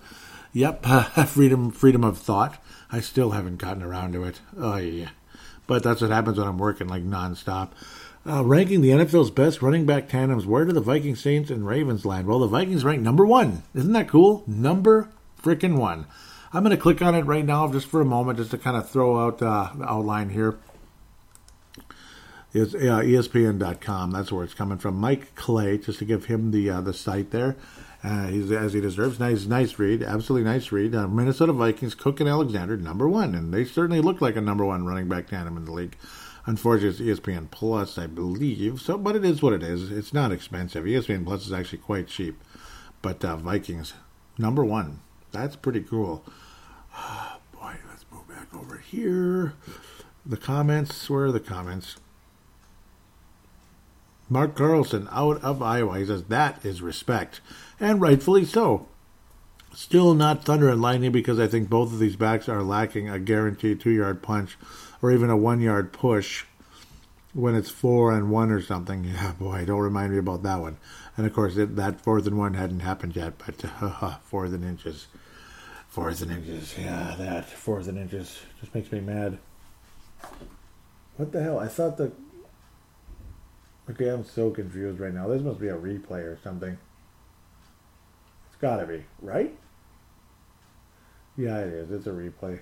[0.53, 2.61] Yep, uh, freedom freedom of thought.
[2.91, 4.41] I still haven't gotten around to it.
[4.57, 5.09] Oh yeah,
[5.67, 7.69] but that's what happens when I'm working like nonstop.
[8.27, 10.45] Uh, ranking the NFL's best running back tandems.
[10.45, 12.27] Where do the Vikings, Saints and Ravens land?
[12.27, 13.63] Well, the Vikings rank number one.
[13.73, 14.43] Isn't that cool?
[14.45, 15.09] Number
[15.41, 16.05] freaking one.
[16.51, 18.75] I'm going to click on it right now just for a moment, just to kind
[18.75, 20.57] of throw out uh, the outline here.
[22.51, 24.11] Is uh, ESPN.com.
[24.11, 24.95] That's where it's coming from.
[24.95, 27.55] Mike Clay, just to give him the uh, the site there.
[28.01, 29.19] Uh, he's as he deserves.
[29.19, 30.01] Nice, nice read.
[30.01, 30.95] Absolutely nice read.
[30.95, 34.63] Uh, Minnesota Vikings, Cook and Alexander, number one, and they certainly look like a number
[34.63, 35.97] one running back tandem in the league.
[36.45, 38.79] Unfortunately, it's ESPN Plus, I believe.
[38.79, 39.91] So, but it is what it is.
[39.91, 40.85] It's not expensive.
[40.85, 42.41] ESPN Plus is actually quite cheap.
[43.01, 43.93] But uh, Vikings,
[44.37, 45.01] number one.
[45.31, 46.23] That's pretty cool.
[46.95, 49.53] Oh, boy, let's move back over here.
[50.25, 51.09] The comments.
[51.09, 51.97] Where are the comments?
[54.29, 55.99] Mark Carlson out of Iowa.
[55.99, 57.41] He says that is respect
[57.79, 58.87] and rightfully so.
[59.73, 63.19] Still not Thunder and Lightning because I think both of these backs are lacking a
[63.19, 64.57] guaranteed two yard punch
[65.01, 66.45] or even a one yard push
[67.33, 69.03] when it's four and one or something.
[69.03, 70.77] Yeah, boy, don't remind me about that one.
[71.15, 74.63] And of course, it, that fourth and one hadn't happened yet, but uh, fourth and
[74.65, 75.07] inches.
[75.87, 76.75] Fourth and inches.
[76.77, 79.37] Yeah, that fourth and inches just makes me mad.
[81.17, 81.59] What the hell?
[81.59, 82.11] I thought the.
[83.89, 85.27] Okay, I'm so confused right now.
[85.27, 86.77] This must be a replay or something.
[88.61, 89.55] Gotta be, right?
[91.37, 91.91] Yeah, it is.
[91.91, 92.59] It's a replay.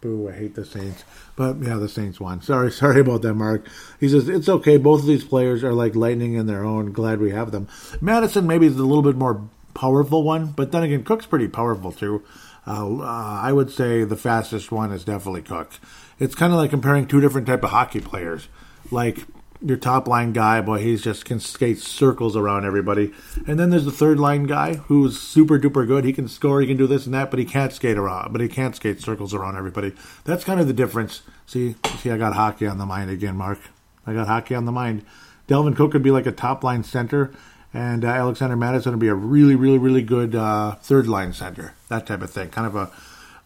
[0.00, 1.04] Boo, I hate the Saints.
[1.36, 2.42] But yeah, the Saints won.
[2.42, 3.66] Sorry, sorry about that, Mark.
[4.00, 4.76] He says, it's okay.
[4.76, 6.92] Both of these players are like lightning in their own.
[6.92, 7.68] Glad we have them.
[8.00, 11.92] Mattison maybe is a little bit more powerful one, but then again, Cook's pretty powerful
[11.92, 12.22] too.
[12.66, 13.04] Uh, uh,
[13.42, 15.72] I would say the fastest one is definitely Cook.
[16.18, 18.48] It's kind of like comparing two different type of hockey players.
[18.90, 19.26] Like
[19.64, 23.12] your top line guy, boy, he's just can skate circles around everybody.
[23.46, 26.04] And then there's the third line guy who's super duper good.
[26.04, 28.32] He can score, he can do this and that, but he can't skate around.
[28.32, 29.92] But he can't skate circles around everybody.
[30.24, 31.22] That's kind of the difference.
[31.46, 33.58] See, see, I got hockey on the mind again, Mark.
[34.06, 35.04] I got hockey on the mind.
[35.48, 37.32] Dalvin Cook could be like a top line center,
[37.74, 41.74] and uh, Alexander Mattison would be a really, really, really good uh, third line center.
[41.88, 42.50] That type of thing.
[42.50, 42.90] Kind of a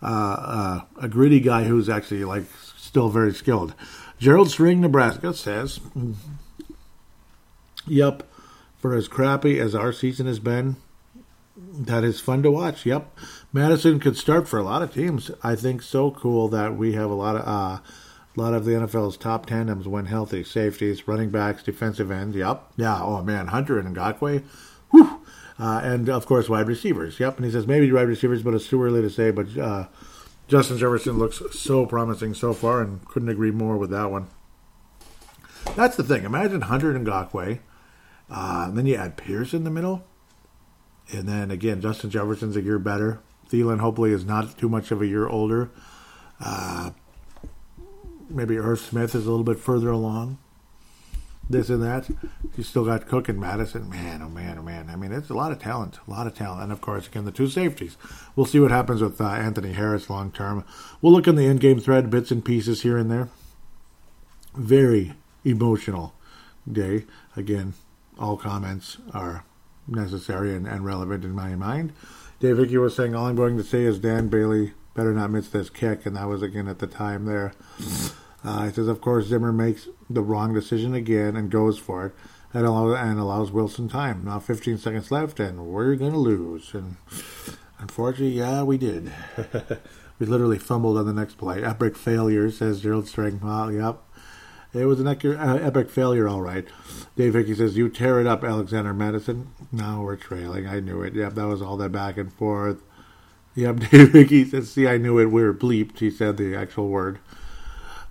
[0.02, 2.44] uh, uh a gritty guy who's actually like
[2.76, 3.74] still very skilled.
[4.18, 5.80] Gerald Spring, Nebraska says,
[7.86, 8.22] Yep,
[8.78, 10.76] for as crappy as our season has been,
[11.56, 12.84] that is fun to watch.
[12.84, 13.18] Yep.
[13.52, 15.30] Mattison could start for a lot of teams.
[15.42, 17.80] I think so cool that we have a lot of uh,
[18.36, 20.44] a lot of the NFL's top tandems when healthy.
[20.44, 22.36] Safeties, running backs, defensive ends.
[22.36, 22.62] Yep.
[22.76, 23.02] Yeah.
[23.02, 24.42] Oh man, Hunter and Ngakoue.
[24.90, 25.20] Whew.
[25.58, 27.18] Uh, and of course, wide receivers.
[27.18, 27.36] Yep.
[27.36, 29.30] And he says maybe wide receivers, but it's too early to say.
[29.30, 29.86] But uh,
[30.48, 34.28] Justin Jefferson looks so promising so far, and couldn't agree more with that one.
[35.74, 36.24] That's the thing.
[36.24, 37.58] Imagine Hunter and Ngakoue,
[38.30, 40.04] uh, and then you add Pierce in the middle,
[41.12, 43.20] and then again Justin Jefferson's a year better.
[43.50, 45.70] Thielen hopefully is not too much of a year older.
[46.40, 46.90] Uh,
[48.28, 50.38] maybe Irv Smith is a little bit further along.
[51.48, 52.08] This and that.
[52.56, 53.88] You still got Cook and Mattison.
[53.88, 54.90] Man, oh man, oh man.
[54.90, 56.64] I mean, it's a lot of talent, a lot of talent.
[56.64, 57.96] And of course, again, the two safeties.
[58.34, 60.64] We'll see what happens with uh, Anthony Harris long term.
[61.00, 63.28] We'll look in the in game thread, bits and pieces here and there.
[64.54, 65.14] Very
[65.44, 66.14] emotional
[66.70, 67.04] day.
[67.36, 67.74] Again,
[68.18, 69.44] all comments are
[69.86, 71.92] necessary and, and relevant in my mind.
[72.40, 75.48] Dave Hickey was saying, all I'm going to say is Dan Bailey better not miss
[75.48, 77.52] this kick, and that was again at the time there.
[78.46, 82.12] Uh, he says, of course, Zimmer makes the wrong decision again and goes for it,
[82.54, 84.22] and, allow, and allows Wilson time.
[84.24, 86.72] Now 15 seconds left, and we're going to lose.
[86.72, 86.96] And
[87.80, 89.12] unfortunately, yeah, we did.
[90.20, 91.64] we literally fumbled on the next play.
[91.64, 93.40] Epic failure, says Gerald String.
[93.42, 94.00] Well, yep.
[94.72, 96.68] It was an uh, epic failure, all right.
[97.16, 99.50] Dave Hickey says, You tear it up, Alexander Mattison.
[99.72, 100.68] Now we're trailing.
[100.68, 101.14] I knew it.
[101.14, 102.82] Yep, that was all that back and forth.
[103.56, 105.32] Yep, Dave Hickey says, See, I knew it.
[105.32, 105.98] We were bleeped.
[105.98, 107.18] He said the actual word.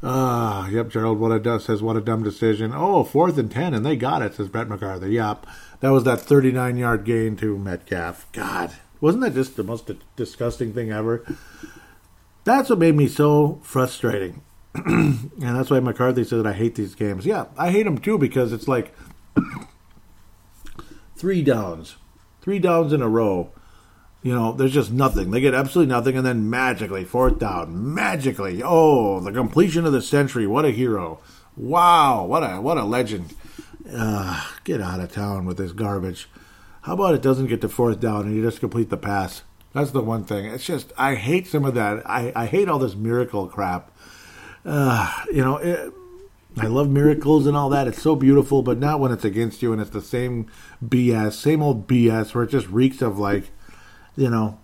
[0.03, 2.71] Ah, uh, yep, Gerald, what a dumb, says, what a dumb decision.
[2.75, 5.11] Oh, fourth and ten, and they got it, says Brett McCarthy.
[5.11, 5.47] Yep,
[5.79, 8.31] that was that 39 yard gain to Metcalf.
[8.31, 11.25] God, wasn't that just the most disgusting thing ever?
[12.43, 14.41] That's what made me so frustrating.
[14.85, 17.25] and that's why McCarthy said I hate these games.
[17.25, 18.93] Yeah, I hate them too because it's like
[21.15, 21.95] three downs,
[22.41, 23.51] three downs in a row
[24.25, 25.29] you know, there's just nothing.
[25.29, 30.01] They get absolutely nothing, and then magically, fourth down, magically, oh, the completion of the
[30.01, 30.47] century.
[30.47, 31.19] What a hero!
[31.55, 33.35] Wow, what a what a legend.
[33.87, 36.27] Uh, get out of town with this garbage.
[36.81, 39.43] How about it doesn't get to fourth down and you just complete the pass?
[39.73, 40.45] That's the one thing.
[40.45, 42.01] It's just I hate some of that.
[42.09, 43.95] I, I hate all this miracle crap.
[44.65, 45.93] Uh, you know, it,
[46.57, 47.87] I love miracles and all that.
[47.87, 50.49] It's so beautiful, but not when it's against you and it's the same
[50.83, 53.51] BS, same old BS where it just reeks of like
[54.15, 54.59] you know,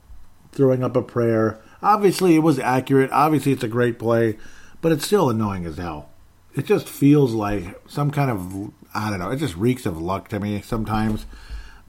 [0.51, 1.59] throwing up a prayer.
[1.81, 3.11] Obviously, it was accurate.
[3.11, 4.37] Obviously, it's a great play,
[4.81, 6.09] but it's still annoying as hell.
[6.55, 9.31] It just feels like some kind of I don't know.
[9.31, 11.25] It just reeks of luck to me sometimes,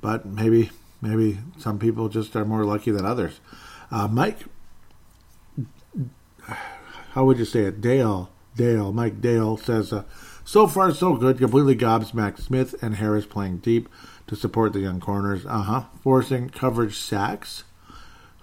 [0.01, 0.71] but maybe
[1.01, 3.41] maybe some people just are more lucky than others.
[3.91, 4.39] Uh, Mike,
[7.13, 7.81] how would you say it?
[7.81, 10.05] Dale, Dale, Mike Dale says, uh,
[10.45, 11.39] so far so good.
[11.39, 12.41] Completely gobsmacked.
[12.41, 13.89] Smith and Harris playing deep
[14.27, 15.45] to support the young corners.
[15.47, 15.83] Uh huh.
[16.03, 17.65] Forcing coverage sacks.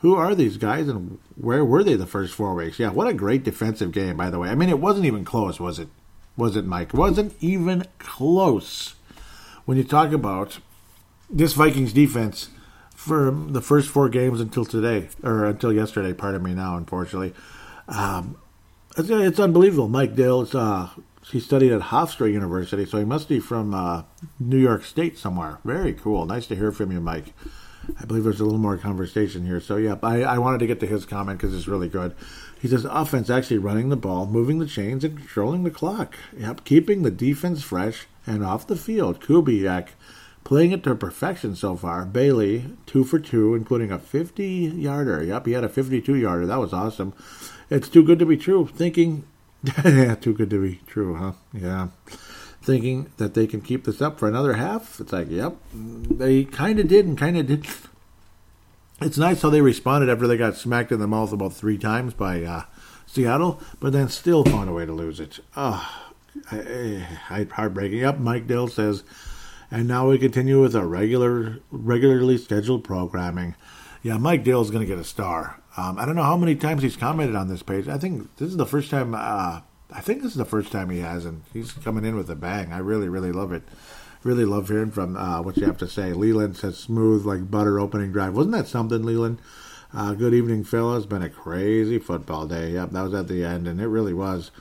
[0.01, 2.79] Who are these guys and where were they the first four weeks?
[2.79, 4.49] Yeah, what a great defensive game, by the way.
[4.49, 5.89] I mean, it wasn't even close, was it?
[6.37, 6.93] Was it, Mike?
[6.93, 8.95] Wasn't even close.
[9.65, 10.59] When you talk about
[11.29, 12.49] this Vikings defense
[12.95, 17.33] for the first four games until today, or until yesterday, pardon me now, unfortunately,
[17.89, 18.37] um,
[18.97, 19.89] it's, it's, unbelievable.
[19.89, 20.89] Mike Dale, uh,
[21.31, 24.03] he studied at Hofstra University, so he must be from uh,
[24.39, 25.59] New York State somewhere.
[25.63, 26.25] Very cool.
[26.25, 27.33] Nice to hear from you, Mike.
[27.99, 29.59] I believe there's a little more conversation here.
[29.59, 32.15] So, yeah, I, I wanted to get to his comment because it's really good.
[32.59, 36.15] He says, offense actually running the ball, moving the chains, and controlling the clock.
[36.37, 39.21] Yep, keeping the defense fresh and off the field.
[39.21, 39.89] Kubiak
[40.43, 42.05] playing it to perfection so far.
[42.05, 45.23] Bailey, two for two, including a 50 yarder.
[45.23, 46.45] Yep, he had a 52 yarder.
[46.45, 47.13] That was awesome.
[47.69, 48.67] It's too good to be true.
[48.67, 49.25] Thinking
[49.85, 51.33] yeah, too good to be true, huh?
[51.53, 51.89] Yeah.
[52.61, 54.99] Thinking that they can keep this up for another half.
[54.99, 57.67] It's like, yep, they kind of did and kind of did.
[59.01, 62.13] It's nice how they responded after they got smacked in the mouth about three times
[62.13, 62.63] by uh,
[63.05, 65.39] Seattle, but then still found a way to lose it.
[65.55, 66.05] Oh,
[66.51, 67.99] I, I, heartbreaking.
[67.99, 69.03] Yep, Mike Dill says,
[69.71, 73.55] and now we continue with our regular, regularly scheduled programming.
[74.03, 75.61] Yeah, Mike Dill's going to get a star.
[75.79, 77.87] Um, I don't know how many times he's commented on this page.
[77.87, 79.15] I think this is the first time.
[79.15, 79.61] Uh,
[79.91, 82.35] I think this is the first time he has, and he's coming in with a
[82.35, 82.73] bang.
[82.73, 83.63] I really, really love it.
[84.23, 86.11] Really love hearing from uh, what you have to say.
[86.11, 88.35] Leland says smooth like butter opening drive.
[88.35, 89.39] Wasn't that something, Leland?
[89.93, 90.67] Uh, good evening.
[90.69, 92.71] It's been a crazy football day.
[92.71, 94.51] Yep, that was at the end, and it really was.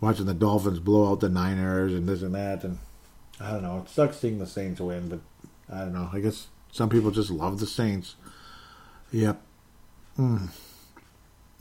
[0.00, 2.78] Watching the Dolphins blow out the Niners and this and that, and
[3.40, 3.78] I don't know.
[3.78, 5.20] It sucks seeing the Saints win, but
[5.68, 6.08] I don't know.
[6.12, 8.14] I guess some people just love the Saints.
[9.10, 9.42] Yep.
[10.18, 10.50] Mm.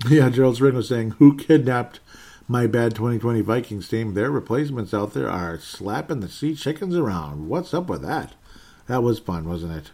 [0.09, 1.99] Yeah, Gerald Spring was saying, Who kidnapped
[2.47, 4.13] my bad 2020 Vikings team?
[4.13, 7.47] Their replacements out there are slapping the sea chickens around.
[7.47, 8.33] What's up with that?
[8.87, 9.91] That was fun, wasn't it?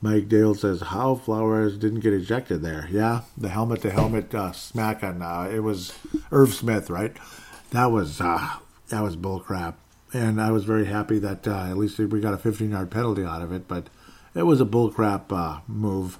[0.00, 2.88] Mike Dale says, How Flowers didn't get ejected there.
[2.90, 5.98] Yeah, the helmet to helmet uh, smack on, uh, it was
[6.30, 7.16] Irv Smith, right?
[7.70, 8.48] That was, uh,
[8.90, 9.74] that was bullcrap.
[10.12, 13.24] And I was very happy that uh, at least we got a 15 yard penalty
[13.24, 13.88] out of it, but
[14.34, 16.18] it was a bullcrap uh, move,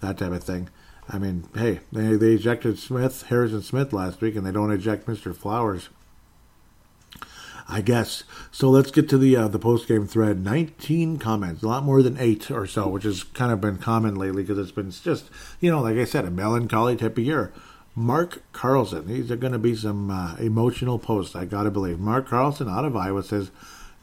[0.00, 0.68] that type of thing.
[1.08, 5.06] I mean, hey, they, they ejected Smith, Harrison Smith last week, and they don't eject
[5.06, 5.34] Mr.
[5.34, 5.88] Flowers.
[7.70, 8.24] I guess.
[8.50, 10.42] So let's get to the uh, the post game thread.
[10.42, 14.14] 19 comments, a lot more than eight or so, which has kind of been common
[14.14, 15.28] lately because it's been just,
[15.60, 17.52] you know, like I said, a melancholy type of year.
[17.94, 21.98] Mark Carlson, these are going to be some uh, emotional posts, I got to believe.
[21.98, 23.50] Mark Carlson out of Iowa says,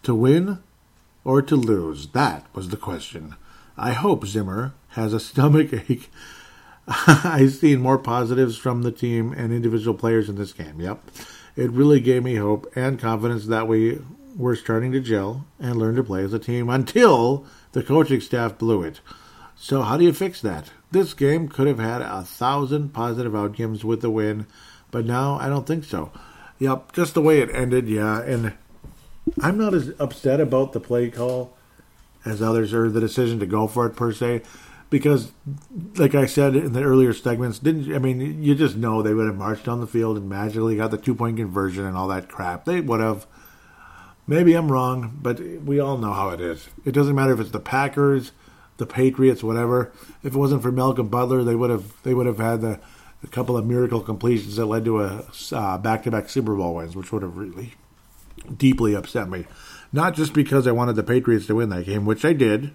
[0.03, 0.59] to win
[1.23, 2.07] or to lose?
[2.09, 3.35] That was the question.
[3.77, 6.09] I hope Zimmer has a stomach ache.
[7.07, 10.79] I've seen more positives from the team and individual players in this game.
[10.79, 11.01] Yep
[11.55, 13.99] it really gave me hope and confidence that we
[14.35, 18.57] were starting to gel and learn to play as a team until the coaching staff
[18.57, 18.99] blew it.
[19.55, 20.71] So, how do you fix that?
[20.91, 24.47] This game could have had a thousand positive outcomes with the win,
[24.91, 26.11] but now I don't think so.
[26.59, 28.21] Yep, just the way it ended, yeah.
[28.21, 28.53] And
[29.41, 31.55] I'm not as upset about the play call
[32.25, 34.41] as others or the decision to go for it per se
[34.89, 35.31] because,
[35.95, 39.27] like I said in the earlier segments, didn't I mean you just know they would
[39.27, 42.29] have marched on the field and magically got the two point conversion and all that
[42.29, 42.65] crap.
[42.65, 43.25] They would have.
[44.27, 46.67] Maybe I'm wrong, but we all know how it is.
[46.83, 48.31] It doesn't matter if it's the Packers,
[48.77, 49.91] the Patriots, whatever.
[50.23, 52.79] If it wasn't for Malcolm Butler, they would have they would have had the
[53.23, 56.95] a couple of miracle completions that led to a back to back Super Bowl wins,
[56.95, 57.73] which would have really
[58.55, 59.45] deeply upset me.
[59.91, 62.73] Not just because I wanted the Patriots to win that game, which I did,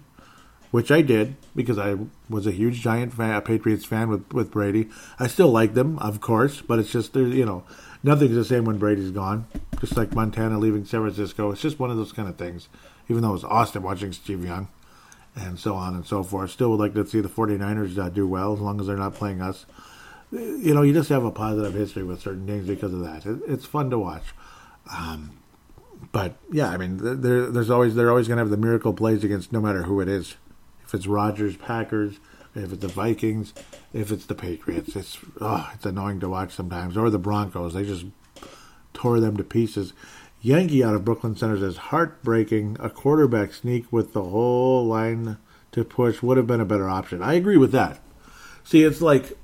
[0.71, 1.97] which I did because I
[2.29, 4.89] was a huge Giant fan, Patriots fan with with Brady.
[5.19, 7.63] I still like them, of course, but it's just you know
[8.01, 9.45] nothing's the same when Brady's gone.
[9.79, 12.69] Just like Montana leaving San Francisco, it's just one of those kind of things.
[13.09, 14.69] Even though it was awesome watching Steve Young
[15.35, 18.27] and so on and so forth, still would like to see the 49ers uh, do
[18.27, 19.65] well as long as they're not playing us.
[20.31, 23.25] You know, you just have a positive history with certain things because of that.
[23.25, 24.23] It, it's fun to watch.
[24.95, 25.39] Um,
[26.13, 29.25] but yeah, I mean, there, there's always they're always going to have the miracle plays
[29.25, 30.37] against no matter who it is
[30.91, 32.19] if it's Rodgers, Packers,
[32.53, 33.53] if it's the Vikings,
[33.93, 34.93] if it's the Patriots.
[34.97, 36.97] It's oh, it's annoying to watch sometimes.
[36.97, 38.07] Or the Broncos, they just
[38.93, 39.93] tore them to pieces.
[40.41, 42.75] Yankee out of Brooklyn Center says heartbreaking.
[42.81, 45.37] A quarterback sneak with the whole line
[45.71, 47.23] to push would have been a better option.
[47.23, 48.01] I agree with that.
[48.65, 49.37] See, it's like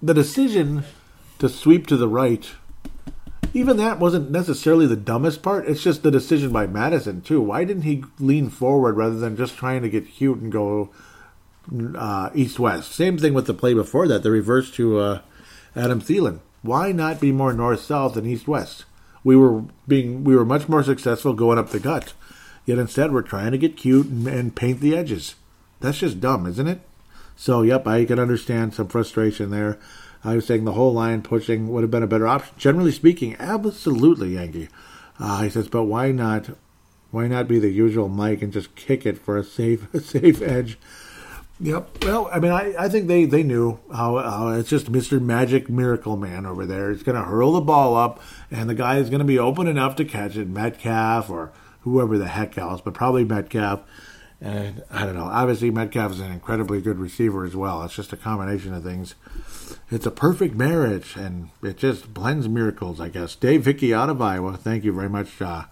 [0.00, 0.84] the decision
[1.40, 2.48] to sweep to the right
[3.54, 5.68] even that wasn't necessarily the dumbest part.
[5.68, 7.40] It's just the decision by Mattison too.
[7.40, 10.90] Why didn't he lean forward rather than just trying to get cute and go
[11.96, 12.92] uh, east west?
[12.92, 15.20] Same thing with the play before that, the reverse to uh,
[15.76, 16.40] Adam Thielen.
[16.62, 18.84] Why not be more north south than east west?
[19.24, 22.14] We were being we were much more successful going up the gut.
[22.64, 25.34] Yet instead we're trying to get cute and, and paint the edges.
[25.80, 26.80] That's just dumb, isn't it?
[27.34, 29.78] So, yep, I can understand some frustration there.
[30.24, 32.54] I was saying the whole line pushing would have been a better option.
[32.56, 34.68] Generally speaking, absolutely Yankee.
[35.18, 36.50] Uh, he says, but why not?
[37.10, 40.40] Why not be the usual Mike and just kick it for a safe, a safe
[40.40, 40.78] edge?
[41.60, 42.04] Yep.
[42.04, 45.20] Well, I mean, I, I think they, they knew how, how it's just Mr.
[45.20, 46.90] Magic Miracle Man over there.
[46.90, 48.20] He's going to hurl the ball up,
[48.50, 50.48] and the guy is going to be open enough to catch it.
[50.48, 53.80] Metcalf or whoever the heck else, but probably Metcalf.
[54.42, 55.24] And I don't know.
[55.24, 57.82] Obviously, Metcalf is an incredibly good receiver as well.
[57.84, 59.14] It's just a combination of things
[59.92, 63.36] it's a perfect marriage, and it just blends miracles, I guess.
[63.36, 64.56] Dave Hickey out of Iowa.
[64.56, 65.64] Thank you very much, uh,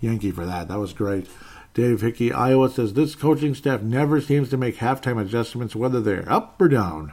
[0.00, 0.68] Yankee, for that.
[0.68, 1.28] That was great.
[1.74, 6.30] Dave Hickey, Iowa says this coaching staff never seems to make halftime adjustments, whether they're
[6.32, 7.12] up or down.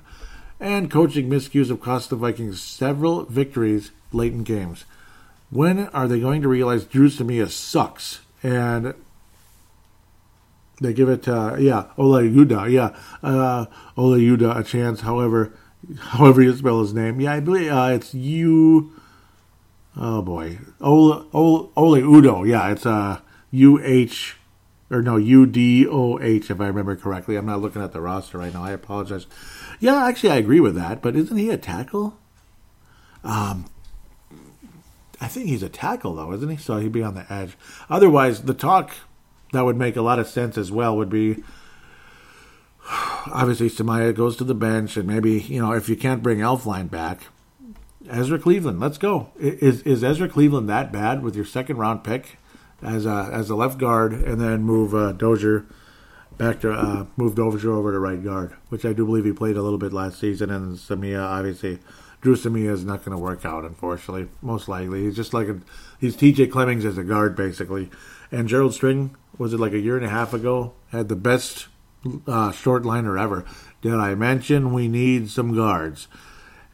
[0.61, 4.85] And coaching miscues have cost the Vikings several victories late in games.
[5.49, 8.21] When are they going to realize Dru Samia sucks?
[8.41, 8.93] And
[10.81, 13.65] they give it, uh, yeah, Ola Yuda, yeah, uh,
[13.95, 15.01] Ola Yuda a chance.
[15.01, 15.53] However,
[15.97, 17.21] however you spell his name.
[17.21, 18.91] Yeah, I believe uh, it's U.
[19.97, 22.43] Oh boy, Ole, Ole Udo.
[22.43, 23.21] Yeah, it's uh
[23.51, 24.35] U H
[24.91, 27.37] or no U D O H if I remember correctly.
[27.37, 28.61] I'm not looking at the roster right now.
[28.61, 29.25] I apologize.
[29.79, 31.01] Yeah, actually, I agree with that.
[31.01, 32.17] But isn't he a tackle?
[33.23, 33.67] Um,
[35.21, 36.57] I think he's a tackle though, isn't he?
[36.57, 37.57] So he'd be on the edge.
[37.89, 38.91] Otherwise, the talk
[39.55, 41.43] that would make a lot of sense as well would be
[43.31, 46.89] obviously Samia goes to the bench, and maybe you know if you can't bring Elflein
[46.89, 47.27] back,
[48.09, 49.29] Ezra Cleveland, let's go.
[49.39, 52.37] Is is Ezra Cleveland that bad with your second round pick
[52.81, 55.65] as a as a left guard, and then move uh, Dozier
[56.37, 59.57] back to uh, moved Dozier over to right guard, which I do believe he played
[59.57, 61.79] a little bit last season, and Samia obviously.
[62.21, 64.27] Dru Samia is not going to work out, unfortunately.
[64.41, 65.59] Most likely, he's just like a,
[65.99, 66.47] he's T.J.
[66.47, 67.91] Clemmings as a guard, basically.
[68.31, 71.67] And Gerald String was it like a year and a half ago had the best
[72.27, 73.45] uh, short liner ever.
[73.81, 76.07] Did I mention we need some guards?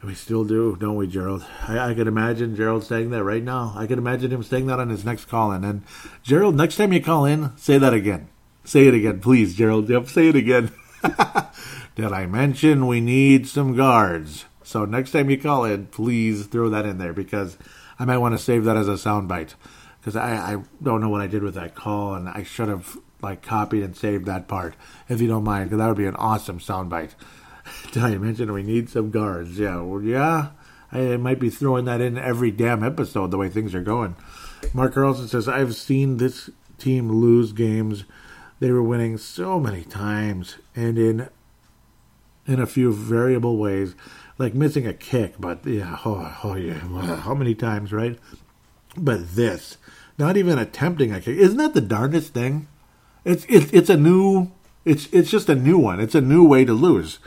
[0.02, 1.44] We still do, don't we, Gerald?
[1.68, 3.72] I, I can imagine Gerald saying that right now.
[3.76, 5.62] I can imagine him saying that on his next call in.
[5.62, 5.84] And
[6.24, 8.28] Gerald, next time you call in, say that again.
[8.64, 9.88] Say it again, please, Gerald.
[9.88, 10.72] Yep, say it again.
[11.94, 14.44] Did I mention we need some guards?
[14.64, 17.56] So next time you call in, please throw that in there because
[17.98, 19.54] I might want to save that as a soundbite
[20.02, 22.98] because I, I don't know what I did with that call and I should have
[23.22, 24.74] like copied and saved that part
[25.08, 27.12] if you don't mind because that would be an awesome soundbite.
[27.92, 29.56] Did I mention we need some guards?
[29.56, 30.50] Yeah, well, yeah.
[30.90, 34.16] I might be throwing that in every damn episode the way things are going.
[34.74, 38.04] Mark Carlson says I've seen this team lose games
[38.62, 41.28] they were winning so many times and in
[42.46, 43.96] in a few variable ways,
[44.38, 45.34] like missing a kick.
[45.38, 46.78] But yeah, oh, oh yeah,
[47.16, 48.18] how many times, right?
[48.96, 49.78] But this,
[50.18, 52.68] not even attempting a kick, isn't that the darndest thing?
[53.24, 54.50] It's it's it's a new
[54.84, 56.00] it's it's just a new one.
[56.00, 57.18] It's a new way to lose,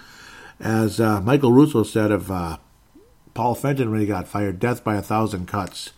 [0.59, 2.57] as uh, Michael Russo said of uh,
[3.33, 5.91] Paul Fenton when he got fired, "Death by a thousand cuts."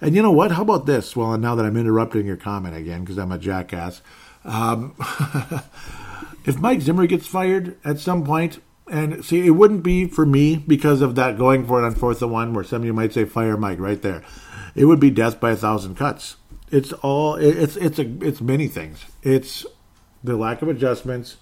[0.00, 0.52] And you know what?
[0.52, 1.14] How about this?
[1.14, 4.02] Well, now that I'm interrupting your comment again because I'm a jackass,
[4.44, 4.94] um,
[6.44, 8.60] if Mike Zimmer gets fired at some point,
[8.90, 12.20] and see, it wouldn't be for me because of that going for it on fourth
[12.22, 14.22] and one, where some of you might say fire Mike right there.
[14.74, 16.36] It would be death by a thousand cuts.
[16.70, 19.04] It's all it's it's a it's many things.
[19.22, 19.64] It's
[20.22, 21.36] the lack of adjustments,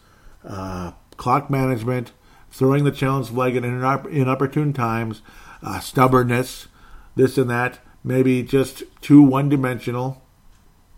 [0.45, 2.13] uh, clock management,
[2.51, 5.23] throwing the challenge flag in inopportune times,
[5.63, 6.69] uh, stubbornness,
[7.15, 7.79] this and that.
[8.05, 10.23] Maybe just too one dimensional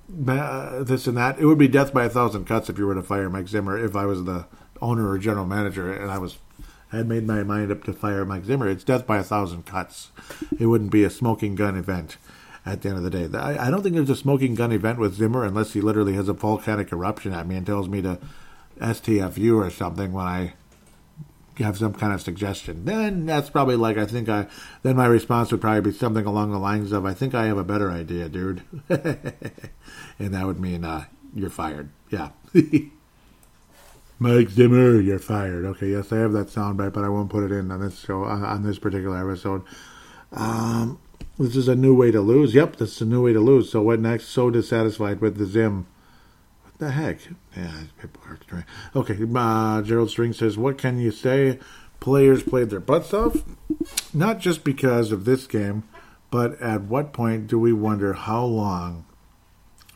[0.09, 1.39] this and that.
[1.39, 3.79] It would be death by a thousand cuts if you were to fire Mike Zimmer.
[3.79, 4.47] If I was the
[4.81, 6.39] owner or general manager and I was
[6.97, 10.11] had made my mind up to fire Mike Zimmer, it's death by a thousand cuts.
[10.59, 12.17] It wouldn't be a smoking gun event
[12.67, 13.29] at the end of the day.
[13.39, 16.29] I, I don't think there's a smoking gun event with Zimmer unless he literally has
[16.29, 18.19] a volcanic eruption at me and tells me to
[18.81, 20.55] STFU or something when I
[21.59, 22.85] have some kind of suggestion.
[22.85, 24.47] Then that's probably like I think I.
[24.83, 27.59] Then my response would probably be something along the lines of, "I think I have
[27.59, 31.05] a better idea, dude," and that would mean uh,
[31.35, 31.91] you're fired.
[32.11, 32.31] Yeah.
[34.19, 35.65] Mike Zimmer, you're fired.
[35.65, 38.25] Okay, yes, I have that soundbite, but I won't put it in on this show
[38.25, 39.63] on this particular episode.
[40.33, 40.99] Um,
[41.39, 42.55] this is a new way to lose.
[42.55, 43.71] Yep, this is a new way to lose.
[43.71, 44.29] So what next?
[44.29, 45.87] So dissatisfied with the Zim
[46.63, 47.19] What the heck?
[47.57, 48.65] Yeah, people are.
[48.95, 51.59] Okay, uh, Gerald String says, "What can you say?
[51.99, 53.45] Players played their butts off,
[54.13, 55.85] not just because of this game,
[56.31, 59.07] but at what point do we wonder how long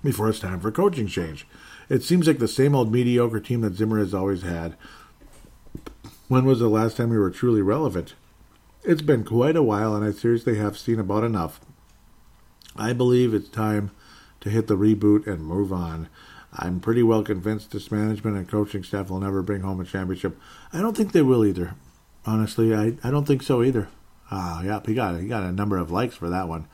[0.02, 1.46] before it's time for coaching change?
[1.88, 4.76] It seems like the same old mediocre team that Zimmer has always had.
[6.28, 8.14] When was the last time we were truly relevant?
[8.84, 11.60] It's been quite a while, and I seriously have seen about enough.
[12.76, 13.90] I believe it's time."
[14.40, 16.08] to hit the reboot and move on.
[16.52, 20.38] I'm pretty well convinced this management and coaching staff will never bring home a championship.
[20.72, 21.74] I don't think they will either.
[22.24, 23.88] Honestly, I, I don't think so either.
[24.30, 26.68] Ah, uh, yeah, he got he got a number of likes for that one.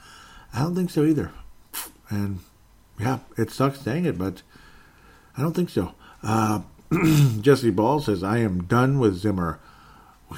[0.53, 1.33] I don't think so either.
[2.11, 2.41] And
[2.99, 4.43] yeah, it sucks saying it, but
[5.37, 5.95] I don't think so.
[6.23, 6.63] Uh,
[7.41, 9.61] Jesse Ball says, I am done with Zimmer.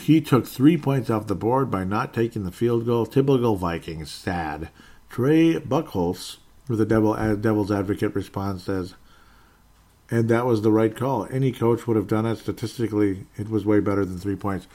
[0.00, 3.06] He took three points off the board by not taking the field goal.
[3.06, 4.10] Typical Vikings.
[4.10, 4.70] Sad.
[5.08, 6.36] Trey Buckholz,
[6.68, 8.94] with the devil, Devil's Advocate response, says,
[10.10, 11.26] and that was the right call.
[11.30, 12.36] Any coach would have done it.
[12.36, 14.66] Statistically, it was way better than three points.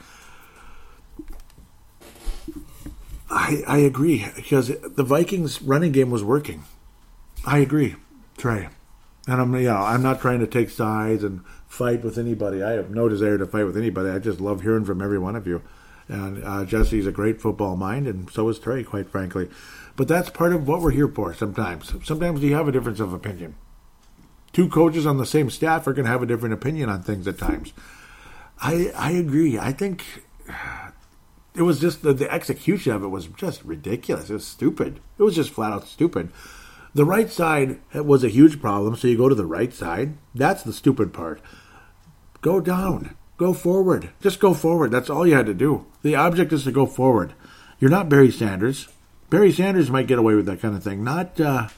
[3.30, 6.64] I I agree because the Vikings' running game was working.
[7.46, 7.96] I agree,
[8.36, 8.68] Trey.
[9.26, 12.62] And I'm know I'm not trying to take sides and fight with anybody.
[12.62, 14.10] I have no desire to fight with anybody.
[14.10, 15.62] I just love hearing from every one of you.
[16.08, 19.48] And uh, Jesse's a great football mind, and so is Trey, quite frankly.
[19.94, 21.32] But that's part of what we're here for.
[21.32, 23.54] Sometimes, sometimes you have a difference of opinion
[24.52, 27.26] two coaches on the same staff are going to have a different opinion on things
[27.26, 27.72] at times.
[28.60, 29.58] I I agree.
[29.58, 30.04] I think
[31.54, 34.30] it was just the, the execution of it was just ridiculous.
[34.30, 35.00] It was stupid.
[35.18, 36.30] It was just flat out stupid.
[36.94, 40.18] The right side was a huge problem, so you go to the right side.
[40.34, 41.40] That's the stupid part.
[42.42, 43.16] Go down.
[43.38, 44.10] Go forward.
[44.20, 44.90] Just go forward.
[44.90, 45.86] That's all you had to do.
[46.02, 47.32] The object is to go forward.
[47.80, 48.88] You're not Barry Sanders.
[49.30, 51.02] Barry Sanders might get away with that kind of thing.
[51.02, 51.68] Not uh,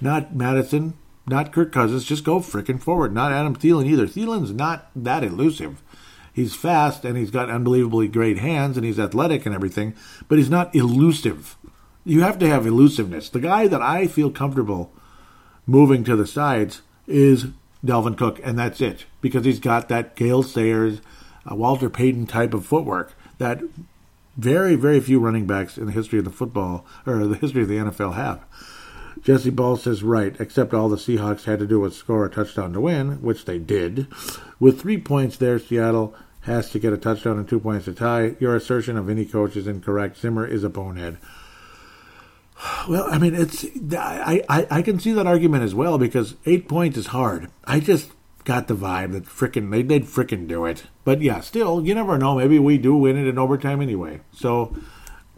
[0.00, 0.94] not Mattison.
[1.26, 2.04] not Kirk Cousins.
[2.04, 3.12] Just go freaking forward.
[3.12, 4.06] Not Adam Thielen either.
[4.06, 5.82] Thielen's not that elusive.
[6.32, 9.94] He's fast and he's got unbelievably great hands and he's athletic and everything,
[10.26, 11.56] but he's not elusive.
[12.04, 13.28] You have to have elusiveness.
[13.28, 14.92] The guy that I feel comfortable
[15.66, 17.46] moving to the sides is
[17.84, 21.00] Dalvin Cook, and that's it because he's got that Gale Sayers,
[21.50, 23.62] uh, Walter Payton type of footwork that
[24.36, 27.68] very, very few running backs in the history of the football or the history of
[27.68, 28.44] the NFL have.
[29.22, 32.72] Jesse Ball says right, except all the Seahawks had to do was score a touchdown
[32.72, 34.06] to win, which they did.
[34.60, 38.36] With three points there, Seattle has to get a touchdown and two points to tie.
[38.38, 40.18] Your assertion of any coach is incorrect.
[40.18, 41.16] Zimmer is a bonehead.
[42.88, 46.68] Well, I mean, it's I, I, I can see that argument as well because eight
[46.68, 47.50] points is hard.
[47.64, 48.10] I just
[48.44, 50.84] got the vibe that frickin' they did frickin' do it.
[51.04, 52.36] But yeah, still, you never know.
[52.36, 54.20] Maybe we do win it in overtime anyway.
[54.32, 54.76] So,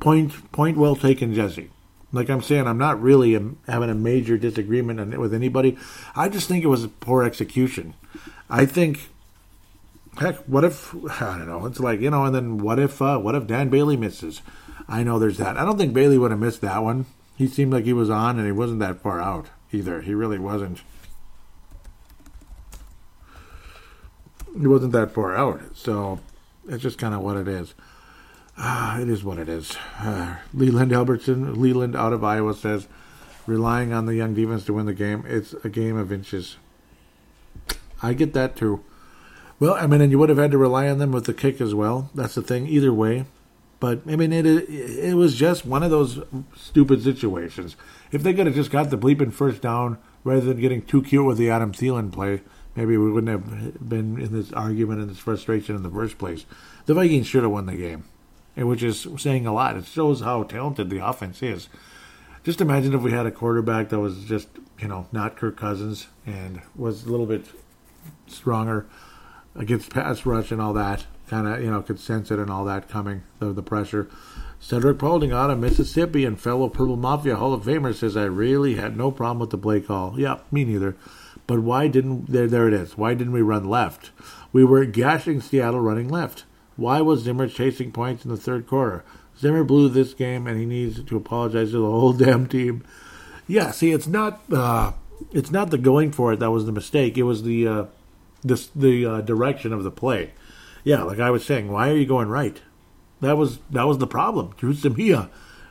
[0.00, 1.70] point point well taken, Jesse.
[2.12, 3.32] Like I'm saying, I'm not really
[3.66, 5.76] having a major disagreement with anybody.
[6.14, 7.94] I just think it was poor execution.
[8.48, 9.08] I think,
[10.18, 11.66] heck, what if I don't know?
[11.66, 14.42] It's like you know, and then what if uh, what if Dan Bailey misses?
[14.88, 15.56] I know there's that.
[15.56, 17.06] I don't think Bailey would have missed that one.
[17.36, 20.00] He seemed like he was on, and he wasn't that far out either.
[20.00, 20.80] He really wasn't.
[24.58, 25.60] He wasn't that far out.
[25.74, 26.20] So
[26.68, 27.74] it's just kind of what it is.
[28.58, 29.76] Ah, it is what it is.
[29.98, 32.88] Uh, Leland Albertson, Leland out of Iowa says,
[33.46, 35.24] relying on the young defense to win the game.
[35.26, 36.56] It's a game of inches.
[38.02, 38.82] I get that too.
[39.58, 41.60] Well, I mean, and you would have had to rely on them with the kick
[41.60, 42.10] as well.
[42.14, 42.66] That's the thing.
[42.66, 43.24] Either way,
[43.78, 46.20] but I mean, it it was just one of those
[46.56, 47.76] stupid situations.
[48.10, 51.26] If they could have just got the bleeping first down rather than getting too cute
[51.26, 52.42] with the Adam Thielen play,
[52.74, 56.46] maybe we wouldn't have been in this argument and this frustration in the first place.
[56.86, 58.04] The Vikings should have won the game,
[58.56, 59.76] which is saying a lot.
[59.76, 61.68] It shows how talented the offense is.
[62.44, 64.48] Just imagine if we had a quarterback that was just,
[64.78, 67.46] you know, not Kirk Cousins and was a little bit
[68.28, 68.86] stronger
[69.54, 72.64] against pass rush and all that kind of you know could sense it and all
[72.64, 74.08] that coming the the pressure.
[74.58, 78.76] Cedric Paulding out of Mississippi and fellow Purple Mafia Hall of Famer says I really
[78.76, 80.18] had no problem with the play call.
[80.18, 80.96] Yeah, me neither.
[81.46, 82.48] But why didn't there?
[82.48, 82.96] There it is.
[82.96, 84.10] Why didn't we run left?
[84.52, 86.44] We were gashing Seattle running left.
[86.76, 89.04] Why was Zimmer chasing points in the third quarter?
[89.38, 92.84] Zimmer blew this game, and he needs to apologize to the whole damn team.
[93.46, 94.92] Yeah, see, it's not uh,
[95.32, 97.16] it's not the going for it that was the mistake.
[97.16, 97.84] It was the uh,
[98.42, 100.32] the the uh, direction of the play
[100.86, 102.62] yeah, like I was saying, why are you going right?
[103.20, 104.54] That was that was the problem.
[104.56, 105.28] Dru Samia.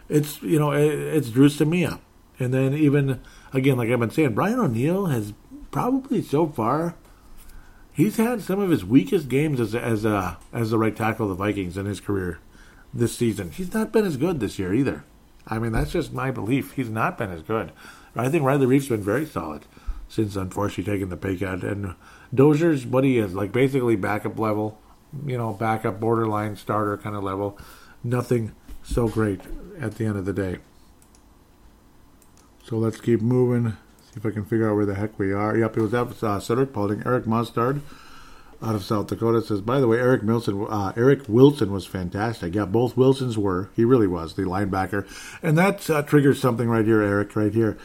[0.10, 2.02] It's you know it, it's Dru Samia.
[2.38, 3.22] And then even
[3.54, 5.32] again, like I've been saying, Brian O'Neill has
[5.72, 6.96] probably so far
[7.94, 11.38] he's had some of his weakest games as as a as the right tackle of
[11.38, 12.40] the Vikings in his career
[12.94, 13.52] this season.
[13.52, 15.06] He's not been as good this year either.
[15.48, 16.74] I mean, that's just my belief.
[16.74, 17.72] He's not been as good.
[18.18, 19.66] I think Riley Reiff's been very solid
[20.10, 21.64] since unfortunately taking the pay cut.
[21.64, 21.96] And
[22.34, 24.78] Dozier's what he is, like basically backup level
[25.26, 27.58] you know, backup borderline starter kind of level.
[28.04, 29.42] Nothing so great
[29.80, 30.58] at the end of the day.
[32.64, 33.72] So let's keep moving.
[34.06, 35.58] See if I can figure out where the heck we are.
[35.58, 37.04] Yep, it was up uh, Cedric Paulding.
[37.06, 37.82] Eric Mustard
[38.62, 42.56] out of South Dakota says, by the way, Eric Wilson, uh, Eric Wilson was fantastic.
[42.56, 43.70] Yeah, both Wilsons were.
[43.76, 45.08] He really was the linebacker,
[45.44, 47.36] and that uh, triggers something right here, Eric.
[47.36, 47.78] Right here.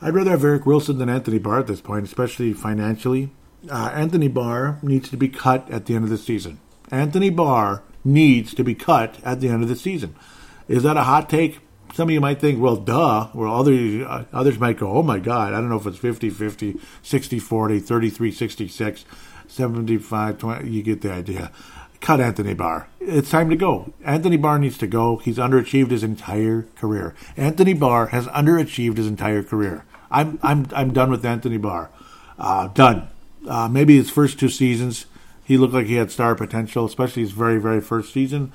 [0.00, 3.30] I'd rather have Eric Wilson than Anthony Barr at this point, especially financially
[3.70, 6.60] uh, Anthony Barr needs to be cut at the end of the season.
[6.90, 10.14] Anthony Barr needs to be cut at the end of the season.
[10.68, 11.60] Is that a hot take?
[11.94, 13.28] Some of you might think, well, duh.
[13.34, 16.30] Well, others, uh, others might go, oh my God, I don't know if it's 50
[16.30, 19.04] 50, 60 40, 33 66,
[19.48, 20.70] 75 20.
[20.70, 21.50] You get the idea.
[22.00, 22.88] Cut Anthony Barr.
[23.00, 23.92] It's time to go.
[24.04, 25.16] Anthony Barr needs to go.
[25.16, 27.14] He's underachieved his entire career.
[27.36, 29.84] Anthony Barr has underachieved his entire career.
[30.10, 31.90] I'm, I'm, I'm done with Anthony Barr.
[32.38, 33.08] Uh, done.
[33.48, 35.06] Uh, maybe his first two seasons,
[35.44, 38.52] he looked like he had star potential, especially his very, very first season.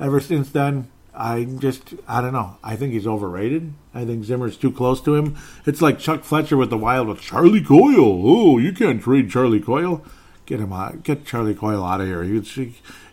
[0.00, 2.56] Ever since then, I just, I don't know.
[2.64, 3.72] I think he's overrated.
[3.94, 5.36] I think Zimmer's too close to him.
[5.66, 8.22] It's like Chuck Fletcher with the Wild with Charlie Coyle.
[8.24, 10.04] Oh, you can't trade Charlie Coyle.
[10.46, 11.04] Get him out.
[11.04, 12.24] Get Charlie Coyle out of here.
[12.24, 12.42] You,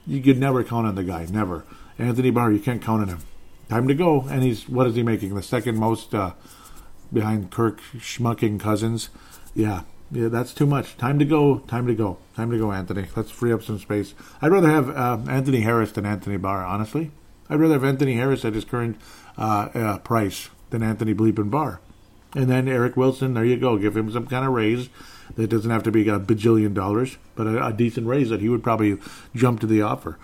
[0.07, 1.27] you could never count on the guy.
[1.29, 1.65] Never.
[1.99, 3.19] Anthony Barr, you can't count on him.
[3.67, 4.21] Time to go.
[4.21, 5.35] And he's, what is he making?
[5.35, 6.33] The second most uh,
[7.13, 9.09] behind Kirk Schmucking Cousins.
[9.53, 9.81] Yeah,
[10.11, 10.97] yeah, that's too much.
[10.97, 11.59] Time to go.
[11.59, 12.17] Time to go.
[12.35, 13.07] Time to go, Anthony.
[13.15, 14.15] Let's free up some space.
[14.41, 17.11] I'd rather have uh, Anthony Harris than Anthony Barr, honestly.
[17.49, 18.99] I'd rather have Anthony Harris at his current
[19.37, 21.79] uh, uh, price than Anthony Bleepin Barr.
[22.35, 23.77] And then Eric Wilson, there you go.
[23.77, 24.89] Give him some kind of raise.
[25.35, 28.49] That doesn't have to be a bajillion dollars, but a, a decent raise that he
[28.49, 28.97] would probably
[29.35, 30.17] jump to the offer.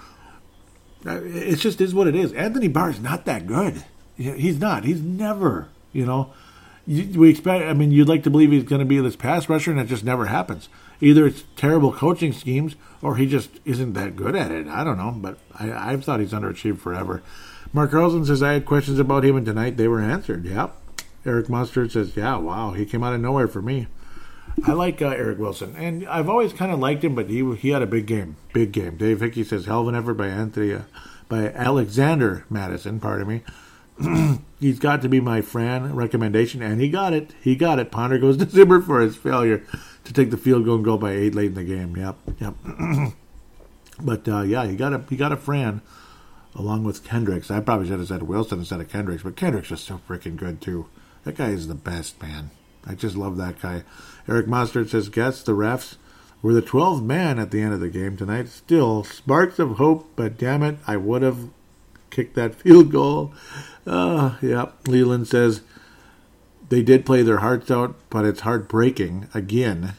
[1.06, 2.34] Uh, it just is what it is.
[2.34, 3.84] Anthony Barr is not that good.
[4.18, 4.84] He's not.
[4.84, 6.34] He's never, you know
[6.88, 7.66] we expect.
[7.66, 9.88] I mean, you'd like to believe he's going to be this pass rusher, and it
[9.88, 10.70] just never happens.
[11.02, 14.68] Either it's terrible coaching schemes, or he just isn't that good at it.
[14.68, 17.22] I don't know, but I, I've thought he's underachieved forever.
[17.74, 20.45] Mark Carlson says I had questions about him, and tonight they were answered.
[20.45, 20.76] Yep.
[21.26, 23.88] Eric Mustard says, "Yeah, wow, he came out of nowhere for me."
[24.66, 27.70] I like uh, Eric Wilson, and I've always kind of liked him, but he he
[27.70, 28.95] had a big game, big game.
[28.95, 30.82] Dave Hickey says, "Hell of an effort by Anthony, uh,
[31.28, 33.44] by Alexander Mattison." Pardon me.
[34.66, 37.34] he's got to be my Fran recommendation, and he got it.
[37.40, 37.92] He got it.
[37.92, 39.64] Ponder goes to Zimmer for his failure
[40.04, 41.96] to take the field goal and go by eight late in the game.
[41.96, 42.56] Yep, yep.
[44.02, 45.82] but uh, yeah, he got a he got a Fran
[46.56, 47.52] along with Kendricks.
[47.52, 50.62] I probably should have said Wilson instead of Kendricks, but Kendricks is so freaking good
[50.62, 50.88] too.
[51.26, 52.50] That guy is the best man.
[52.88, 53.84] I just love that guy.
[54.28, 55.96] Eric Mustard says, "Guess the refs."
[56.42, 58.50] We're the 12th man at the end of the game tonight.
[58.50, 61.50] Still, sparks of hope, but damn it, I would have
[62.12, 63.34] kicked that field goal.
[63.86, 65.62] Uh, yeah, Leland says
[66.70, 69.94] they did play their hearts out, but it's heartbreaking again.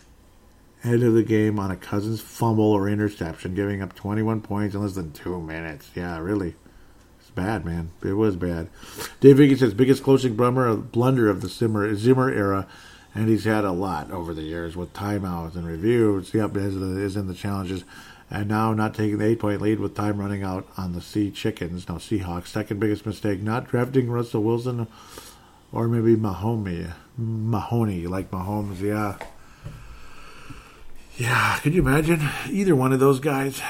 [0.81, 4.83] Head of the game on a Cousins fumble or interception, giving up 21 points in
[4.83, 5.91] less than two minutes.
[5.95, 6.55] Yeah, really.
[7.21, 7.91] It's bad, man.
[8.05, 8.69] It was bad.
[9.21, 12.69] Dave Higgins says biggest closing blunder, blunder of the Zimmer, Zimmer era,
[13.15, 16.35] and he's had a lot over the years with timeouts and reviews.
[16.35, 17.85] Yep, is, is in the challenges.
[18.31, 21.31] And now not taking the eight point lead with time running out on the Sea
[21.31, 22.49] Chickens, no Seahawks.
[22.49, 24.89] Second biggest mistake, not drafting Russell Wilson
[25.73, 26.93] or maybe Mahomey.
[27.17, 29.17] Mahoney, like Mahomes, yeah.
[31.17, 33.63] Yeah, could you imagine either one of those guys?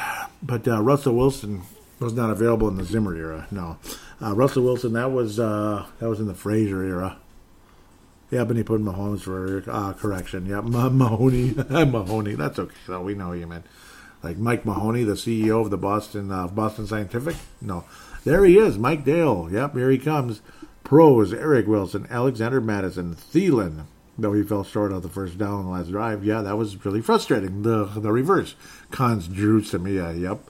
[0.43, 1.63] But uh, Russell Wilson
[2.01, 3.47] was not available in the Zimmer era.
[3.51, 3.79] No,
[4.21, 7.19] uh, Russell Wilson that was uh, that was in the Frazier era.
[8.31, 10.47] Yeah, but he put Mahomes for uh, correction.
[10.47, 12.35] Yeah, Mahoney, Mahoney.
[12.35, 13.03] That's okay though.
[13.03, 13.65] We know you meant
[14.23, 17.37] like Mike Mahoney, the CEO of the Boston uh, Boston Scientific.
[17.61, 17.85] No,
[18.25, 19.49] there he is, Mike Dale.
[19.51, 20.41] Yep, here he comes.
[20.85, 23.85] Pros: Eric Wilson, Alexander Mattison, Thielen,
[24.19, 26.25] though he fell short of the first down on the last drive.
[26.25, 27.63] Yeah, that was really frustrating.
[27.63, 28.55] The the reverse.
[28.91, 30.41] Cons Dru Samia, yep.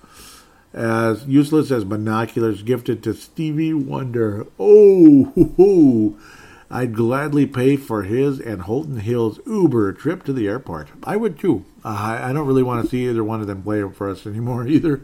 [0.73, 4.47] As useless as binoculars gifted to Stevie Wonder.
[4.59, 6.19] Oh, hoo, hoo.
[6.71, 10.89] I'd gladly pay for his and Holton Hill's Uber trip to the airport.
[11.05, 11.65] I would too.
[11.87, 14.67] Uh, I don't really want to see either one of them play for us anymore
[14.67, 15.03] either.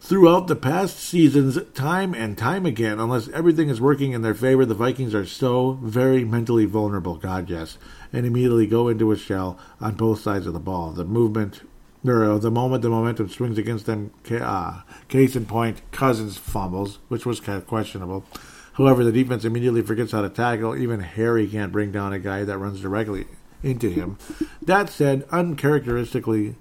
[0.00, 4.64] Throughout the past seasons, time and time again, unless everything is working in their favor,
[4.64, 7.76] the Vikings are so very mentally vulnerable, God, yes,
[8.10, 10.92] and immediately go into a shell on both sides of the ball.
[10.92, 11.60] The movement,
[12.06, 17.00] or uh, the moment the momentum swings against them, uh, case in point, Cousins fumbles,
[17.08, 18.24] which was kind of questionable.
[18.72, 20.74] However, the defense immediately forgets how to tackle.
[20.74, 23.26] Even Harry can't bring down a guy that runs directly
[23.62, 24.18] into him.
[24.60, 26.56] That said, uncharacteristically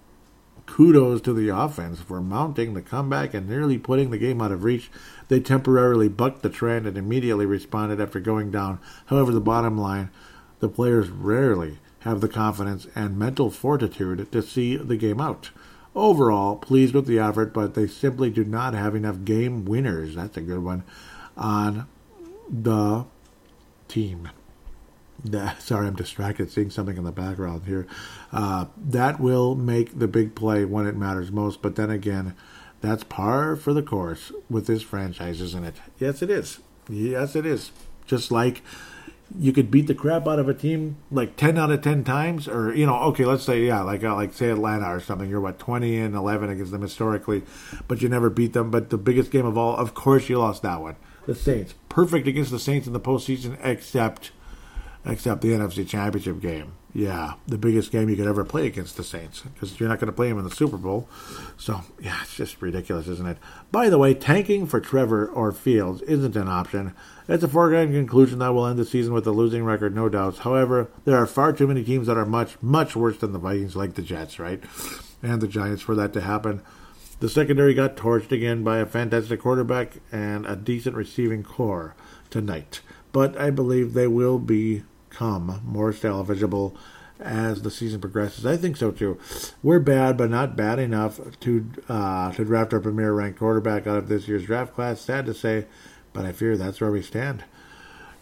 [0.66, 4.64] kudos to the offense for mounting the comeback and nearly putting the game out of
[4.64, 4.90] reach.
[5.28, 8.80] They temporarily bucked the trend and immediately responded after going down.
[9.08, 10.10] However, the bottom line,
[10.60, 15.52] the players rarely have the confidence and mental fortitude to see the game out.
[15.94, 20.16] Overall, pleased with the effort, but they simply do not have enough game winners.
[20.16, 20.84] That's a good one
[21.36, 21.88] on
[22.50, 23.06] the
[23.88, 24.30] team
[25.60, 27.88] sorry, I'm distracted seeing something in the background here.
[28.32, 31.62] Uh, that will make the big play when it matters most.
[31.62, 32.36] But then again,
[32.82, 35.76] that's par for the course with this franchise, isn't it?
[36.00, 36.60] Yes, it is.
[36.90, 37.72] Yes, it is.
[38.06, 38.64] Just like
[39.38, 42.48] you could beat the crap out of a team like 10 out of 10 times
[42.48, 45.40] or you know okay let's say yeah like uh, like say atlanta or something you're
[45.40, 47.44] what 20 and 11 against them historically
[47.88, 50.62] but you never beat them but the biggest game of all of course you lost
[50.64, 50.96] that one
[51.28, 54.32] the saints perfect against the saints in the postseason except
[55.06, 56.74] except the NFC Championship game.
[56.94, 60.08] Yeah, the biggest game you could ever play against the Saints because you're not going
[60.08, 61.08] to play them in the Super Bowl.
[61.58, 63.38] So, yeah, it's just ridiculous, isn't it?
[63.72, 66.94] By the way, tanking for Trevor or Fields isn't an option.
[67.30, 70.40] It's a foregone conclusion that we'll end the season with a losing record, no doubts.
[70.40, 73.76] However, there are far too many teams that are much, much worse than the Vikings,
[73.76, 74.62] like the Jets, right?
[75.24, 76.62] And the Giants for that to happen.
[77.22, 81.96] The secondary got torched again by a fantastic quarterback and a decent receiving core
[82.30, 82.82] tonight.
[83.14, 86.76] But I believe they will be become more salvageable
[87.20, 88.46] as the season progresses.
[88.46, 89.20] I think so too.
[89.62, 93.98] We're bad, but not bad enough to uh, to draft our premier ranked quarterback out
[93.98, 95.02] of this year's draft class.
[95.02, 95.66] Sad to say,
[96.14, 97.44] but I fear that's where we stand.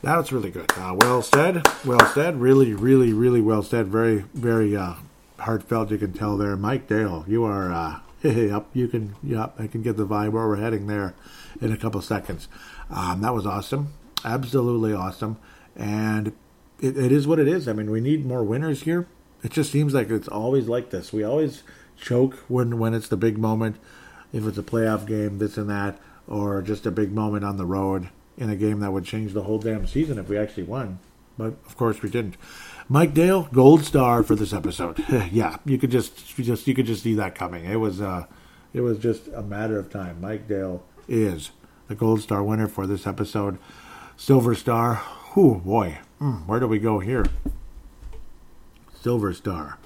[0.02, 0.72] That's really good.
[0.78, 1.61] Uh, well said.
[1.86, 2.40] Well said.
[2.40, 3.88] Really, really, really well said.
[3.88, 4.95] Very, very uh,
[5.40, 5.91] heartfelt.
[5.91, 7.26] You can tell there, Mike Dale.
[7.28, 7.72] You are.
[7.72, 8.68] Uh, yep.
[8.74, 9.16] You can.
[9.24, 9.56] Yep.
[9.60, 11.16] I can get the vibe where we're heading there
[11.61, 12.48] in a couple seconds.
[12.90, 13.94] Um, that was awesome.
[14.24, 15.38] Absolutely awesome.
[15.76, 16.34] And
[16.82, 17.68] it, it is what it is.
[17.68, 19.08] I mean, we need more winners here.
[19.44, 21.14] It just seems like it's always like this.
[21.14, 21.64] We always
[21.98, 23.78] choke when when it's the big moment,
[24.34, 27.66] if it's a playoff game, this and that, or just a big moment on the
[27.66, 31.00] road in a game that would change the whole damn season if we actually won.
[31.38, 32.36] But of course we didn't.
[32.88, 35.04] Mike Dale, gold star for this episode.
[35.32, 37.66] yeah, you could just you just you could just see that coming.
[37.66, 38.26] It was uh
[38.74, 40.20] it was just a matter of time.
[40.22, 41.52] Mike Dale is
[41.88, 43.58] the gold star winner for this episode.
[44.18, 44.96] Silver star.
[45.34, 47.26] Whew, boy, Mm, where do we go here?
[49.02, 49.78] Silver Star.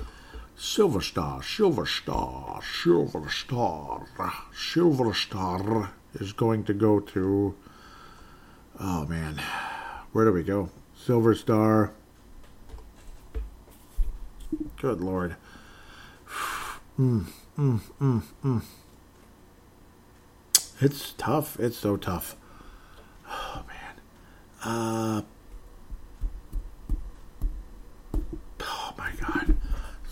[0.55, 4.05] Silver Star, Silver Star, Silver Star,
[4.55, 7.55] Silver Star is going to go to.
[8.79, 9.41] Oh man,
[10.11, 10.69] where do we go?
[10.95, 11.91] Silver Star.
[14.77, 15.35] Good lord.
[16.99, 17.25] Mm,
[17.57, 18.63] mm, mm, mm.
[20.79, 21.59] It's tough.
[21.59, 22.35] It's so tough.
[23.27, 23.95] Oh man.
[24.63, 25.21] Uh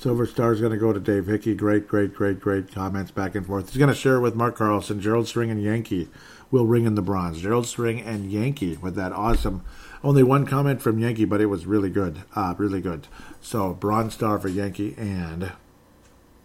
[0.01, 1.53] Silver Star is going to go to Dave Hickey.
[1.53, 3.69] Great, great, great, great comments back and forth.
[3.69, 4.99] He's going to share it with Mark Carlson.
[4.99, 6.09] Gerald String and Yankee
[6.49, 7.39] will ring in the bronze.
[7.39, 9.63] Gerald String and Yankee with that awesome.
[10.03, 12.23] Only one comment from Yankee, but it was really good.
[12.35, 13.07] Uh, really good.
[13.41, 15.51] So, bronze star for Yankee and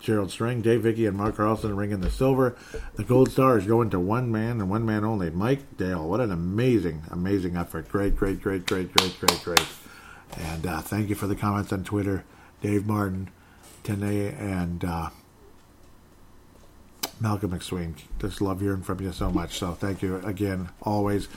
[0.01, 2.59] Gerald String, Dave Hickey, and Mark Carlson ringing the silver.
[2.97, 6.07] The gold star is going to one man and one man only, Mike Dale.
[6.07, 7.89] What an amazing, amazing effort.
[7.89, 9.67] Great, great, great, great, great, great, great.
[10.37, 12.27] And uh, thank you for the comments on Twitter,
[12.61, 13.31] Dave Martin.
[13.87, 15.11] Tene and uh,
[17.21, 17.95] Malcolm McSween.
[18.19, 19.59] Just love hearing from you so much.
[19.59, 21.29] So thank you again, always.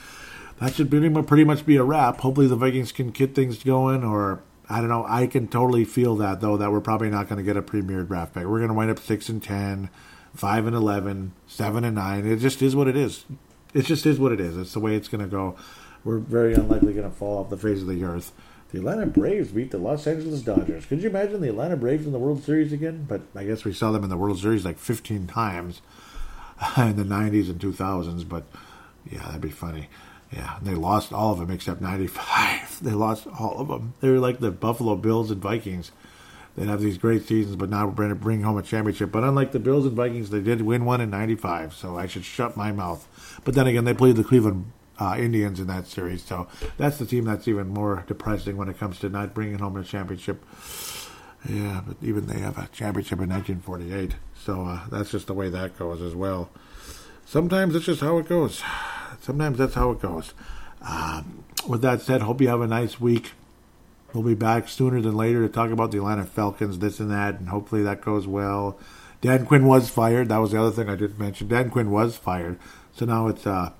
[0.59, 2.19] That should pretty much be a wrap.
[2.19, 5.05] Hopefully the Vikings can get things going, or I don't know.
[5.07, 8.03] I can totally feel that though that we're probably not going to get a premier
[8.03, 8.45] draft pick.
[8.45, 9.89] We're going to wind up six and 10,
[10.35, 12.25] 5 and 11, 7 and nine.
[12.25, 13.25] It just is what it is.
[13.73, 14.57] It just is what it is.
[14.57, 15.55] It's the way it's going to go.
[16.03, 18.31] We're very unlikely going to fall off the face of the earth.
[18.71, 20.85] The Atlanta Braves beat the Los Angeles Dodgers.
[20.85, 23.05] Could you imagine the Atlanta Braves in the World Series again?
[23.07, 25.81] But I guess we saw them in the World Series like 15 times
[26.77, 28.29] in the 90s and 2000s.
[28.29, 28.43] But
[29.09, 29.89] yeah, that'd be funny.
[30.31, 32.81] Yeah, they lost all of them except 95.
[32.81, 33.93] They lost all of them.
[33.99, 35.91] They were like the Buffalo Bills and Vikings.
[36.55, 39.11] They'd have these great seasons, but now we're bring home a championship.
[39.11, 42.23] But unlike the Bills and Vikings, they did win one in 95, so I should
[42.23, 43.41] shut my mouth.
[43.43, 46.23] But then again, they played the Cleveland uh, Indians in that series.
[46.23, 46.47] So
[46.77, 49.83] that's the team that's even more depressing when it comes to not bringing home a
[49.83, 50.43] championship.
[51.47, 54.15] Yeah, but even they have a championship in 1948.
[54.43, 56.49] So uh, that's just the way that goes as well.
[57.25, 58.61] Sometimes it's just how it goes.
[59.21, 60.33] Sometimes that's how it goes.
[60.81, 63.31] Um, with that said, hope you have a nice week.
[64.13, 67.39] We'll be back sooner than later to talk about the Atlanta Falcons, this and that,
[67.39, 68.79] and hopefully that goes well.
[69.21, 70.29] Dan Quinn was fired.
[70.29, 71.47] That was the other thing I didn't mention.
[71.47, 72.57] Dan Quinn was fired.
[72.93, 73.71] So now it's uh,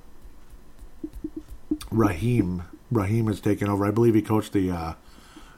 [1.91, 2.63] Raheem.
[2.91, 3.85] Raheem has taken over.
[3.85, 4.93] I believe he coached the uh,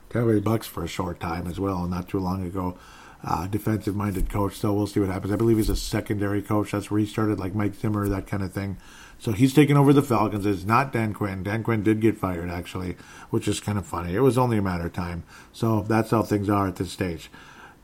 [0.10, 2.78] Tampa Bucks for a short time as well, not too long ago.
[3.24, 5.32] Uh, defensive minded coach, so we'll see what happens.
[5.32, 6.72] I believe he's a secondary coach.
[6.72, 8.78] That's restarted like Mike Zimmer, that kind of thing.
[9.20, 10.48] So he's taking over the Falcons.
[10.48, 11.44] It's not Dan Quinn.
[11.44, 12.98] Dan Quinn did get fired, actually,
[13.30, 14.16] which is kind of funny.
[14.16, 15.24] It was only a matter of time.
[15.54, 17.30] So that's how things are at this stage.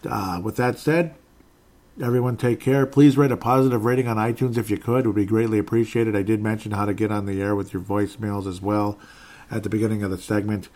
[0.04, 1.14] Uh, with that said,
[2.02, 2.86] Everyone take care.
[2.86, 5.06] Please write a positive rating on iTunes if you could.
[5.06, 6.16] It would be greatly appreciated.
[6.16, 9.00] I did mention how to get on the air with your voicemails as well
[9.50, 10.70] at the beginning of the segment.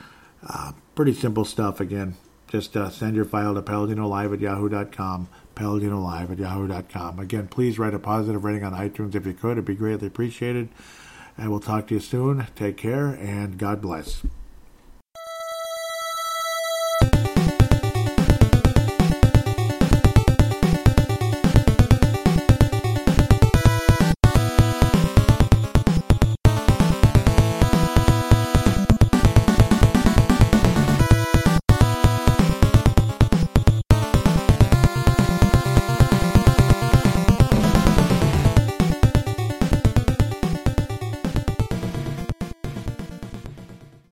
[0.48, 2.16] Uh, pretty simple stuff again.
[2.48, 7.20] Just uh, send your file to paladinolive at yahoo.com, paladinolive at yahoo.com.
[7.20, 9.54] Again, please write a positive rating on iTunes if you could.
[9.54, 10.70] It'd be greatly appreciated.
[11.38, 12.48] And we'll talk to you soon.
[12.56, 14.24] Take care and God bless.